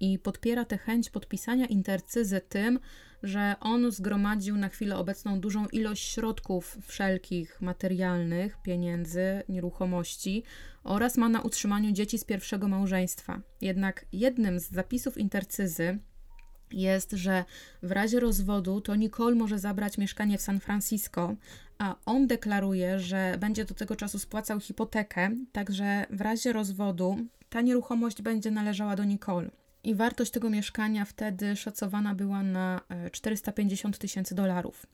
I 0.00 0.18
podpiera 0.18 0.64
tę 0.64 0.78
chęć 0.78 1.10
podpisania 1.10 1.66
intercyzy 1.66 2.40
tym, 2.40 2.78
że 3.22 3.54
on 3.60 3.92
zgromadził 3.92 4.56
na 4.56 4.68
chwilę 4.68 4.96
obecną 4.96 5.40
dużą 5.40 5.66
ilość 5.66 6.12
środków 6.12 6.78
wszelkich 6.86 7.60
materialnych, 7.60 8.62
pieniędzy, 8.62 9.42
nieruchomości 9.48 10.42
oraz 10.84 11.16
ma 11.16 11.28
na 11.28 11.40
utrzymaniu 11.40 11.92
dzieci 11.92 12.18
z 12.18 12.24
pierwszego 12.24 12.68
małżeństwa. 12.68 13.40
Jednak 13.60 14.06
jednym 14.12 14.60
z 14.60 14.70
zapisów 14.70 15.18
intercyzy 15.18 15.98
jest, 16.72 17.10
że 17.10 17.44
w 17.82 17.90
razie 17.90 18.20
rozwodu 18.20 18.80
to 18.80 18.94
Nicole 18.94 19.34
może 19.34 19.58
zabrać 19.58 19.98
mieszkanie 19.98 20.38
w 20.38 20.42
San 20.42 20.60
Francisco, 20.60 21.34
a 21.78 21.96
on 22.06 22.26
deklaruje, 22.26 23.00
że 23.00 23.36
będzie 23.40 23.64
do 23.64 23.74
tego 23.74 23.96
czasu 23.96 24.18
spłacał 24.18 24.60
hipotekę, 24.60 25.30
także 25.52 26.06
w 26.10 26.20
razie 26.20 26.52
rozwodu 26.52 27.16
ta 27.48 27.60
nieruchomość 27.60 28.22
będzie 28.22 28.50
należała 28.50 28.96
do 28.96 29.04
Nicole 29.04 29.50
i 29.84 29.94
wartość 29.94 30.30
tego 30.30 30.50
mieszkania 30.50 31.04
wtedy 31.04 31.56
szacowana 31.56 32.14
była 32.14 32.42
na 32.42 32.80
450 33.12 33.96
e, 33.96 33.98
tysięcy 33.98 34.34
dolarów. 34.34 34.86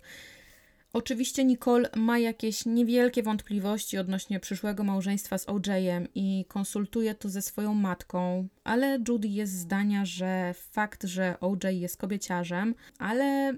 Oczywiście 0.92 1.44
Nicole 1.44 1.90
ma 1.96 2.18
jakieś 2.18 2.66
niewielkie 2.66 3.22
wątpliwości 3.22 3.98
odnośnie 3.98 4.40
przyszłego 4.40 4.84
małżeństwa 4.84 5.38
z 5.38 5.48
OJ-em 5.48 6.08
i 6.14 6.44
konsultuje 6.48 7.14
to 7.14 7.28
ze 7.28 7.42
swoją 7.42 7.74
matką, 7.74 8.48
ale 8.64 8.98
Judy 9.08 9.28
jest 9.28 9.52
zdania, 9.52 10.04
że 10.04 10.54
fakt, 10.70 11.04
że 11.04 11.40
OJ 11.40 11.80
jest 11.80 11.96
kobieciarzem, 11.96 12.74
ale 12.98 13.54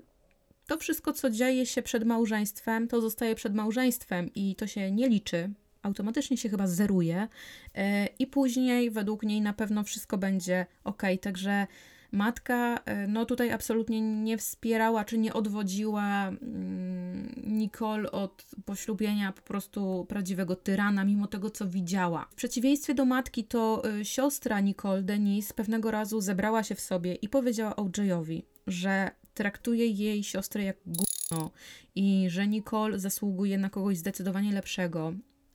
to 0.66 0.78
wszystko, 0.78 1.12
co 1.12 1.31
dzieje 1.31 1.66
się 1.66 1.83
przed 1.83 2.05
małżeństwem, 2.05 2.89
to 2.89 3.01
zostaje 3.01 3.35
przed 3.35 3.55
małżeństwem 3.55 4.31
i 4.35 4.57
to 4.57 4.66
się 4.66 4.91
nie 4.91 5.09
liczy, 5.09 5.51
automatycznie 5.83 6.37
się 6.37 6.49
chyba 6.49 6.66
zeruje 6.66 7.28
e, 7.74 8.07
i 8.07 8.26
później 8.26 8.91
według 8.91 9.22
niej 9.22 9.41
na 9.41 9.53
pewno 9.53 9.85
wszystko 9.85 10.18
będzie 10.18 10.66
ok. 10.85 11.03
Także 11.20 11.66
Matka, 12.12 12.81
e, 12.85 13.07
no 13.07 13.24
tutaj 13.24 13.53
absolutnie 13.53 14.01
nie 14.01 14.39
wspierała 14.39 15.05
czy 15.05 15.18
nie 15.18 15.33
odwodziła 15.33 16.28
mm, 16.28 17.43
Nicole 17.47 18.11
od 18.11 18.45
poślubienia 18.64 19.33
po 19.33 19.43
prostu 19.43 20.07
prawdziwego 20.09 20.57
tyrana, 20.57 21.05
mimo 21.05 21.26
tego, 21.26 21.51
co 21.51 21.66
widziała. 21.66 22.26
W 22.31 22.35
przeciwieństwie 22.35 22.95
do 22.95 23.05
matki, 23.05 23.45
to 23.45 23.83
y, 24.01 24.05
siostra 24.05 24.61
Nicole, 24.61 25.03
Denise, 25.03 25.55
pewnego 25.55 25.91
razu 25.91 26.20
zebrała 26.20 26.62
się 26.62 26.74
w 26.74 26.81
sobie 26.81 27.14
i 27.14 27.28
powiedziała 27.28 27.76
OJ-owi, 27.76 28.45
że 28.66 29.11
traktuje 29.35 29.87
jej 29.87 30.24
siostrę 30.24 30.64
jak 30.64 30.76
gówno 30.87 31.51
i 31.95 32.26
że 32.31 32.47
Nicole 32.47 32.99
zasługuje 32.99 33.59
na 33.59 33.70
kogoś 33.70 33.99
zdecydowanie 33.99 34.53
lepszego. 34.53 35.12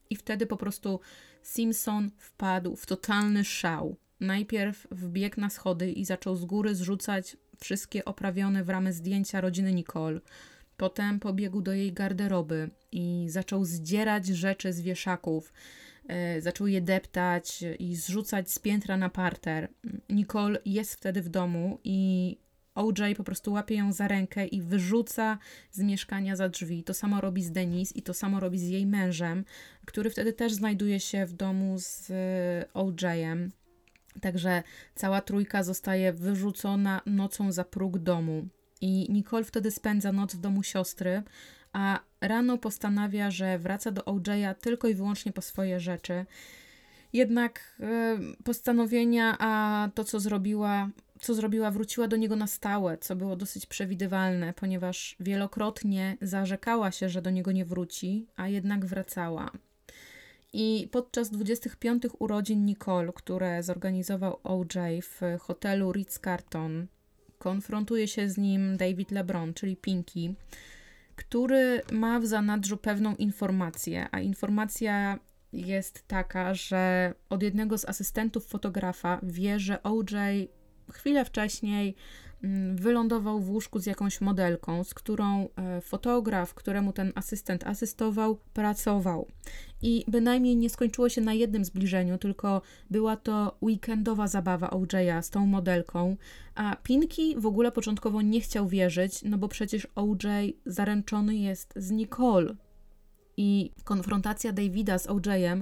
I 0.10 0.16
wtedy 0.16 0.45
po 0.45 0.58
prostu 0.58 0.99
Simpson 1.43 2.12
wpadł 2.18 2.76
w 2.76 2.86
totalny 2.86 3.43
szał. 3.43 3.95
Najpierw 4.20 4.88
wbiegł 4.91 5.41
na 5.41 5.49
schody 5.49 5.91
i 5.91 6.06
zaczął 6.06 6.36
z 6.36 6.45
góry 6.45 6.76
zrzucać 6.76 7.38
wszystkie 7.60 8.06
oprawione 8.06 8.64
w 8.64 8.70
ramę 8.70 8.93
zdjęcia 8.93 9.41
rodziny 9.41 9.74
Nicole. 9.74 10.20
Potem 10.78 11.20
pobiegł 11.20 11.62
do 11.62 11.74
jej 11.74 11.93
garderoby 11.93 12.70
i 12.91 13.26
zaczął 13.30 13.66
zdzierać 13.66 14.28
rzeczy 14.28 14.74
z 14.74 14.82
wieszaków. 14.82 15.53
E, 16.08 16.41
zaczął 16.41 16.68
je 16.68 16.82
deptać 16.82 17.64
i 17.80 17.95
zrzucać 17.95 18.51
z 18.51 18.60
piętra 18.60 18.97
na 18.97 19.10
parter. 19.10 19.70
Nicole 20.10 20.60
jest 20.66 20.93
wtedy 20.93 21.22
w 21.22 21.30
domu 21.30 21.80
i 21.84 22.38
OJ 22.76 23.15
po 23.17 23.23
prostu 23.23 23.51
łapie 23.51 23.76
ją 23.76 23.93
za 23.93 24.07
rękę 24.07 24.47
i 24.47 24.61
wyrzuca 24.61 25.38
z 25.71 25.80
mieszkania 25.80 26.36
za 26.36 26.49
drzwi. 26.49 26.84
To 26.84 26.93
samo 26.93 27.21
robi 27.21 27.43
z 27.43 27.51
Denise 27.51 27.95
i 27.95 28.01
to 28.01 28.13
samo 28.13 28.39
robi 28.39 28.59
z 28.59 28.67
jej 28.67 28.86
mężem, 28.86 29.45
który 29.86 30.09
wtedy 30.09 30.34
też 30.34 30.53
znajduje 30.53 30.99
się 30.99 31.26
w 31.26 31.34
domu 31.34 31.76
z 31.78 32.11
e, 32.11 32.65
OJ-em. 32.73 33.51
Także 34.21 34.63
cała 34.95 35.21
trójka 35.21 35.63
zostaje 35.63 36.13
wyrzucona 36.13 37.01
nocą 37.05 37.51
za 37.51 37.63
próg 37.63 37.99
domu. 37.99 38.47
I 38.82 39.07
Nicole 39.09 39.43
wtedy 39.43 39.71
spędza 39.71 40.11
noc 40.11 40.36
w 40.36 40.39
domu 40.39 40.63
siostry, 40.63 41.23
a 41.73 41.99
rano 42.21 42.57
postanawia, 42.57 43.32
że 43.32 43.59
wraca 43.59 43.91
do 43.91 44.01
OJ'a 44.01 44.55
tylko 44.55 44.88
i 44.88 44.95
wyłącznie 44.95 45.32
po 45.32 45.41
swoje 45.41 45.80
rzeczy. 45.80 46.26
Jednak 47.13 47.78
e, 47.80 48.17
postanowienia, 48.43 49.36
a 49.39 49.89
to 49.95 50.03
co 50.03 50.19
zrobiła, 50.19 50.89
co 51.20 51.34
zrobiła, 51.34 51.72
wróciła 51.72 52.07
do 52.07 52.18
niego 52.18 52.36
na 52.36 52.47
stałe, 52.47 52.97
co 52.97 53.16
było 53.16 53.36
dosyć 53.36 53.66
przewidywalne, 53.66 54.53
ponieważ 54.53 55.16
wielokrotnie 55.20 56.18
zarzekała 56.22 56.91
się, 56.91 57.09
że 57.09 57.22
do 57.22 57.30
niego 57.32 57.51
nie 57.51 57.66
wróci, 57.66 58.28
a 58.36 58.47
jednak 58.47 58.86
wracała. 58.86 59.51
I 60.53 60.88
podczas 60.91 61.30
25 61.30 62.03
urodzin 62.20 62.66
Nicole, 62.66 63.13
które 63.13 63.63
zorganizował 63.63 64.39
OJ 64.43 65.01
w 65.01 65.22
hotelu 65.39 65.91
Ritz-Carlton, 65.91 66.86
konfrontuje 67.38 68.07
się 68.07 68.30
z 68.30 68.38
nim 68.38 68.78
David 68.78 69.11
LeBron, 69.11 69.53
czyli 69.53 69.76
Pinky, 69.76 70.36
który 71.16 71.82
ma 71.91 72.20
w 72.20 72.26
zanadrzu 72.26 72.78
pewną 72.78 73.16
informację, 73.16 74.07
a 74.11 74.20
informacja 74.20 75.20
jest 75.53 76.07
taka, 76.07 76.53
że 76.53 77.13
od 77.30 77.43
jednego 77.43 77.78
z 77.78 77.86
asystentów 77.86 78.47
fotografa 78.47 79.20
wie, 79.24 79.59
że 79.59 79.84
OJ 79.84 80.16
chwilę 80.91 81.25
wcześniej 81.25 81.95
mm, 82.43 82.77
wylądował 82.77 83.39
w 83.39 83.49
łóżku 83.49 83.79
z 83.79 83.86
jakąś 83.86 84.21
modelką, 84.21 84.83
z 84.83 84.93
którą 84.93 85.47
e, 85.55 85.81
fotograf, 85.81 86.53
któremu 86.53 86.93
ten 86.93 87.11
asystent 87.15 87.63
asystował, 87.67 88.38
pracował. 88.53 89.27
I 89.81 90.05
bynajmniej 90.07 90.55
nie 90.55 90.69
skończyło 90.69 91.09
się 91.09 91.21
na 91.21 91.33
jednym 91.33 91.65
zbliżeniu, 91.65 92.17
tylko 92.17 92.61
była 92.89 93.15
to 93.17 93.57
weekendowa 93.61 94.27
zabawa 94.27 94.67
OJ'a 94.67 95.21
z 95.21 95.29
tą 95.29 95.45
modelką, 95.45 96.17
a 96.55 96.75
Pinky 96.75 97.36
w 97.38 97.45
ogóle 97.45 97.71
początkowo 97.71 98.21
nie 98.21 98.41
chciał 98.41 98.67
wierzyć, 98.67 99.23
no 99.23 99.38
bo 99.38 99.47
przecież 99.47 99.88
OJ 99.95 100.53
zaręczony 100.65 101.36
jest 101.36 101.73
z 101.75 101.91
Nicole. 101.91 102.55
I 103.38 103.71
konfrontacja 103.83 104.51
Davida 104.51 104.97
z 104.97 105.07
OJ'em 105.07 105.61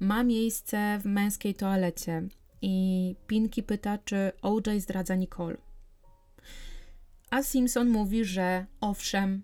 ma 0.00 0.24
miejsce 0.24 0.98
w 1.02 1.04
męskiej 1.04 1.54
toalecie 1.54 2.28
i 2.62 3.16
Pinky 3.26 3.62
pyta, 3.62 3.98
czy 3.98 4.32
OJ 4.42 4.80
zdradza 4.80 5.14
Nicole. 5.14 5.56
A 7.30 7.42
Simpson 7.42 7.88
mówi, 7.88 8.24
że 8.24 8.66
owszem, 8.80 9.42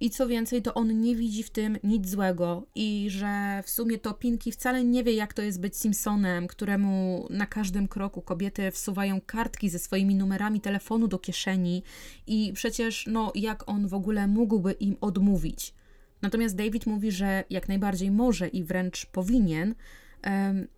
i 0.00 0.10
co 0.10 0.26
więcej, 0.28 0.62
to 0.62 0.74
on 0.74 1.00
nie 1.00 1.16
widzi 1.16 1.42
w 1.42 1.50
tym 1.50 1.78
nic 1.84 2.08
złego 2.08 2.66
i 2.74 3.06
że 3.10 3.62
w 3.64 3.70
sumie 3.70 3.98
to 3.98 4.14
Pinky 4.14 4.52
wcale 4.52 4.84
nie 4.84 5.04
wie, 5.04 5.12
jak 5.12 5.34
to 5.34 5.42
jest 5.42 5.60
być 5.60 5.76
Simpsonem, 5.76 6.46
któremu 6.46 7.26
na 7.30 7.46
każdym 7.46 7.88
kroku 7.88 8.22
kobiety 8.22 8.70
wsuwają 8.70 9.20
kartki 9.20 9.70
ze 9.70 9.78
swoimi 9.78 10.14
numerami 10.14 10.60
telefonu 10.60 11.08
do 11.08 11.18
kieszeni 11.18 11.82
i 12.26 12.52
przecież, 12.54 13.06
no, 13.06 13.32
jak 13.34 13.68
on 13.68 13.88
w 13.88 13.94
ogóle 13.94 14.26
mógłby 14.26 14.72
im 14.72 14.96
odmówić. 15.00 15.74
Natomiast 16.22 16.56
David 16.56 16.86
mówi, 16.86 17.10
że 17.10 17.44
jak 17.50 17.68
najbardziej 17.68 18.10
może 18.10 18.48
i 18.48 18.64
wręcz 18.64 19.06
powinien, 19.06 19.74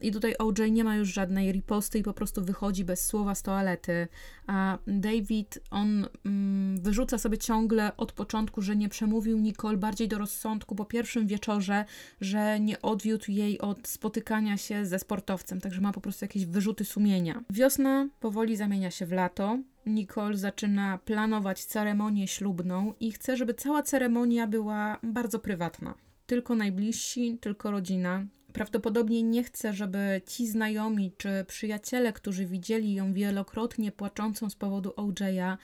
i 0.01 0.13
tutaj 0.13 0.35
OJ 0.39 0.73
nie 0.73 0.85
ma 0.85 0.97
już 0.97 1.09
żadnej 1.09 1.53
riposty 1.53 1.99
i 1.99 2.03
po 2.03 2.13
prostu 2.13 2.45
wychodzi 2.45 2.85
bez 2.85 3.07
słowa 3.07 3.35
z 3.35 3.43
toalety. 3.43 4.09
A 4.47 4.79
David, 4.87 5.59
on 5.71 6.07
mm, 6.25 6.81
wyrzuca 6.81 7.19
sobie 7.19 7.39
ciągle 7.39 7.97
od 7.97 8.13
początku, 8.13 8.63
że 8.63 8.77
nie 8.77 8.89
przemówił 8.89 9.39
Nicole 9.39 9.77
bardziej 9.77 10.09
do 10.09 10.19
rozsądku 10.19 10.75
po 10.75 10.85
pierwszym 10.85 11.27
wieczorze, 11.27 11.85
że 12.21 12.61
nie 12.61 12.83
odwiódł 12.83 13.25
jej 13.29 13.59
od 13.59 13.89
spotykania 13.89 14.57
się 14.57 14.87
ze 14.87 14.99
sportowcem, 14.99 15.61
także 15.61 15.81
ma 15.81 15.93
po 15.93 16.01
prostu 16.01 16.25
jakieś 16.25 16.47
wyrzuty 16.47 16.85
sumienia. 16.85 17.45
Wiosna 17.51 18.09
powoli 18.21 18.57
zamienia 18.57 18.91
się 18.91 19.07
w 19.07 19.13
lato. 19.13 19.59
Nicole 19.87 20.37
zaczyna 20.37 20.99
planować 20.99 21.65
ceremonię 21.65 22.29
ślubną 22.29 22.95
i 23.01 23.13
chce, 23.13 23.37
żeby 23.37 23.55
cała 23.55 23.83
ceremonia 23.83 24.47
była 24.47 24.99
bardzo 25.03 25.39
prywatna. 25.39 25.95
Tylko 26.27 26.55
najbliżsi, 26.55 27.39
tylko 27.41 27.71
rodzina, 27.71 28.25
Prawdopodobnie 28.57 29.23
nie 29.23 29.45
chce, 29.45 29.73
żeby 29.73 30.23
ci 30.27 30.47
znajomi 30.47 31.13
czy 31.17 31.45
przyjaciele, 31.49 32.13
którzy 32.13 32.47
widzieli 32.47 32.95
ją 32.95 33.13
wielokrotnie 33.13 33.93
płaczącą 33.93 34.51
z 34.51 34.57
powodu 34.57 34.91
OJ'a, 34.91 35.57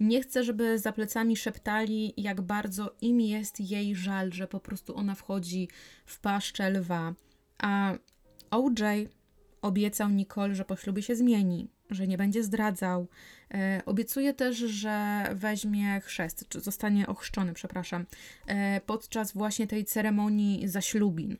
nie 0.00 0.22
chce, 0.22 0.44
żeby 0.44 0.78
za 0.78 0.92
plecami 0.92 1.36
szeptali, 1.36 2.14
jak 2.16 2.40
bardzo 2.40 2.96
im 3.00 3.20
jest 3.20 3.60
jej 3.60 3.96
żal, 3.96 4.32
że 4.32 4.48
po 4.48 4.60
prostu 4.60 4.96
ona 4.96 5.14
wchodzi 5.14 5.68
w 6.06 6.20
paszczę 6.20 6.70
lwa. 6.70 7.14
A 7.58 7.94
OJ 8.50 9.08
obiecał 9.62 10.08
Nicole, 10.08 10.54
że 10.54 10.64
po 10.64 10.76
ślubie 10.76 11.02
się 11.02 11.16
zmieni, 11.16 11.68
że 11.90 12.06
nie 12.06 12.18
będzie 12.18 12.42
zdradzał. 12.42 13.08
E, 13.54 13.82
obiecuje 13.86 14.34
też, 14.34 14.56
że 14.56 15.24
weźmie 15.34 16.00
chrzest, 16.00 16.48
czy 16.48 16.60
zostanie 16.60 17.06
ochrzczony, 17.06 17.52
przepraszam, 17.52 18.06
e, 18.46 18.80
podczas 18.80 19.32
właśnie 19.32 19.66
tej 19.66 19.84
ceremonii 19.84 20.68
zaślubin. 20.68 21.36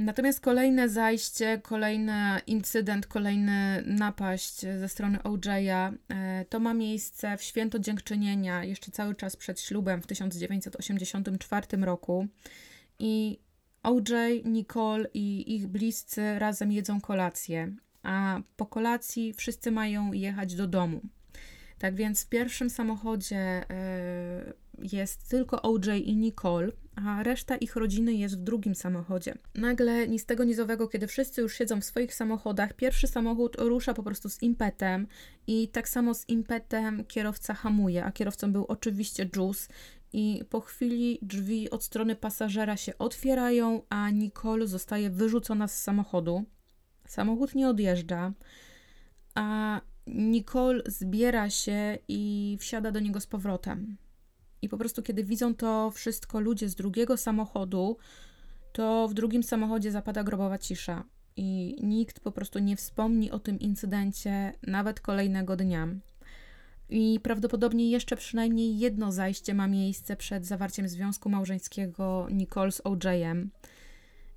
Natomiast 0.00 0.40
kolejne 0.40 0.88
zajście, 0.88 1.60
kolejny 1.62 2.40
incydent, 2.46 3.06
kolejny 3.06 3.82
napaść 3.86 4.60
ze 4.60 4.88
strony 4.88 5.18
OJ'a 5.18 5.92
e, 6.08 6.44
to 6.44 6.60
ma 6.60 6.74
miejsce 6.74 7.36
w 7.36 7.42
święto 7.42 7.78
dziękczynienia, 7.78 8.64
jeszcze 8.64 8.90
cały 8.90 9.14
czas 9.14 9.36
przed 9.36 9.60
ślubem 9.60 10.02
w 10.02 10.06
1984 10.06 11.76
roku. 11.76 12.26
I 12.98 13.38
OJ, 13.82 14.42
Nicole 14.44 15.08
i 15.14 15.56
ich 15.56 15.66
bliscy 15.66 16.38
razem 16.38 16.72
jedzą 16.72 17.00
kolację, 17.00 17.72
a 18.02 18.40
po 18.56 18.66
kolacji 18.66 19.32
wszyscy 19.32 19.70
mają 19.70 20.12
jechać 20.12 20.54
do 20.54 20.66
domu. 20.66 21.00
Tak 21.78 21.94
więc 21.94 22.24
w 22.24 22.28
pierwszym 22.28 22.70
samochodzie 22.70 23.38
e, 23.70 24.52
jest 24.92 25.28
tylko 25.28 25.62
OJ 25.62 25.88
i 26.04 26.16
Nicole, 26.16 26.72
a 26.96 27.22
reszta 27.22 27.56
ich 27.56 27.76
rodziny 27.76 28.14
jest 28.14 28.38
w 28.38 28.42
drugim 28.42 28.74
samochodzie. 28.74 29.34
Nagle, 29.54 30.08
ni 30.08 30.18
z 30.18 30.26
tego 30.26 30.44
nizowego, 30.44 30.88
kiedy 30.88 31.06
wszyscy 31.06 31.40
już 31.40 31.54
siedzą 31.54 31.80
w 31.80 31.84
swoich 31.84 32.14
samochodach, 32.14 32.72
pierwszy 32.72 33.08
samochód 33.08 33.56
rusza 33.58 33.94
po 33.94 34.02
prostu 34.02 34.28
z 34.28 34.42
impetem 34.42 35.06
i 35.46 35.68
tak 35.68 35.88
samo 35.88 36.14
z 36.14 36.28
impetem 36.28 37.04
kierowca 37.04 37.54
hamuje, 37.54 38.04
a 38.04 38.12
kierowcą 38.12 38.52
był 38.52 38.64
oczywiście 38.64 39.28
Juice 39.36 39.68
i 40.12 40.44
po 40.50 40.60
chwili 40.60 41.18
drzwi 41.22 41.70
od 41.70 41.84
strony 41.84 42.16
pasażera 42.16 42.76
się 42.76 42.98
otwierają, 42.98 43.82
a 43.88 44.10
Nicole 44.10 44.66
zostaje 44.66 45.10
wyrzucona 45.10 45.68
z 45.68 45.82
samochodu. 45.82 46.44
Samochód 47.06 47.54
nie 47.54 47.68
odjeżdża, 47.68 48.32
a 49.34 49.80
Nicole 50.06 50.82
zbiera 50.86 51.50
się 51.50 51.98
i 52.08 52.56
wsiada 52.60 52.90
do 52.90 53.00
niego 53.00 53.20
z 53.20 53.26
powrotem. 53.26 53.96
I 54.62 54.68
po 54.68 54.78
prostu, 54.78 55.02
kiedy 55.02 55.24
widzą 55.24 55.54
to 55.54 55.90
wszystko 55.90 56.40
ludzie 56.40 56.68
z 56.68 56.74
drugiego 56.74 57.16
samochodu, 57.16 57.96
to 58.72 59.08
w 59.08 59.14
drugim 59.14 59.42
samochodzie 59.42 59.92
zapada 59.92 60.24
grobowa 60.24 60.58
cisza. 60.58 61.04
I 61.36 61.76
nikt 61.82 62.20
po 62.20 62.32
prostu 62.32 62.58
nie 62.58 62.76
wspomni 62.76 63.30
o 63.30 63.38
tym 63.38 63.58
incydencie 63.58 64.52
nawet 64.66 65.00
kolejnego 65.00 65.56
dnia. 65.56 65.88
I 66.88 67.20
prawdopodobnie 67.22 67.90
jeszcze 67.90 68.16
przynajmniej 68.16 68.78
jedno 68.78 69.12
zajście 69.12 69.54
ma 69.54 69.66
miejsce 69.66 70.16
przed 70.16 70.46
zawarciem 70.46 70.88
związku 70.88 71.28
małżeńskiego 71.30 72.26
Nicole 72.30 72.72
z 72.72 72.80
OJ-em. 72.84 73.50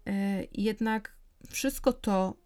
E, 0.08 0.44
jednak 0.54 1.16
wszystko 1.50 1.94
to 1.94 2.43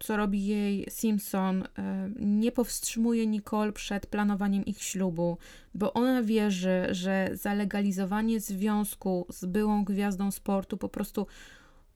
co 0.00 0.16
robi 0.16 0.46
jej 0.46 0.86
Simpson, 0.90 1.62
e, 1.62 2.10
nie 2.20 2.52
powstrzymuje 2.52 3.26
Nicole 3.26 3.72
przed 3.72 4.06
planowaniem 4.06 4.64
ich 4.64 4.82
ślubu, 4.82 5.38
bo 5.74 5.92
ona 5.92 6.22
wierzy, 6.22 6.86
że 6.90 7.30
zalegalizowanie 7.32 8.40
związku 8.40 9.26
z 9.28 9.44
byłą 9.44 9.84
gwiazdą 9.84 10.30
sportu 10.30 10.76
po 10.76 10.88
prostu 10.88 11.26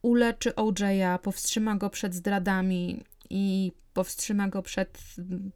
uleczy 0.03 0.51
OJ'a, 0.51 1.19
powstrzyma 1.19 1.77
go 1.77 1.91
przed 1.91 2.15
zdradami 2.15 3.05
i 3.31 3.73
powstrzyma 3.93 4.49
go 4.49 4.63
przed 4.63 4.99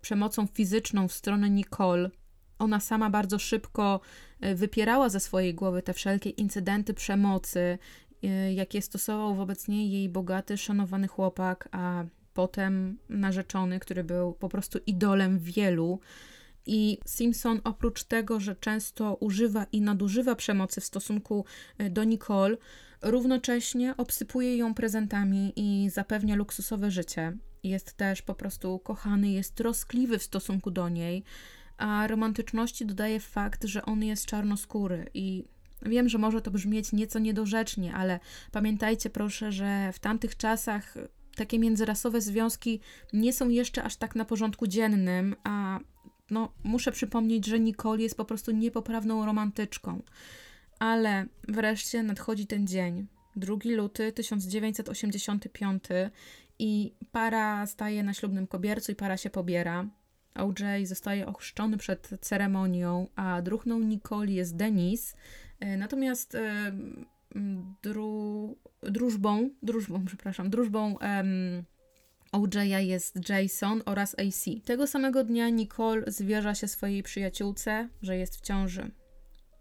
przemocą 0.01 0.46
fizyczną 0.46 1.09
w 1.09 1.12
stronę 1.12 1.51
Nicole. 1.51 2.11
Ona 2.59 2.80
sama 2.80 3.11
bardzo 3.11 3.38
szybko 3.38 4.01
e, 4.40 4.55
wypierała 4.55 5.09
ze 5.09 5.20
swojej 5.20 5.55
głowy 5.55 5.82
te 5.82 5.94
wszelkie 5.94 6.30
incydenty 6.30 6.94
przemocy, 6.94 7.78
e, 8.22 8.53
jakie 8.53 8.82
stosował 8.82 9.34
wobec 9.34 9.68
niej 9.68 9.90
jej 9.90 10.09
bogaty, 10.09 10.57
szanowany 10.57 11.09
chłopak, 11.09 11.68
a 11.72 12.05
potem 12.39 12.99
narzeczony, 13.09 13.80
który 13.80 14.05
był 14.05 14.32
po 14.32 14.49
prostu 14.49 14.78
idolem 14.86 15.39
wielu. 15.39 16.01
I 16.66 16.99
Simpson, 17.07 17.61
oprócz 17.64 18.05
tego, 18.05 18.41
że 18.41 18.57
często 18.57 19.14
używa 19.14 19.66
i 19.72 19.80
nadużywa 19.80 20.34
przemocy 20.34 20.80
w 20.80 20.84
stosunku 20.84 21.45
e, 21.78 21.91
do 21.91 22.05
Nicole, 22.05 22.57
równocześnie 23.03 23.95
obsypuje 23.97 24.57
ją 24.57 24.74
prezentami 24.74 25.53
i 25.57 25.91
zapewnia 25.91 26.36
luksusowe 26.36 26.91
życie. 26.91 27.36
Jest 27.62 27.93
też 27.93 28.22
po 28.22 28.34
prostu 28.34 28.78
kochany, 28.78 29.30
jest 29.30 29.55
troskliwy 29.55 30.18
w 30.18 30.22
stosunku 30.22 30.70
do 30.70 30.89
niej, 30.89 31.24
a 31.76 32.07
romantyczności 32.07 32.86
dodaje 32.86 33.20
fakt, 33.20 33.64
że 33.64 33.82
on 33.82 34.05
jest 34.05 34.26
czarnoskóry 34.26 35.11
i 35.14 35.45
Wiem, 35.82 36.09
że 36.09 36.18
może 36.18 36.43
to 36.43 36.51
brzmieć 36.51 36.93
nieco 36.93 37.18
niedorzecznie, 37.18 37.95
ale 37.95 38.20
pamiętajcie 38.53 39.11
proszę, 39.11 39.53
że 39.53 39.93
w 39.93 39.99
tamtych 39.99 40.36
czasach 40.36 40.95
takie 41.39 41.59
międzyrasowe 41.59 42.20
związki 42.20 42.80
nie 43.12 43.32
są 43.32 43.49
jeszcze 43.49 43.82
aż 43.82 43.97
tak 43.97 44.14
na 44.14 44.24
porządku 44.24 44.66
dziennym, 44.66 45.36
a 45.45 45.80
no, 46.30 46.53
muszę 46.64 46.93
przypomnieć, 46.93 47.47
że 47.47 47.61
Nicole 47.61 48.03
jest 48.03 48.16
po 48.16 48.24
prostu 48.24 48.51
niepoprawną 48.51 49.26
romantyczką. 49.26 50.03
Ale 50.78 51.26
wreszcie 51.49 52.03
nadchodzi 52.03 52.47
ten 52.47 52.66
dzień, 52.66 53.07
2 53.36 53.57
luty 53.64 54.12
1985 54.12 55.84
i 56.59 56.95
para 57.12 57.66
staje 57.66 58.03
na 58.03 58.14
ślubnym 58.14 58.47
kobiercu 58.47 58.93
i 58.93 58.95
para 58.95 59.16
się 59.16 59.30
pobiera. 59.30 59.86
OJ 60.34 60.86
zostaje 60.86 61.26
ochrzczony 61.26 61.76
przed 61.76 62.11
ceremonią, 62.20 63.09
a 63.16 63.43
druhną 63.43 63.78
Nicole 63.78 64.32
jest 64.32 64.57
Denis. 64.57 65.16
E, 65.61 65.76
natomiast 65.76 66.34
e, 66.34 66.72
dru, 67.83 68.57
drużbą, 68.83 69.51
drużbą, 69.62 70.05
przepraszam, 70.05 70.51
drużbą 70.51 70.97
um, 71.01 71.64
OJ'a 72.33 72.79
jest 72.79 73.29
Jason 73.29 73.83
oraz 73.87 74.14
AC. 74.18 74.45
Tego 74.64 74.87
samego 74.87 75.24
dnia 75.24 75.49
Nicole 75.49 76.03
zwierza 76.07 76.55
się 76.55 76.68
swojej 76.68 77.03
przyjaciółce, 77.03 77.89
że 78.03 78.16
jest 78.16 78.37
w 78.37 78.41
ciąży. 78.41 78.91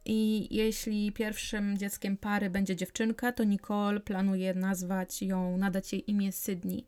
I 0.06 0.48
jeśli 0.56 1.12
pierwszym 1.12 1.78
dzieckiem 1.78 2.18
pary 2.18 2.50
będzie 2.50 2.76
dziewczynka, 2.76 3.32
to 3.32 3.44
Nicole 3.44 4.00
planuje 4.00 4.54
nazwać 4.54 5.22
ją, 5.22 5.58
nadać 5.58 5.94
jej 5.94 6.12
imię 6.12 6.32
Sydney. 6.32 6.86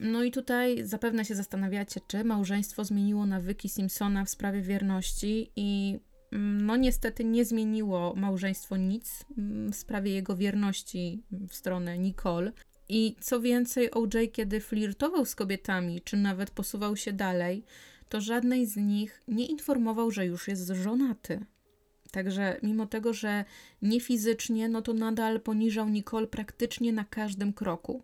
No 0.00 0.24
i 0.24 0.30
tutaj 0.30 0.84
zapewne 0.84 1.24
się 1.24 1.34
zastanawiacie, 1.34 2.00
czy 2.06 2.24
małżeństwo 2.24 2.84
zmieniło 2.84 3.26
nawyki 3.26 3.68
Simpsona 3.68 4.24
w 4.24 4.30
sprawie 4.30 4.62
wierności 4.62 5.50
i 5.56 5.88
mm, 5.88 6.11
no 6.38 6.76
niestety 6.76 7.24
nie 7.24 7.44
zmieniło 7.44 8.14
małżeństwo 8.16 8.76
nic 8.76 9.24
mm, 9.38 9.72
w 9.72 9.76
sprawie 9.76 10.12
jego 10.12 10.36
wierności 10.36 11.22
w 11.30 11.54
stronę 11.54 11.98
Nicole. 11.98 12.52
I 12.88 13.16
co 13.20 13.40
więcej, 13.40 13.90
OJ, 13.90 14.28
kiedy 14.32 14.60
flirtował 14.60 15.24
z 15.24 15.34
kobietami, 15.34 16.00
czy 16.00 16.16
nawet 16.16 16.50
posuwał 16.50 16.96
się 16.96 17.12
dalej, 17.12 17.64
to 18.08 18.20
żadnej 18.20 18.66
z 18.66 18.76
nich 18.76 19.22
nie 19.28 19.46
informował, 19.46 20.10
że 20.10 20.26
już 20.26 20.48
jest 20.48 20.68
żonaty. 20.68 21.44
Także 22.10 22.56
mimo 22.62 22.86
tego, 22.86 23.12
że 23.12 23.44
nie 23.82 24.00
fizycznie, 24.00 24.68
no 24.68 24.82
to 24.82 24.94
nadal 24.94 25.40
poniżał 25.40 25.88
Nicole 25.88 26.26
praktycznie 26.26 26.92
na 26.92 27.04
każdym 27.04 27.52
kroku. 27.52 28.02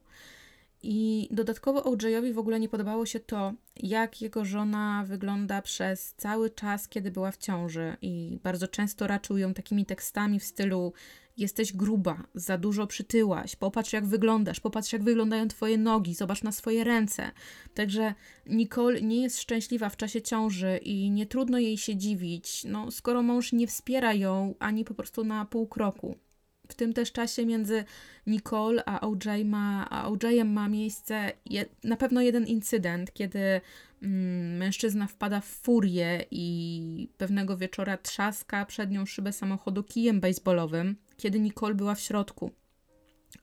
I 0.83 1.29
dodatkowo 1.31 1.85
OJ-owi 1.85 2.33
w 2.33 2.39
ogóle 2.39 2.61
nie 2.61 2.69
podobało 2.69 3.07
się 3.07 3.21
to, 3.21 3.53
jak 3.77 4.23
jego 4.23 4.45
żona 4.45 5.05
wygląda 5.07 5.63
przez 5.63 6.15
cały 6.15 6.51
czas, 6.51 6.89
kiedy 6.89 7.11
była 7.11 7.31
w 7.31 7.37
ciąży. 7.37 7.97
I 8.03 8.39
bardzo 8.43 8.69
często 8.69 9.07
raczył 9.07 9.39
ją 9.39 9.55
takimi 9.55 9.87
tekstami 9.87 10.41
w 10.41 10.45
stylu: 10.45 10.93
Jesteś 11.37 11.73
gruba, 11.73 12.25
za 12.35 12.59
dużo 12.59 12.87
przytyłaś, 12.87 13.57
popatrz 13.57 13.93
jak 13.93 14.07
wyglądasz, 14.07 14.61
popatrz 14.61 14.93
jak 14.93 15.03
wyglądają 15.03 15.49
twoje 15.49 15.79
nogi, 15.79 16.15
zobacz 16.15 16.43
na 16.43 16.53
swoje 16.53 16.85
ręce. 16.85 17.31
Także 17.75 18.15
Nicole 18.47 19.03
nie 19.03 19.23
jest 19.23 19.41
szczęśliwa 19.41 19.89
w 19.89 19.97
czasie 19.97 20.23
ciąży 20.23 20.77
i 20.83 21.11
nie 21.11 21.27
trudno 21.27 21.59
jej 21.59 21.79
się 21.79 21.97
dziwić, 21.97 22.65
no, 22.65 22.91
skoro 22.91 23.23
mąż 23.23 23.53
nie 23.53 23.67
wspiera 23.67 24.15
ją 24.15 24.55
ani 24.59 24.85
po 24.85 24.95
prostu 24.95 25.25
na 25.25 25.45
pół 25.45 25.67
kroku. 25.67 26.28
W 26.69 26.75
tym 26.75 26.93
też 26.93 27.13
czasie 27.13 27.47
między 27.47 27.85
Nicole 28.27 28.83
a 28.87 29.01
OJ 29.01 29.45
ma, 29.45 29.89
OJ'em 30.07 30.45
ma 30.47 30.69
miejsce 30.69 31.33
je, 31.47 31.67
na 31.85 31.97
pewno 31.97 32.21
jeden 32.21 32.47
incydent, 32.47 33.13
kiedy 33.13 33.61
mm, 34.03 34.57
mężczyzna 34.57 35.07
wpada 35.07 35.41
w 35.41 35.47
furię 35.47 36.25
i 36.31 37.09
pewnego 37.19 37.57
wieczora 37.57 37.97
trzaska 37.97 38.67
przednią 38.67 39.07
szybę 39.07 39.33
samochodu 39.33 39.83
kijem 39.83 40.21
baseballowym, 40.21 40.97
kiedy 41.17 41.41
Nicole 41.41 41.75
była 41.75 41.95
w 41.95 42.01
środku. 42.01 42.51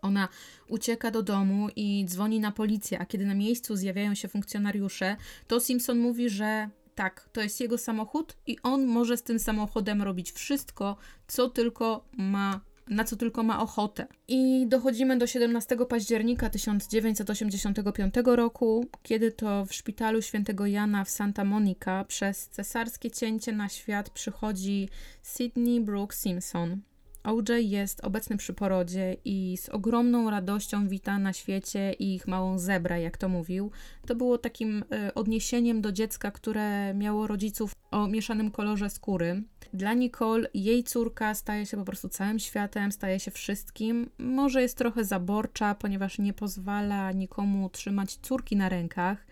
Ona 0.02 0.28
ucieka 0.68 1.12
do 1.12 1.24
domu 1.24 1.68
i 1.76 2.06
dzwoni 2.08 2.40
na 2.40 2.52
policję, 2.52 3.00
a 3.00 3.06
kiedy 3.06 3.26
na 3.26 3.36
miejscu 3.36 3.76
zjawiają 3.76 4.16
się 4.16 4.28
funkcjonariusze, 4.28 5.16
to 5.48 5.60
Simpson 5.60 6.00
mówi, 6.00 6.30
że 6.30 6.70
tak, 6.96 7.30
to 7.34 7.42
jest 7.42 7.60
jego 7.62 7.78
samochód 7.78 8.38
i 8.48 8.58
on 8.64 8.86
może 8.86 9.18
z 9.18 9.24
tym 9.24 9.40
samochodem 9.40 10.02
robić 10.02 10.32
wszystko, 10.32 10.98
co 11.28 11.50
tylko 11.50 12.06
ma 12.18 12.62
na 12.88 13.04
co 13.04 13.16
tylko 13.16 13.44
ma 13.44 13.62
ochotę. 13.62 14.08
I 14.28 14.68
dochodzimy 14.68 15.18
do 15.18 15.28
17 15.28 15.78
października 15.90 16.50
1985 16.50 18.14
roku, 18.26 18.86
kiedy 19.04 19.32
to 19.32 19.66
w 19.66 19.74
szpitalu 19.74 20.22
świętego 20.22 20.66
Jana 20.66 21.04
w 21.04 21.10
Santa 21.10 21.46
Monica 21.46 22.04
przez 22.04 22.50
cesarskie 22.50 23.12
cięcie 23.12 23.52
na 23.52 23.70
świat 23.70 24.10
przychodzi 24.10 24.90
Sydney 25.22 25.82
Brooke 25.82 26.16
Simpson. 26.16 26.82
OJ 27.26 27.70
jest 27.70 28.06
obecny 28.06 28.38
przy 28.38 28.54
porodzie 28.54 29.18
i 29.26 29.58
z 29.58 29.70
ogromną 29.70 30.30
radością 30.30 30.88
wita 30.88 31.20
na 31.20 31.34
świecie 31.34 31.94
ich 31.94 32.28
małą 32.28 32.60
zebra, 32.60 32.98
jak 32.98 33.18
to 33.18 33.30
mówił. 33.30 33.72
To 34.08 34.16
było 34.16 34.38
takim 34.38 34.84
y, 35.08 35.14
odniesieniem 35.14 35.82
do 35.82 35.92
dziecka, 35.92 36.32
które 36.32 36.94
miało 36.94 37.28
rodziców 37.28 37.76
o 37.92 38.08
mieszanym 38.08 38.52
kolorze 38.52 38.90
skóry. 38.90 39.44
Dla 39.74 39.94
Nicole 39.94 40.50
jej 40.54 40.84
córka 40.84 41.34
staje 41.34 41.66
się 41.66 41.78
po 41.78 41.86
prostu 41.86 42.10
całym 42.10 42.40
światem, 42.40 42.92
staje 42.92 43.20
się 43.20 43.32
wszystkim. 43.32 44.10
Może 44.18 44.62
jest 44.62 44.78
trochę 44.78 45.06
zaborcza, 45.06 45.76
ponieważ 45.76 46.20
nie 46.20 46.34
pozwala 46.34 47.12
nikomu 47.12 47.70
trzymać 47.70 48.16
córki 48.22 48.56
na 48.56 48.70
rękach. 48.70 49.26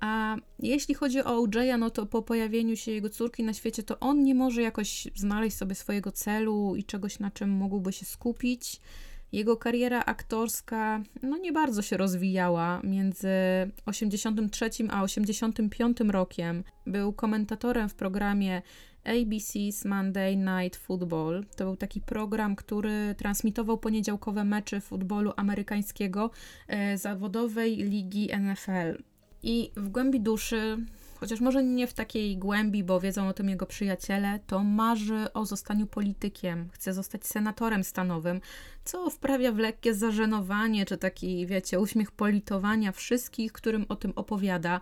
A 0.00 0.36
jeśli 0.58 0.94
chodzi 0.94 1.20
o 1.20 1.42
OJ'a, 1.42 1.78
no 1.78 1.90
to 1.90 2.06
po 2.06 2.22
pojawieniu 2.22 2.76
się 2.76 2.92
jego 2.92 3.10
córki 3.10 3.44
na 3.44 3.54
świecie, 3.54 3.82
to 3.82 4.00
on 4.00 4.22
nie 4.22 4.34
może 4.34 4.62
jakoś 4.62 5.08
znaleźć 5.14 5.56
sobie 5.56 5.74
swojego 5.74 6.12
celu 6.12 6.76
i 6.76 6.84
czegoś, 6.84 7.18
na 7.18 7.30
czym 7.30 7.50
mógłby 7.50 7.92
się 7.92 8.04
skupić. 8.04 8.80
Jego 9.32 9.56
kariera 9.56 10.04
aktorska 10.04 11.02
no 11.22 11.36
nie 11.36 11.52
bardzo 11.52 11.82
się 11.82 11.96
rozwijała. 11.96 12.80
Między 12.84 13.28
83 13.86 14.70
a 14.90 15.02
85 15.02 16.00
rokiem 16.00 16.64
był 16.86 17.12
komentatorem 17.12 17.88
w 17.88 17.94
programie 17.94 18.62
ABC's 19.04 19.88
Monday 19.88 20.36
Night 20.36 20.76
Football. 20.76 21.44
To 21.56 21.64
był 21.64 21.76
taki 21.76 22.00
program, 22.00 22.56
który 22.56 23.14
transmitował 23.18 23.78
poniedziałkowe 23.78 24.44
mecze 24.44 24.80
futbolu 24.80 25.32
amerykańskiego 25.36 26.30
e, 26.68 26.98
zawodowej 26.98 27.76
ligi 27.76 28.28
NFL. 28.40 29.02
I 29.42 29.70
w 29.76 29.88
głębi 29.88 30.20
duszy, 30.20 30.78
chociaż 31.20 31.40
może 31.40 31.64
nie 31.64 31.86
w 31.86 31.94
takiej 31.94 32.36
głębi, 32.36 32.84
bo 32.84 33.00
wiedzą 33.00 33.28
o 33.28 33.32
tym 33.32 33.48
jego 33.48 33.66
przyjaciele, 33.66 34.40
to 34.46 34.64
marzy 34.64 35.32
o 35.34 35.46
zostaniu 35.46 35.86
politykiem, 35.86 36.68
chce 36.72 36.94
zostać 36.94 37.26
senatorem 37.26 37.84
stanowym, 37.84 38.40
co 38.84 39.10
wprawia 39.10 39.52
w 39.52 39.58
lekkie 39.58 39.94
zażenowanie, 39.94 40.86
czy 40.86 40.98
taki, 40.98 41.46
wiecie, 41.46 41.80
uśmiech 41.80 42.10
politowania 42.10 42.92
wszystkich, 42.92 43.52
którym 43.52 43.86
o 43.88 43.96
tym 43.96 44.12
opowiada 44.16 44.80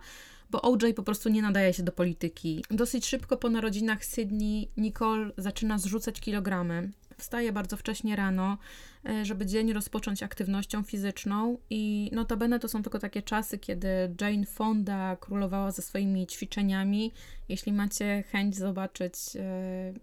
bo 0.51 0.61
OJ 0.61 0.93
po 0.95 1.03
prostu 1.03 1.29
nie 1.29 1.41
nadaje 1.41 1.73
się 1.73 1.83
do 1.83 1.91
polityki. 1.91 2.63
Dosyć 2.71 3.05
szybko 3.05 3.37
po 3.37 3.49
narodzinach 3.49 4.05
Sydney 4.05 4.69
Nicole 4.77 5.31
zaczyna 5.37 5.77
zrzucać 5.77 6.19
kilogramy. 6.19 6.91
Wstaje 7.17 7.51
bardzo 7.51 7.77
wcześnie 7.77 8.15
rano, 8.15 8.57
e, 9.05 9.25
żeby 9.25 9.45
dzień 9.45 9.73
rozpocząć 9.73 10.23
aktywnością 10.23 10.83
fizyczną 10.83 11.57
i 11.69 12.09
notabene 12.13 12.59
to 12.59 12.67
są 12.67 12.83
tylko 12.83 12.99
takie 12.99 13.21
czasy, 13.21 13.57
kiedy 13.57 13.87
Jane 14.21 14.45
Fonda 14.45 15.15
królowała 15.15 15.71
ze 15.71 15.81
swoimi 15.81 16.27
ćwiczeniami. 16.27 17.11
Jeśli 17.49 17.73
macie 17.73 18.23
chęć 18.31 18.55
zobaczyć 18.55 19.13
e, 19.35 19.93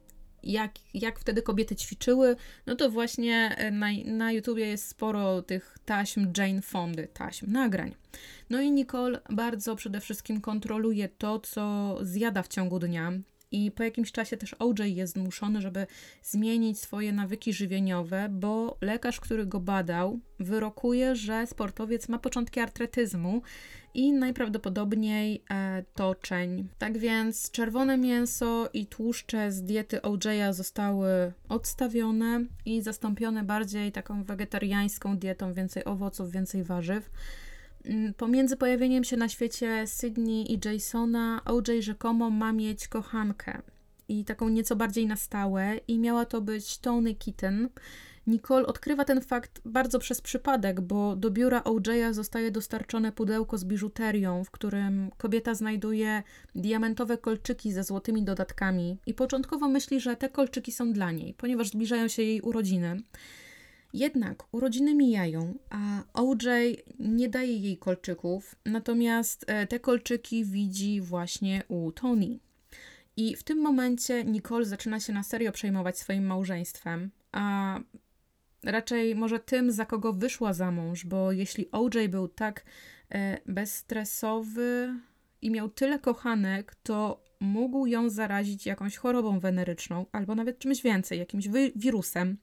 jak, 0.53 0.73
jak 0.95 1.19
wtedy 1.19 1.43
kobiety 1.43 1.77
ćwiczyły, 1.77 2.37
no 2.67 2.75
to 2.75 2.91
właśnie 2.91 3.55
e, 3.57 3.71
na, 3.71 3.87
na 4.05 4.33
YouTubie 4.33 4.67
jest 4.67 4.89
sporo 4.89 5.43
tych 5.43 5.79
taśm 5.85 6.33
Jane 6.39 6.63
Fondy, 6.63 7.09
taśm, 7.15 7.53
nagrań. 7.53 7.95
No 8.51 8.61
i 8.61 8.71
Nicole 8.71 9.21
bardzo 9.31 9.77
przede 9.77 10.01
wszystkim 10.01 10.41
kontroluje 10.41 11.09
to, 11.09 11.39
co 11.39 11.97
zjada 12.03 12.43
w 12.43 12.49
ciągu 12.49 12.79
dnia. 12.79 13.13
I 13.55 13.71
po 13.71 13.83
jakimś 13.83 14.13
czasie 14.13 14.37
też 14.37 14.55
OJ 14.59 14.95
jest 14.95 15.13
zmuszony, 15.13 15.61
żeby 15.61 15.87
zmienić 16.23 16.79
swoje 16.79 17.13
nawyki 17.13 17.53
żywieniowe, 17.53 18.29
bo 18.31 18.77
lekarz, 18.81 19.21
który 19.21 19.47
go 19.47 19.61
badał, 19.61 20.21
wyrokuje, 20.41 21.17
że 21.17 21.47
sportowiec 21.47 22.09
ma 22.09 22.19
początki 22.19 22.61
artretyzmu 22.61 23.43
i 23.95 24.13
najprawdopodobniej 24.13 25.45
e, 25.51 25.85
toczeń. 25.95 26.69
Tak 26.79 26.99
więc 26.99 27.51
czerwone 27.51 27.99
mięso 27.99 28.69
i 28.73 28.87
tłuszcze 28.87 29.53
z 29.53 29.63
diety 29.63 29.99
OJ'a 29.99 30.53
zostały 30.53 31.33
odstawione 31.49 32.45
i 32.67 32.83
zastąpione 32.83 33.45
bardziej 33.45 33.93
taką 33.93 34.25
wegetariańską 34.25 35.19
dietą, 35.19 35.53
więcej 35.53 35.85
owoców, 35.85 36.31
więcej 36.31 36.65
warzyw. 36.65 37.11
Mm, 37.85 38.15
pomiędzy 38.15 38.57
pojawieniem 38.57 39.05
się 39.05 39.17
na 39.17 39.29
świecie 39.29 39.87
Sydney 39.87 40.53
i 40.53 40.61
Jasona, 40.65 41.41
OJ 41.45 41.83
rzekomo 41.83 42.31
ma 42.31 42.53
mieć 42.53 42.89
kochankę 42.89 43.63
i 44.09 44.25
taką 44.25 44.49
nieco 44.49 44.77
bardziej 44.77 45.07
na 45.07 45.17
stałe, 45.17 45.77
i 45.89 45.99
miała 45.99 46.25
to 46.25 46.41
być 46.41 46.79
Tony 46.79 47.15
Kitten. 47.15 47.69
Nicole 48.27 48.67
odkrywa 48.67 49.05
ten 49.05 49.21
fakt 49.21 49.61
bardzo 49.65 49.99
przez 49.99 50.21
przypadek, 50.21 50.81
bo 50.81 51.17
do 51.17 51.31
biura 51.31 51.61
OJ'a 51.61 52.13
zostaje 52.13 52.51
dostarczone 52.51 53.13
pudełko 53.13 53.59
z 53.59 53.65
biżuterią, 53.65 54.45
w 54.45 54.51
którym 54.51 55.11
kobieta 55.19 55.55
znajduje 55.55 56.23
diamentowe 56.55 57.19
kolczyki 57.19 57.73
ze 57.73 57.85
złotymi 57.85 58.23
dodatkami 58.23 58.99
i 59.07 59.15
początkowo 59.15 59.69
myśli, 59.69 60.01
że 60.01 60.17
te 60.17 60.29
kolczyki 60.29 60.73
są 60.73 60.93
dla 60.93 61.13
niej, 61.13 61.35
ponieważ 61.35 61.69
zbliżają 61.69 62.09
się 62.09 62.23
jej 62.23 62.41
urodziny. 62.41 63.03
Jednak 63.95 64.45
urodziny 64.53 64.95
mijają, 64.95 65.55
a 65.71 66.03
OJ 66.15 66.47
nie 66.99 67.29
daje 67.29 67.59
jej 67.59 67.79
kolczyków, 67.79 68.55
natomiast 68.65 69.45
e, 69.47 69.67
te 69.67 69.81
kolczyki 69.81 70.45
widzi 70.45 71.01
właśnie 71.01 71.63
u 71.69 71.93
Tony. 71.93 72.39
I 73.17 73.37
w 73.37 73.43
tym 73.43 73.59
momencie 73.59 74.25
Nicole 74.25 74.65
zaczyna 74.65 75.01
się 75.01 75.13
na 75.13 75.23
serio 75.23 75.53
przejmować 75.53 75.99
swoim 75.99 76.27
małżeństwem, 76.27 77.11
a 77.33 77.79
raczej 78.63 79.15
może 79.15 79.41
tym, 79.41 79.73
za 79.73 79.87
kogo 79.87 80.13
wyszła 80.13 80.53
za 80.53 80.71
mąż, 80.71 81.07
bo 81.07 81.33
jeśli 81.33 81.71
OJ 81.71 82.09
był 82.09 82.29
tak 82.29 82.65
e, 83.11 83.39
bezstresowy 83.47 84.95
i 85.45 85.51
miał 85.51 85.69
tyle 85.69 85.99
kochanek, 85.99 86.75
to 86.75 87.25
mógł 87.41 87.87
ją 87.87 88.11
zarazić 88.11 88.67
jakąś 88.67 88.97
chorobą 88.97 89.41
weneryczną, 89.41 90.07
albo 90.13 90.35
nawet 90.35 90.59
czymś 90.59 90.83
więcej, 90.83 91.19
jakimś 91.19 91.49
wi 91.49 91.73
wirusem, 91.77 92.37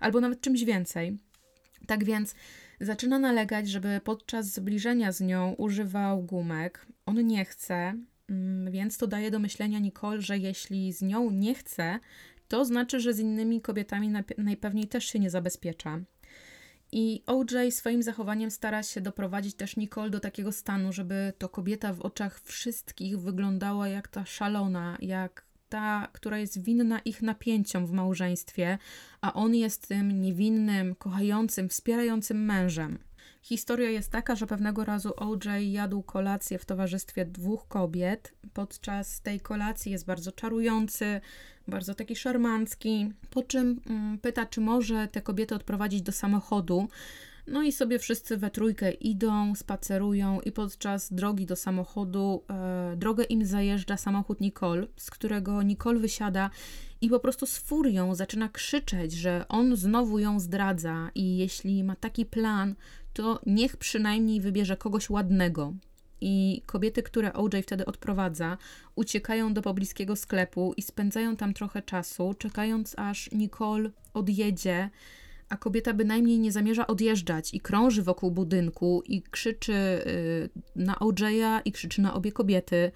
albo 0.00 0.20
nawet 0.20 0.40
czymś 0.40 0.64
więcej. 0.64 1.18
Tak 1.86 2.04
więc 2.04 2.34
zaczyna 2.80 3.18
nalegać, 3.18 3.68
żeby 3.68 4.00
podczas 4.04 4.46
zbliżenia 4.46 5.12
z 5.12 5.20
nią 5.20 5.52
używał 5.52 6.22
gumek. 6.22 6.86
On 7.06 7.26
nie 7.26 7.44
chce, 7.44 7.94
mm, 8.28 8.72
więc 8.72 8.98
to 8.98 9.06
daje 9.06 9.30
do 9.30 9.38
myślenia 9.38 9.78
Nicole, 9.78 10.22
że 10.22 10.38
jeśli 10.38 10.92
z 10.92 11.02
nią 11.02 11.30
nie 11.30 11.54
chce, 11.54 11.98
to 12.48 12.64
znaczy, 12.64 13.00
że 13.00 13.14
z 13.14 13.18
innymi 13.18 13.60
kobietami 13.60 14.12
najpewniej 14.38 14.88
też 14.88 15.04
się 15.04 15.18
nie 15.18 15.30
zabezpiecza. 15.30 16.00
I 16.92 17.22
OJ 17.26 17.70
swoim 17.70 18.02
zachowaniem 18.02 18.50
stara 18.50 18.82
się 18.82 19.00
doprowadzić 19.00 19.54
też 19.54 19.76
Nicole 19.76 20.10
do 20.10 20.20
takiego 20.20 20.52
stanu, 20.52 20.92
żeby 20.92 21.32
to 21.38 21.48
kobieta 21.48 21.92
w 21.92 22.00
oczach 22.00 22.40
wszystkich 22.40 23.20
wyglądała 23.20 23.88
jak 23.88 24.08
ta 24.08 24.24
szalona, 24.24 24.96
jak 25.00 25.44
ta, 25.68 26.08
która 26.12 26.38
jest 26.38 26.62
winna 26.62 26.98
ich 26.98 27.22
napięciom 27.22 27.86
w 27.86 27.92
małżeństwie, 27.92 28.78
a 29.20 29.32
on 29.32 29.54
jest 29.54 29.88
tym 29.88 30.22
niewinnym, 30.22 30.94
kochającym, 30.94 31.68
wspierającym 31.68 32.44
mężem. 32.44 32.98
Historia 33.42 33.90
jest 33.90 34.10
taka, 34.10 34.36
że 34.36 34.46
pewnego 34.46 34.84
razu 34.84 35.12
OJ 35.16 35.72
jadł 35.72 36.02
kolację 36.02 36.58
w 36.58 36.64
towarzystwie 36.64 37.24
dwóch 37.24 37.68
kobiet. 37.68 38.32
Podczas 38.54 39.20
tej 39.20 39.40
kolacji 39.40 39.92
jest 39.92 40.06
bardzo 40.06 40.32
czarujący, 40.32 41.20
bardzo 41.68 41.94
taki 41.94 42.16
szarmancki, 42.16 43.12
po 43.30 43.42
czym 43.42 43.80
mm, 43.86 44.18
pyta, 44.18 44.46
czy 44.46 44.60
może 44.60 45.08
te 45.08 45.22
kobiety 45.22 45.54
odprowadzić 45.54 46.02
do 46.02 46.12
samochodu. 46.12 46.88
No 47.46 47.62
i 47.62 47.72
sobie 47.72 47.98
wszyscy 47.98 48.36
we 48.36 48.50
trójkę 48.50 48.90
idą, 48.90 49.54
spacerują 49.54 50.40
i 50.40 50.52
podczas 50.52 51.12
drogi 51.12 51.46
do 51.46 51.56
samochodu 51.56 52.44
e, 52.50 52.96
drogę 52.96 53.24
im 53.24 53.44
zajeżdża 53.44 53.96
samochód 53.96 54.40
Nicole, 54.40 54.86
z 54.96 55.10
którego 55.10 55.62
Nicole 55.62 55.98
wysiada 55.98 56.50
i 57.00 57.08
po 57.08 57.20
prostu 57.20 57.46
z 57.46 57.58
furią 57.58 58.14
zaczyna 58.14 58.48
krzyczeć, 58.48 59.12
że 59.12 59.44
on 59.48 59.76
znowu 59.76 60.18
ją 60.18 60.40
zdradza 60.40 61.10
i 61.14 61.36
jeśli 61.36 61.84
ma 61.84 61.96
taki 61.96 62.26
plan, 62.26 62.74
to 63.12 63.40
niech 63.46 63.76
przynajmniej 63.76 64.40
wybierze 64.40 64.76
kogoś 64.76 65.10
ładnego. 65.10 65.72
I 66.24 66.62
kobiety, 66.66 67.02
które 67.02 67.32
OJ 67.32 67.62
wtedy 67.62 67.84
odprowadza, 67.84 68.58
uciekają 68.94 69.54
do 69.54 69.62
pobliskiego 69.62 70.16
sklepu 70.16 70.74
i 70.76 70.82
spędzają 70.82 71.36
tam 71.36 71.54
trochę 71.54 71.82
czasu, 71.82 72.34
czekając 72.38 72.94
aż 72.98 73.30
Nicole 73.32 73.90
odjedzie, 74.14 74.90
a 75.48 75.56
kobieta 75.56 75.94
bynajmniej 75.94 76.38
nie 76.38 76.52
zamierza 76.52 76.86
odjeżdżać 76.86 77.54
i 77.54 77.60
krąży 77.60 78.02
wokół 78.02 78.30
budynku 78.30 79.02
i 79.06 79.22
krzyczy 79.22 79.72
y, 79.72 80.50
na 80.76 80.94
OJ'a 80.94 81.60
i 81.64 81.72
krzyczy 81.72 82.02
na 82.02 82.14
obie 82.14 82.32
kobiety. 82.32 82.92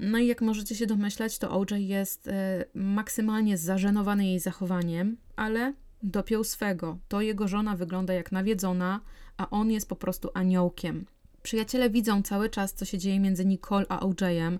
No 0.00 0.18
i 0.18 0.26
jak 0.26 0.40
możecie 0.40 0.74
się 0.74 0.86
domyślać, 0.86 1.38
to 1.38 1.50
OJ 1.50 1.86
jest 1.86 2.26
y, 2.26 2.30
maksymalnie 2.74 3.58
zażenowany 3.58 4.26
jej 4.26 4.40
zachowaniem, 4.40 5.16
ale 5.36 5.74
dopiął 6.02 6.44
swego. 6.44 6.98
To 7.08 7.20
jego 7.20 7.48
żona 7.48 7.76
wygląda 7.76 8.14
jak 8.14 8.32
nawiedzona, 8.32 9.00
a 9.36 9.50
on 9.50 9.70
jest 9.70 9.88
po 9.88 9.96
prostu 9.96 10.30
aniołkiem. 10.34 11.06
Przyjaciele 11.42 11.90
widzą 11.90 12.22
cały 12.22 12.50
czas, 12.50 12.74
co 12.74 12.84
się 12.84 12.98
dzieje 12.98 13.20
między 13.20 13.44
Nicole 13.44 13.86
a 13.88 13.98
OJ'em 13.98 14.58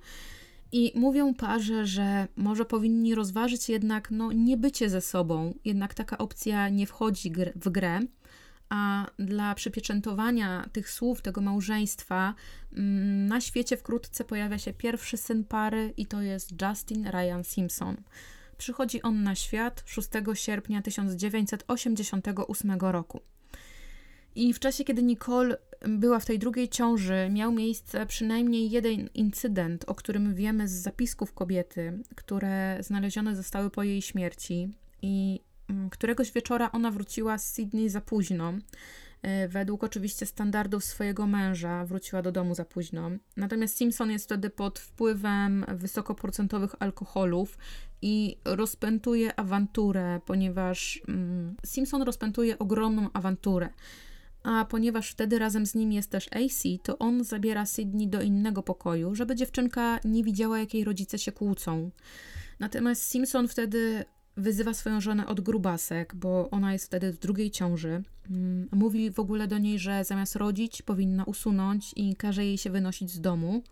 i 0.72 0.93
mówią 0.95 1.35
parze, 1.35 1.87
że 1.87 2.28
może 2.37 2.64
powinni 2.64 3.14
rozważyć 3.14 3.68
jednak 3.68 4.11
no, 4.11 4.33
nie 4.33 4.57
bycie 4.57 4.91
ze 4.91 5.01
sobą. 5.01 5.55
Jednak 5.64 5.95
taka 5.95 6.18
opcja 6.18 6.68
nie 6.68 6.87
wchodzi 6.87 7.33
w 7.57 7.68
grę. 7.68 8.01
A 8.68 9.07
dla 9.18 9.55
przypieczętowania 9.55 10.68
tych 10.72 10.91
słów, 10.91 11.22
tego 11.22 11.41
małżeństwa, 11.41 12.35
mm, 12.72 13.26
na 13.26 13.41
świecie 13.41 13.76
wkrótce 13.76 14.24
pojawia 14.24 14.59
się 14.59 14.72
pierwszy 14.72 15.16
syn 15.16 15.45
pary 15.45 15.95
i 15.97 16.07
to 16.07 16.22
jest 16.22 16.51
Justin 16.62 17.07
Ryan 17.07 17.45
Simpson. 17.45 17.97
Przychodzi 18.59 19.03
on 19.03 19.22
na 19.22 19.35
świat 19.35 19.83
6 19.87 20.09
sierpnia 20.35 20.83
1988 20.83 22.93
roku. 22.93 23.20
I 24.35 24.55
w 24.55 24.59
czasie, 24.59 24.85
kiedy 24.85 25.03
Nicole 25.03 25.57
była 25.89 26.20
w 26.20 26.26
tej 26.26 26.39
drugiej 26.39 26.68
ciąży, 26.68 27.28
miał 27.31 27.53
miejsce 27.53 28.07
przynajmniej 28.07 28.70
jeden 28.70 29.09
incydent, 29.14 29.85
o 29.87 29.95
którym 29.95 30.35
wiemy 30.35 30.68
z 30.68 30.72
zapisków 30.72 31.33
kobiety, 31.33 32.03
które 32.16 32.78
znalezione 32.81 33.37
zostały 33.37 33.70
po 33.70 33.83
jej 33.83 34.03
śmierci. 34.03 34.68
I 35.03 35.41
mm, 35.68 35.91
któregoś 35.91 36.33
wieczora 36.33 36.72
ona 36.72 36.91
wróciła 36.91 37.39
z 37.39 37.53
Sydney 37.53 37.89
za 37.89 38.01
późno. 38.01 38.53
E, 39.22 39.49
według 39.49 39.85
oczywiście 39.85 40.26
standardów 40.26 40.85
swojego 40.85 41.26
męża 41.26 41.85
wróciła 41.85 42.22
do 42.22 42.33
domu 42.33 42.55
za 42.55 42.64
późno. 42.64 43.11
Natomiast 43.37 43.76
Simpson 43.76 44.11
jest 44.11 44.24
wtedy 44.24 44.51
pod 44.51 44.78
wpływem 44.78 45.64
wysokoprocentowych 45.68 46.74
alkoholów 46.78 47.59
i 48.03 48.37
rozpętuje 48.45 49.41
awanturę, 49.41 50.20
ponieważ 50.26 51.03
mm, 51.09 51.57
Simpson 51.66 52.03
rozpętuje 52.03 52.59
ogromną 52.59 53.09
awanturę. 53.12 53.68
A 54.43 54.64
ponieważ 54.64 55.11
wtedy 55.11 55.38
razem 55.38 55.66
z 55.66 55.74
nim 55.74 55.93
jest 55.93 56.11
też 56.11 56.28
AC, 56.32 56.62
to 56.82 56.99
on 56.99 57.24
zabiera 57.24 57.66
Sydney 57.66 58.09
do 58.09 58.22
innego 58.22 58.62
pokoju, 58.62 59.14
żeby 59.14 59.36
dziewczynka 59.36 60.01
nie 60.05 60.24
widziała, 60.24 60.59
jak 60.59 60.74
jej 60.74 60.84
rodzice 60.84 61.18
się 61.18 61.32
kłócą. 61.32 61.91
Natomiast 62.61 63.03
Simpson 63.03 63.49
wtedy 63.49 64.05
wyzywa 64.36 64.74
swoją 64.74 65.01
żonę 65.01 65.26
od 65.26 65.41
grubasek, 65.41 66.14
bo 66.14 66.51
ona 66.51 66.72
jest 66.72 66.86
wtedy 66.86 67.12
w 67.12 67.18
drugiej 67.18 67.51
ciąży. 67.51 68.03
Mm, 68.30 68.68
mówi 68.72 69.11
w 69.11 69.20
ogóle 69.20 69.49
do 69.49 69.59
niej, 69.59 69.78
że 69.78 70.05
zamiast 70.05 70.36
rodzić, 70.36 70.82
powinna 70.82 71.24
usunąć 71.24 71.93
i 71.97 72.16
każe 72.16 72.45
jej 72.45 72.59
się 72.59 72.70
wynosić 72.70 73.11
z 73.11 73.20
domu. 73.20 73.62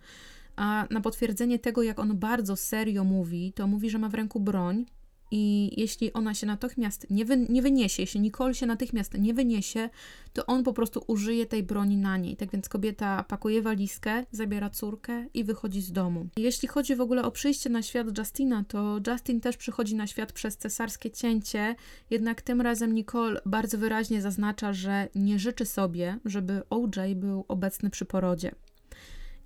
A 0.56 0.86
na 0.90 1.00
potwierdzenie 1.00 1.58
tego, 1.58 1.82
jak 1.82 1.98
on 1.98 2.18
bardzo 2.18 2.56
serio 2.56 3.04
mówi, 3.04 3.52
to 3.52 3.66
mówi, 3.66 3.90
że 3.90 3.98
ma 3.98 4.08
w 4.08 4.14
ręku 4.14 4.40
broń 4.40 4.86
i 5.30 5.70
jeśli 5.80 6.12
ona 6.12 6.34
się 6.34 6.46
natychmiast 6.46 7.06
nie, 7.10 7.24
wy, 7.24 7.46
nie 7.48 7.62
wyniesie, 7.62 8.02
jeśli 8.02 8.20
Nicole 8.20 8.54
się 8.54 8.66
natychmiast 8.66 9.18
nie 9.18 9.34
wyniesie, 9.34 9.90
to 10.32 10.46
on 10.46 10.64
po 10.64 10.72
prostu 10.72 11.04
użyje 11.06 11.46
tej 11.46 11.62
broni 11.62 11.96
na 11.96 12.16
niej. 12.16 12.36
Tak 12.36 12.50
więc 12.50 12.68
kobieta 12.68 13.24
pakuje 13.24 13.62
walizkę, 13.62 14.24
zabiera 14.32 14.70
córkę 14.70 15.26
i 15.34 15.44
wychodzi 15.44 15.82
z 15.82 15.92
domu. 15.92 16.28
Jeśli 16.36 16.68
chodzi 16.68 16.96
w 16.96 17.00
ogóle 17.00 17.22
o 17.22 17.30
przyjście 17.30 17.70
na 17.70 17.82
świat 17.82 18.18
Justina, 18.18 18.64
to 18.68 19.00
Justin 19.06 19.40
też 19.40 19.56
przychodzi 19.56 19.94
na 19.94 20.06
świat 20.06 20.32
przez 20.32 20.56
cesarskie 20.56 21.10
cięcie, 21.10 21.74
jednak 22.10 22.42
tym 22.42 22.60
razem 22.60 22.94
Nicole 22.94 23.40
bardzo 23.46 23.78
wyraźnie 23.78 24.22
zaznacza, 24.22 24.72
że 24.72 25.08
nie 25.14 25.38
życzy 25.38 25.64
sobie, 25.64 26.18
żeby 26.24 26.62
OJ 26.70 27.14
był 27.14 27.44
obecny 27.48 27.90
przy 27.90 28.04
porodzie. 28.04 28.54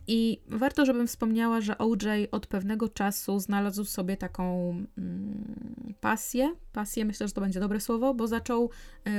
I 0.07 0.41
warto, 0.49 0.87
żebym 0.87 1.07
wspomniała, 1.07 1.61
że 1.61 1.79
OJ 1.79 2.29
od 2.31 2.47
pewnego 2.47 2.89
czasu 2.89 3.39
znalazł 3.39 3.85
sobie 3.85 4.17
taką 4.17 4.71
mm, 4.99 5.95
pasję. 6.01 6.55
Pasję, 6.73 7.05
myślę, 7.05 7.29
że 7.29 7.35
to 7.35 7.41
będzie 7.41 7.61
dobre 7.61 7.81
słowo, 7.81 8.15
bo 8.15 8.27
zaczął, 8.27 8.71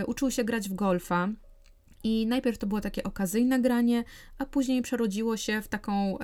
y, 0.02 0.06
uczył 0.06 0.32
się 0.32 0.44
grać 0.44 0.70
w 0.70 0.74
golfa. 0.74 1.30
I 2.04 2.28
najpierw 2.28 2.58
to 2.58 2.68
było 2.68 2.82
takie 2.82 3.04
okazyjne 3.04 3.60
granie, 3.60 4.04
a 4.38 4.46
później 4.46 4.82
przerodziło 4.82 5.38
się 5.38 5.62
w 5.62 5.68
taką 5.68 6.18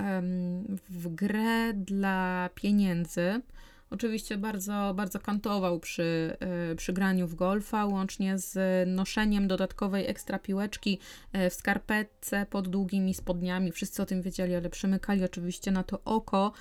w 0.89 1.15
grę 1.15 1.73
dla 1.73 2.49
pieniędzy. 2.55 3.41
Oczywiście 3.91 4.37
bardzo, 4.37 4.93
bardzo 4.95 5.19
kantował 5.19 5.79
przy, 5.79 6.37
e, 6.39 6.75
przy 6.75 6.93
graniu 6.93 7.27
w 7.27 7.35
golfa, 7.35 7.85
łącznie 7.85 8.37
z 8.37 8.57
noszeniem 8.89 9.47
dodatkowej 9.47 10.07
ekstra 10.07 10.39
piłeczki 10.39 10.99
e, 11.33 11.49
w 11.49 11.53
skarpetce 11.53 12.45
pod 12.49 12.67
długimi 12.67 13.13
spodniami. 13.13 13.71
Wszyscy 13.71 14.01
o 14.01 14.05
tym 14.05 14.21
wiedzieli, 14.21 14.55
ale 14.55 14.69
przymykali 14.69 15.23
oczywiście 15.23 15.71
na 15.71 15.83
to 15.83 16.01
oko. 16.05 16.53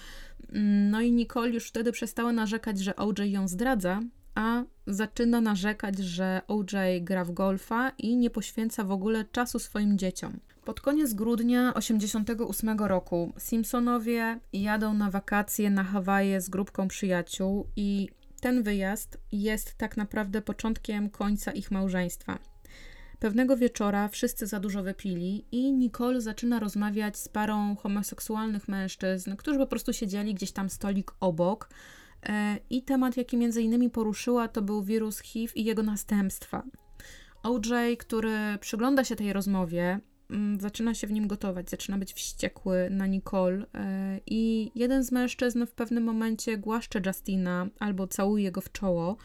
Mm, 0.52 0.90
no 0.90 1.00
i 1.00 1.12
Nicole 1.12 1.50
już 1.50 1.68
wtedy 1.68 1.92
przestała 1.92 2.32
narzekać, 2.32 2.78
że 2.78 2.96
OJ 2.96 3.30
ją 3.30 3.48
zdradza, 3.48 4.00
a 4.34 4.62
zaczyna 4.86 5.40
narzekać, 5.40 5.98
że 5.98 6.40
OJ 6.48 7.00
gra 7.00 7.24
w 7.24 7.30
golfa 7.30 7.90
i 7.98 8.16
nie 8.16 8.30
poświęca 8.30 8.84
w 8.84 8.90
ogóle 8.90 9.24
czasu 9.24 9.58
swoim 9.58 9.98
dzieciom. 9.98 10.40
Pod 10.68 10.80
koniec 10.80 11.14
grudnia 11.14 11.72
1988 11.72 12.78
roku 12.78 13.32
Simpsonowie 13.38 14.40
jadą 14.52 14.94
na 14.94 15.10
wakacje 15.10 15.70
na 15.70 15.84
Hawaje 15.84 16.40
z 16.40 16.48
grupką 16.48 16.88
przyjaciół 16.88 17.66
i 17.76 18.08
ten 18.40 18.62
wyjazd 18.62 19.18
jest 19.32 19.74
tak 19.74 19.96
naprawdę 19.96 20.42
początkiem 20.42 21.10
końca 21.10 21.52
ich 21.52 21.70
małżeństwa. 21.70 22.38
Pewnego 23.18 23.56
wieczora 23.56 24.08
wszyscy 24.08 24.46
za 24.46 24.60
dużo 24.60 24.82
wypili 24.82 25.44
i 25.52 25.72
Nicole 25.72 26.20
zaczyna 26.20 26.60
rozmawiać 26.60 27.18
z 27.18 27.28
parą 27.28 27.76
homoseksualnych 27.76 28.68
mężczyzn, 28.68 29.36
którzy 29.36 29.58
po 29.58 29.66
prostu 29.66 29.92
siedzieli 29.92 30.34
gdzieś 30.34 30.52
tam 30.52 30.70
stolik 30.70 31.10
obok. 31.20 31.68
E, 32.22 32.58
I 32.70 32.82
temat, 32.82 33.16
jaki 33.16 33.36
między 33.36 33.62
innymi 33.62 33.90
poruszyła, 33.90 34.48
to 34.48 34.62
był 34.62 34.82
wirus 34.82 35.20
HIV 35.20 35.52
i 35.54 35.64
jego 35.64 35.82
następstwa. 35.82 36.62
OJ, 37.42 37.96
który 37.98 38.58
przygląda 38.60 39.04
się 39.04 39.16
tej 39.16 39.32
rozmowie, 39.32 40.00
zaczyna 40.60 40.94
się 40.94 41.06
w 41.06 41.12
nim 41.12 41.26
gotować, 41.26 41.70
zaczyna 41.70 41.98
być 41.98 42.12
wściekły 42.12 42.88
na 42.90 43.06
Nicole 43.06 43.66
e, 43.74 44.20
i 44.26 44.70
jeden 44.74 45.04
z 45.04 45.12
mężczyzn 45.12 45.66
w 45.66 45.72
pewnym 45.72 46.04
momencie 46.04 46.58
głaszcze 46.58 47.00
Justina 47.06 47.66
albo 47.78 48.06
całuje 48.06 48.52
go 48.52 48.60
w 48.60 48.72
czoło, 48.72 49.16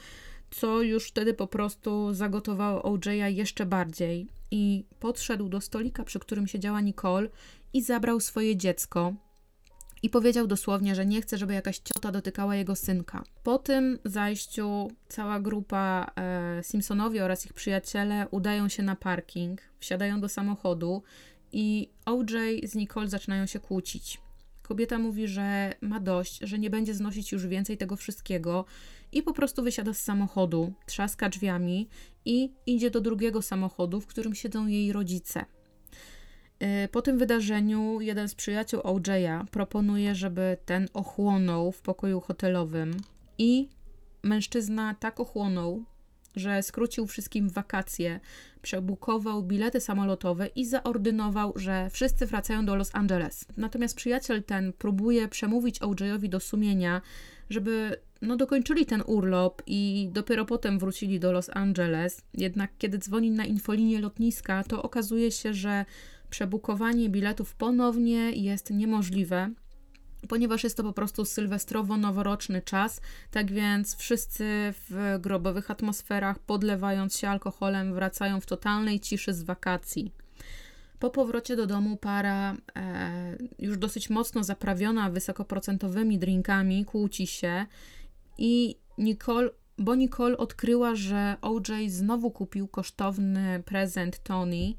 co 0.51 0.81
już 0.81 1.07
wtedy 1.07 1.33
po 1.33 1.47
prostu 1.47 2.13
zagotowało 2.13 2.81
OJ'a 2.81 3.27
jeszcze 3.27 3.65
bardziej. 3.65 4.27
I 4.51 4.85
podszedł 4.99 5.49
do 5.49 5.61
stolika, 5.61 6.03
przy 6.03 6.19
którym 6.19 6.47
siedziała 6.47 6.81
Nicole 6.81 7.29
i 7.73 7.81
zabrał 7.81 8.19
swoje 8.19 8.55
dziecko, 8.57 9.13
i 10.03 10.09
powiedział 10.09 10.47
dosłownie, 10.47 10.95
że 10.95 11.05
nie 11.05 11.21
chce, 11.21 11.37
żeby 11.37 11.53
jakaś 11.53 11.77
ciota 11.79 12.11
dotykała 12.11 12.55
jego 12.55 12.75
synka. 12.75 13.23
Po 13.43 13.57
tym 13.57 13.99
zajściu 14.05 14.91
cała 15.09 15.39
grupa 15.39 16.11
e, 16.15 16.63
Simpsonowi 16.63 17.19
oraz 17.19 17.45
ich 17.45 17.53
przyjaciele 17.53 18.27
udają 18.31 18.69
się 18.69 18.83
na 18.83 18.95
parking, 18.95 19.61
wsiadają 19.79 20.21
do 20.21 20.29
samochodu 20.29 21.03
i 21.51 21.89
OJ 22.05 22.67
z 22.67 22.75
Nicole 22.75 23.07
zaczynają 23.07 23.45
się 23.45 23.59
kłócić. 23.59 24.21
Kobieta 24.61 24.99
mówi, 24.99 25.27
że 25.27 25.73
ma 25.81 25.99
dość, 25.99 26.39
że 26.41 26.59
nie 26.59 26.69
będzie 26.69 26.93
znosić 26.93 27.31
już 27.31 27.47
więcej 27.47 27.77
tego 27.77 27.95
wszystkiego 27.95 28.65
i 29.11 29.23
po 29.23 29.33
prostu 29.33 29.63
wysiada 29.63 29.93
z 29.93 30.01
samochodu, 30.01 30.73
trzaska 30.85 31.29
drzwiami 31.29 31.89
i 32.25 32.51
idzie 32.65 32.91
do 32.91 33.01
drugiego 33.01 33.41
samochodu, 33.41 34.01
w 34.01 34.07
którym 34.07 34.35
siedzą 34.35 34.67
jej 34.67 34.93
rodzice. 34.93 35.45
Y, 36.63 36.87
po 36.87 37.01
tym 37.01 37.17
wydarzeniu 37.17 38.01
jeden 38.01 38.29
z 38.29 38.35
przyjaciół 38.35 38.81
OJ'a 38.81 39.45
proponuje, 39.45 40.15
żeby 40.15 40.57
ten 40.65 40.87
ochłonął 40.93 41.71
w 41.71 41.81
pokoju 41.81 42.21
hotelowym 42.21 42.93
i 43.37 43.69
mężczyzna 44.23 44.95
tak 44.99 45.19
ochłonął, 45.19 45.83
że 46.35 46.63
skrócił 46.63 47.07
wszystkim 47.07 47.49
wakacje, 47.49 48.19
przebukował 48.61 49.43
bilety 49.43 49.79
samolotowe 49.79 50.47
i 50.47 50.65
zaordynował, 50.65 51.53
że 51.55 51.89
wszyscy 51.89 52.25
wracają 52.25 52.65
do 52.65 52.75
Los 52.75 52.95
Angeles. 52.95 53.45
Natomiast 53.57 53.95
przyjaciel 53.95 54.43
ten 54.43 54.73
próbuje 54.73 55.27
przemówić 55.27 55.79
OJ'owi 55.79 56.29
do 56.29 56.39
sumienia, 56.39 57.01
żeby 57.49 57.97
no, 58.21 58.37
dokończyli 58.37 58.85
ten 58.85 59.03
urlop 59.05 59.61
i 59.67 60.09
dopiero 60.11 60.45
potem 60.45 60.79
wrócili 60.79 61.19
do 61.19 61.31
Los 61.31 61.49
Angeles. 61.53 62.21
Jednak 62.33 62.71
kiedy 62.77 62.97
dzwoni 62.97 63.31
na 63.31 63.45
infolinię 63.45 63.99
lotniska, 63.99 64.63
to 64.63 64.83
okazuje 64.83 65.31
się, 65.31 65.53
że 65.53 65.85
przebukowanie 66.33 67.09
biletów 67.09 67.55
ponownie 67.55 68.31
jest 68.31 68.69
niemożliwe, 68.69 69.51
ponieważ 70.29 70.63
jest 70.63 70.77
to 70.77 70.83
po 70.83 70.93
prostu 70.93 71.23
sylwestrowo-noworoczny 71.23 72.61
czas, 72.61 73.01
tak 73.31 73.51
więc 73.51 73.95
wszyscy 73.95 74.43
w 74.89 75.17
grobowych 75.19 75.71
atmosferach, 75.71 76.39
podlewając 76.39 77.17
się 77.17 77.29
alkoholem, 77.29 77.93
wracają 77.93 78.39
w 78.39 78.45
totalnej 78.45 78.99
ciszy 78.99 79.33
z 79.33 79.43
wakacji. 79.43 80.13
Po 80.99 81.09
powrocie 81.09 81.55
do 81.55 81.67
domu 81.67 81.97
para, 81.97 82.55
e, 82.75 83.37
już 83.59 83.77
dosyć 83.77 84.09
mocno 84.09 84.43
zaprawiona 84.43 85.09
wysokoprocentowymi 85.09 86.19
drinkami, 86.19 86.85
kłóci 86.85 87.27
się 87.27 87.65
i 88.37 88.75
Nicole, 88.97 89.49
bo 89.77 89.95
Nicole 89.95 90.37
odkryła, 90.37 90.95
że 90.95 91.35
OJ 91.41 91.89
znowu 91.89 92.31
kupił 92.31 92.67
kosztowny 92.67 93.63
prezent 93.65 94.23
Tony 94.23 94.73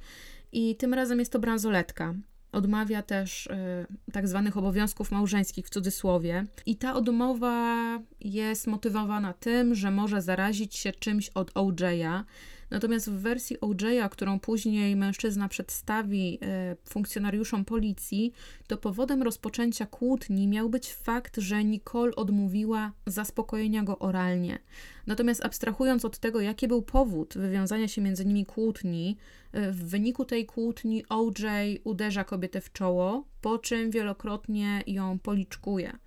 i 0.55 0.77
tym 0.77 0.95
razem 0.95 1.19
jest 1.19 1.33
to 1.33 1.39
bransoletka. 1.39 2.15
Odmawia 2.53 3.03
też 3.03 3.47
y, 3.47 4.13
tak 4.13 4.29
zwanych 4.29 4.57
obowiązków 4.57 5.11
małżeńskich 5.11 5.67
w 5.67 5.71
cudzysłowie. 5.71 6.47
I 6.67 6.77
ta 6.77 6.95
odmowa 6.95 7.99
jest 8.21 8.67
motywowana 8.67 9.33
tym, 9.33 9.75
że 9.75 9.91
może 9.91 10.23
zarazić 10.23 10.75
się 10.75 10.93
czymś 10.93 11.29
od 11.29 11.55
OJ'a, 11.55 12.23
Natomiast 12.71 13.11
w 13.11 13.19
wersji 13.19 13.59
OJ'a, 13.59 14.09
którą 14.09 14.41
później 14.41 14.97
mężczyzna 14.97 15.49
przedstawi 15.49 16.39
e, 16.43 16.77
funkcjonariuszom 16.89 17.65
policji, 17.65 18.33
to 18.67 18.77
powodem 18.77 19.23
rozpoczęcia 19.23 19.87
kłótni 19.87 20.49
miał 20.49 20.69
być 20.69 20.95
fakt, 20.95 21.37
że 21.37 21.65
Nicole 21.65 22.15
odmówiła 22.17 22.93
zaspokojenia 23.07 23.83
go 23.83 23.99
oralnie. 23.99 24.59
Natomiast 25.07 25.45
abstrahując 25.45 26.05
od 26.05 26.19
tego, 26.19 26.41
jaki 26.41 26.69
był 26.69 26.83
powód 26.83 27.35
wywiązania 27.39 27.89
się 27.89 28.03
między 28.03 28.25
nimi 28.25 28.47
kłótni, 28.47 29.17
e, 29.53 29.73
w 29.73 29.85
wyniku 29.85 30.25
tej 30.25 30.47
kłótni 30.47 31.05
OJ 31.09 31.81
uderza 31.85 32.25
kobietę 32.25 32.61
w 32.61 32.73
czoło, 32.73 33.25
po 33.41 33.59
czym 33.59 33.91
wielokrotnie 33.91 34.83
ją 34.87 35.19
policzkuje. 35.19 35.99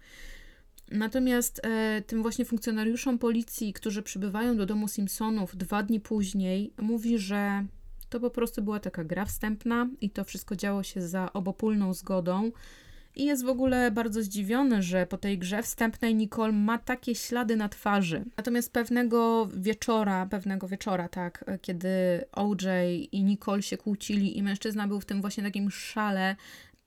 Natomiast 0.91 1.61
e, 1.63 2.01
tym 2.01 2.21
właśnie 2.21 2.45
funkcjonariuszom 2.45 3.19
policji, 3.19 3.73
którzy 3.73 4.03
przybywają 4.03 4.57
do 4.57 4.65
domu 4.65 4.87
Simpsonów 4.87 5.57
dwa 5.57 5.83
dni 5.83 5.99
później, 5.99 6.73
mówi, 6.81 7.17
że 7.17 7.65
to 8.09 8.19
po 8.19 8.29
prostu 8.29 8.61
była 8.61 8.79
taka 8.79 9.03
gra 9.03 9.25
wstępna 9.25 9.89
i 10.01 10.09
to 10.09 10.23
wszystko 10.23 10.55
działo 10.55 10.83
się 10.83 11.01
za 11.01 11.33
obopólną 11.33 11.93
zgodą. 11.93 12.51
I 13.15 13.25
jest 13.25 13.45
w 13.45 13.49
ogóle 13.49 13.91
bardzo 13.91 14.23
zdziwiony, 14.23 14.81
że 14.81 15.07
po 15.07 15.17
tej 15.17 15.37
grze 15.37 15.63
wstępnej 15.63 16.15
Nicole 16.15 16.51
ma 16.51 16.77
takie 16.77 17.15
ślady 17.15 17.55
na 17.55 17.69
twarzy. 17.69 18.25
Natomiast 18.37 18.73
pewnego 18.73 19.49
wieczora, 19.53 20.25
pewnego 20.25 20.67
wieczora, 20.67 21.09
tak, 21.09 21.45
kiedy 21.61 21.89
OJ 22.31 22.65
i 23.11 23.23
Nicole 23.23 23.61
się 23.61 23.77
kłócili 23.77 24.37
i 24.37 24.43
mężczyzna 24.43 24.87
był 24.87 24.99
w 24.99 25.05
tym 25.05 25.21
właśnie 25.21 25.43
takim 25.43 25.71
szale, 25.71 26.35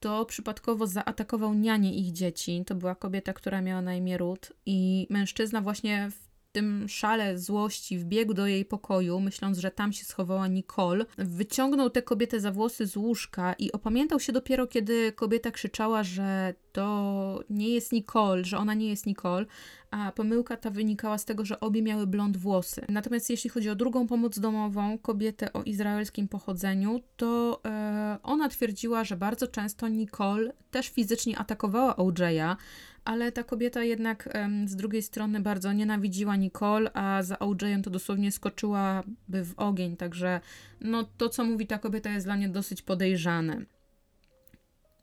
to 0.01 0.25
przypadkowo 0.25 0.87
zaatakował 0.87 1.55
nianie 1.55 1.95
ich 1.95 2.13
dzieci. 2.13 2.65
To 2.67 2.75
była 2.75 2.95
kobieta, 2.95 3.33
która 3.33 3.61
miała 3.61 3.83
na 3.83 3.95
imię 3.95 4.19
Ruth 4.19 4.53
i 4.67 5.07
mężczyzna 5.11 5.61
właśnie 5.61 6.11
w 6.11 6.30
tym 6.53 6.89
szale 6.89 7.39
złości 7.39 7.99
wbiegł 7.99 8.35
do 8.35 8.47
jej 8.47 8.65
pokoju, 8.65 9.21
myśląc, 9.21 9.59
że 9.59 9.71
tam 9.71 9.93
się 9.93 10.05
schowała 10.05 10.49
Nicole. 10.49 11.05
Wyciągnął 11.19 11.91
tę 11.91 12.03
kobietę 12.03 12.41
za 12.41 12.53
włosy 12.53 12.87
z 12.87 12.97
łóżka 12.97 13.53
i 13.53 13.73
opamiętał 13.73 14.21
się 14.21 14.33
dopiero, 14.33 14.67
kiedy 14.67 15.13
kobieta 15.13 15.51
krzyczała, 15.51 16.03
że 16.03 16.55
to 16.73 17.41
nie 17.51 17.69
jest 17.69 17.93
Nicole, 17.93 18.45
że 18.45 18.59
ona 18.59 18.75
nie 18.75 18.89
jest 18.89 19.07
Nicole, 19.07 19.47
a 19.91 20.13
pomyłka 20.13 20.57
ta 20.57 20.71
wynikała 20.71 21.19
z 21.19 21.25
tego, 21.25 21.45
że 21.45 21.61
obie 21.61 21.83
miały 21.83 22.07
blond 22.07 22.37
włosy. 22.37 22.85
Natomiast 22.89 23.31
jeśli 23.31 23.51
chodzi 23.51 23.71
o 23.71 23.75
drugą 23.75 24.07
pomoc 24.07 24.39
domową, 24.39 24.99
kobietę 24.99 25.53
o 25.53 25.63
izraelskim 25.63 26.29
pochodzeniu, 26.29 27.01
to 27.17 27.61
e, 27.65 28.19
ona 28.23 28.49
twierdziła, 28.49 29.05
że 29.05 29.17
bardzo 29.17 29.47
często 29.47 29.89
Nicole 29.89 30.53
też 30.71 30.89
fizycznie 30.89 31.39
atakowała 31.39 31.95
OJ'a, 31.95 32.57
ale 33.05 33.33
ta 33.33 33.45
kobieta 33.45 33.83
jednak 33.83 34.29
z 34.67 34.77
drugiej 34.77 35.03
strony 35.03 35.41
bardzo 35.41 35.73
nienawidziła 35.73 36.37
Nicole, 36.37 36.91
a 36.93 37.23
za 37.23 37.35
OJ'em 37.35 37.83
to 37.83 37.91
dosłownie 37.91 38.33
skoczyłaby 38.33 39.45
w 39.45 39.55
ogień, 39.57 39.97
także 39.97 40.41
no 40.81 41.05
to, 41.17 41.29
co 41.29 41.45
mówi 41.45 41.67
ta 41.67 41.79
kobieta 41.79 42.11
jest 42.11 42.27
dla 42.27 42.37
mnie 42.37 42.49
dosyć 42.49 42.83
podejrzane. 42.83 43.65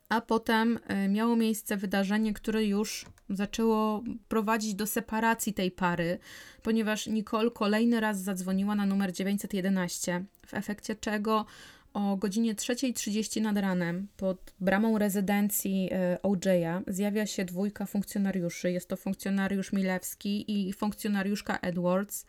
A 0.09 0.21
potem 0.21 0.79
e, 0.87 1.07
miało 1.07 1.35
miejsce 1.35 1.77
wydarzenie, 1.77 2.33
które 2.33 2.65
już 2.65 3.05
zaczęło 3.29 4.03
prowadzić 4.27 4.75
do 4.75 4.87
separacji 4.87 5.53
tej 5.53 5.71
pary, 5.71 6.19
ponieważ 6.61 7.07
Nicole 7.07 7.51
kolejny 7.51 7.99
raz 7.99 8.21
zadzwoniła 8.21 8.75
na 8.75 8.85
numer 8.85 9.13
911, 9.13 10.25
w 10.45 10.53
efekcie 10.53 10.95
czego 10.95 11.45
O 11.93 12.17
godzinie 12.17 12.55
3.30 12.55 13.41
nad 13.41 13.57
ranem 13.57 14.07
pod 14.17 14.53
bramą 14.59 14.97
rezydencji 14.97 15.89
e, 15.91 16.17
OJ'a 16.23 16.81
zjawia 16.87 17.25
się 17.25 17.45
dwójka 17.45 17.85
funkcjonariuszy. 17.85 18.71
Jest 18.71 18.89
to 18.89 18.97
funkcjonariusz 18.97 19.73
Milewski 19.73 20.45
i 20.47 20.73
funkcjonariuszka 20.73 21.57
Edwards. 21.57 22.25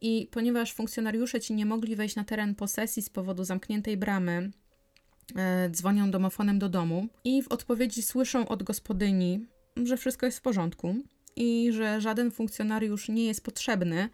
I 0.00 0.28
ponieważ 0.30 0.72
funkcjonariusze 0.72 1.40
ci 1.40 1.54
nie 1.54 1.66
mogli 1.66 1.96
wejść 1.96 2.16
na 2.16 2.24
teren 2.24 2.54
posesji 2.54 3.02
z 3.02 3.10
powodu 3.10 3.44
zamkniętej 3.44 3.96
bramy, 3.96 4.50
e, 5.36 5.70
dzwonią 5.70 6.10
domofonem 6.10 6.58
do 6.58 6.68
domu 6.68 7.08
i 7.24 7.42
w 7.42 7.48
odpowiedzi 7.48 8.02
słyszą 8.02 8.48
od 8.48 8.62
gospodyni, 8.62 9.46
że 9.84 9.96
wszystko 9.96 10.26
jest 10.26 10.38
w 10.38 10.42
porządku 10.42 10.94
i 11.36 11.72
że 11.72 12.00
żaden 12.00 12.30
funkcjonariusz 12.30 13.08
nie 13.08 13.24
jest 13.24 13.44
potrzebny. 13.44 14.08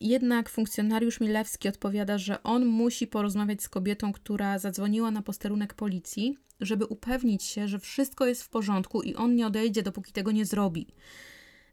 Jednak 0.00 0.48
funkcjonariusz 0.48 1.20
Milewski 1.20 1.68
odpowiada, 1.68 2.18
że 2.18 2.42
on 2.42 2.66
musi 2.66 3.06
porozmawiać 3.06 3.62
z 3.62 3.68
kobietą, 3.68 4.12
która 4.12 4.58
zadzwoniła 4.58 5.10
na 5.10 5.22
posterunek 5.22 5.74
policji, 5.74 6.36
żeby 6.60 6.86
upewnić 6.86 7.42
się, 7.42 7.68
że 7.68 7.78
wszystko 7.78 8.26
jest 8.26 8.42
w 8.42 8.48
porządku 8.48 9.02
i 9.02 9.14
on 9.14 9.34
nie 9.34 9.46
odejdzie, 9.46 9.82
dopóki 9.82 10.12
tego 10.12 10.32
nie 10.32 10.44
zrobi. 10.44 10.86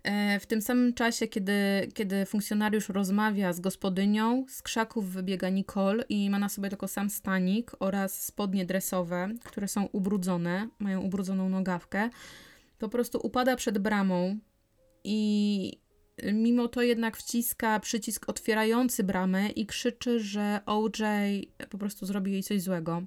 E, 0.04 0.40
w 0.40 0.46
tym 0.46 0.62
samym 0.62 0.94
czasie, 0.94 1.28
kiedy, 1.28 1.54
kiedy 1.94 2.26
funkcjonariusz 2.26 2.90
rozmawia 2.90 3.54
z 3.54 3.60
gospodynią, 3.60 4.46
z 4.48 4.62
krzaków 4.62 5.12
wybiega 5.12 5.50
Nicole 5.50 6.04
i 6.10 6.30
ma 6.30 6.40
na 6.40 6.50
sobie 6.50 6.70
tylko 6.70 6.88
sam 6.88 7.10
stanik 7.10 7.72
oraz 7.80 8.26
spodnie 8.26 8.66
dresowe, 8.66 9.30
które 9.44 9.68
są 9.68 9.86
ubrudzone, 9.86 10.70
mają 10.80 11.02
ubrudzoną 11.02 11.50
nogawkę. 11.50 12.10
Po 12.80 12.90
prostu 12.90 13.20
upada 13.24 13.56
przed 13.56 13.78
bramą 13.78 14.40
i 15.04 15.87
mimo 16.24 16.68
to 16.68 16.82
jednak 16.82 17.18
wciska 17.18 17.80
przycisk 17.80 18.30
otwierający 18.30 19.04
bramę 19.04 19.50
i 19.50 19.66
krzyczy, 19.66 20.20
że 20.20 20.60
OJ 20.66 21.02
po 21.70 21.78
prostu 21.78 22.06
zrobi 22.06 22.32
jej 22.32 22.44
coś 22.44 22.62
złego. 22.62 23.04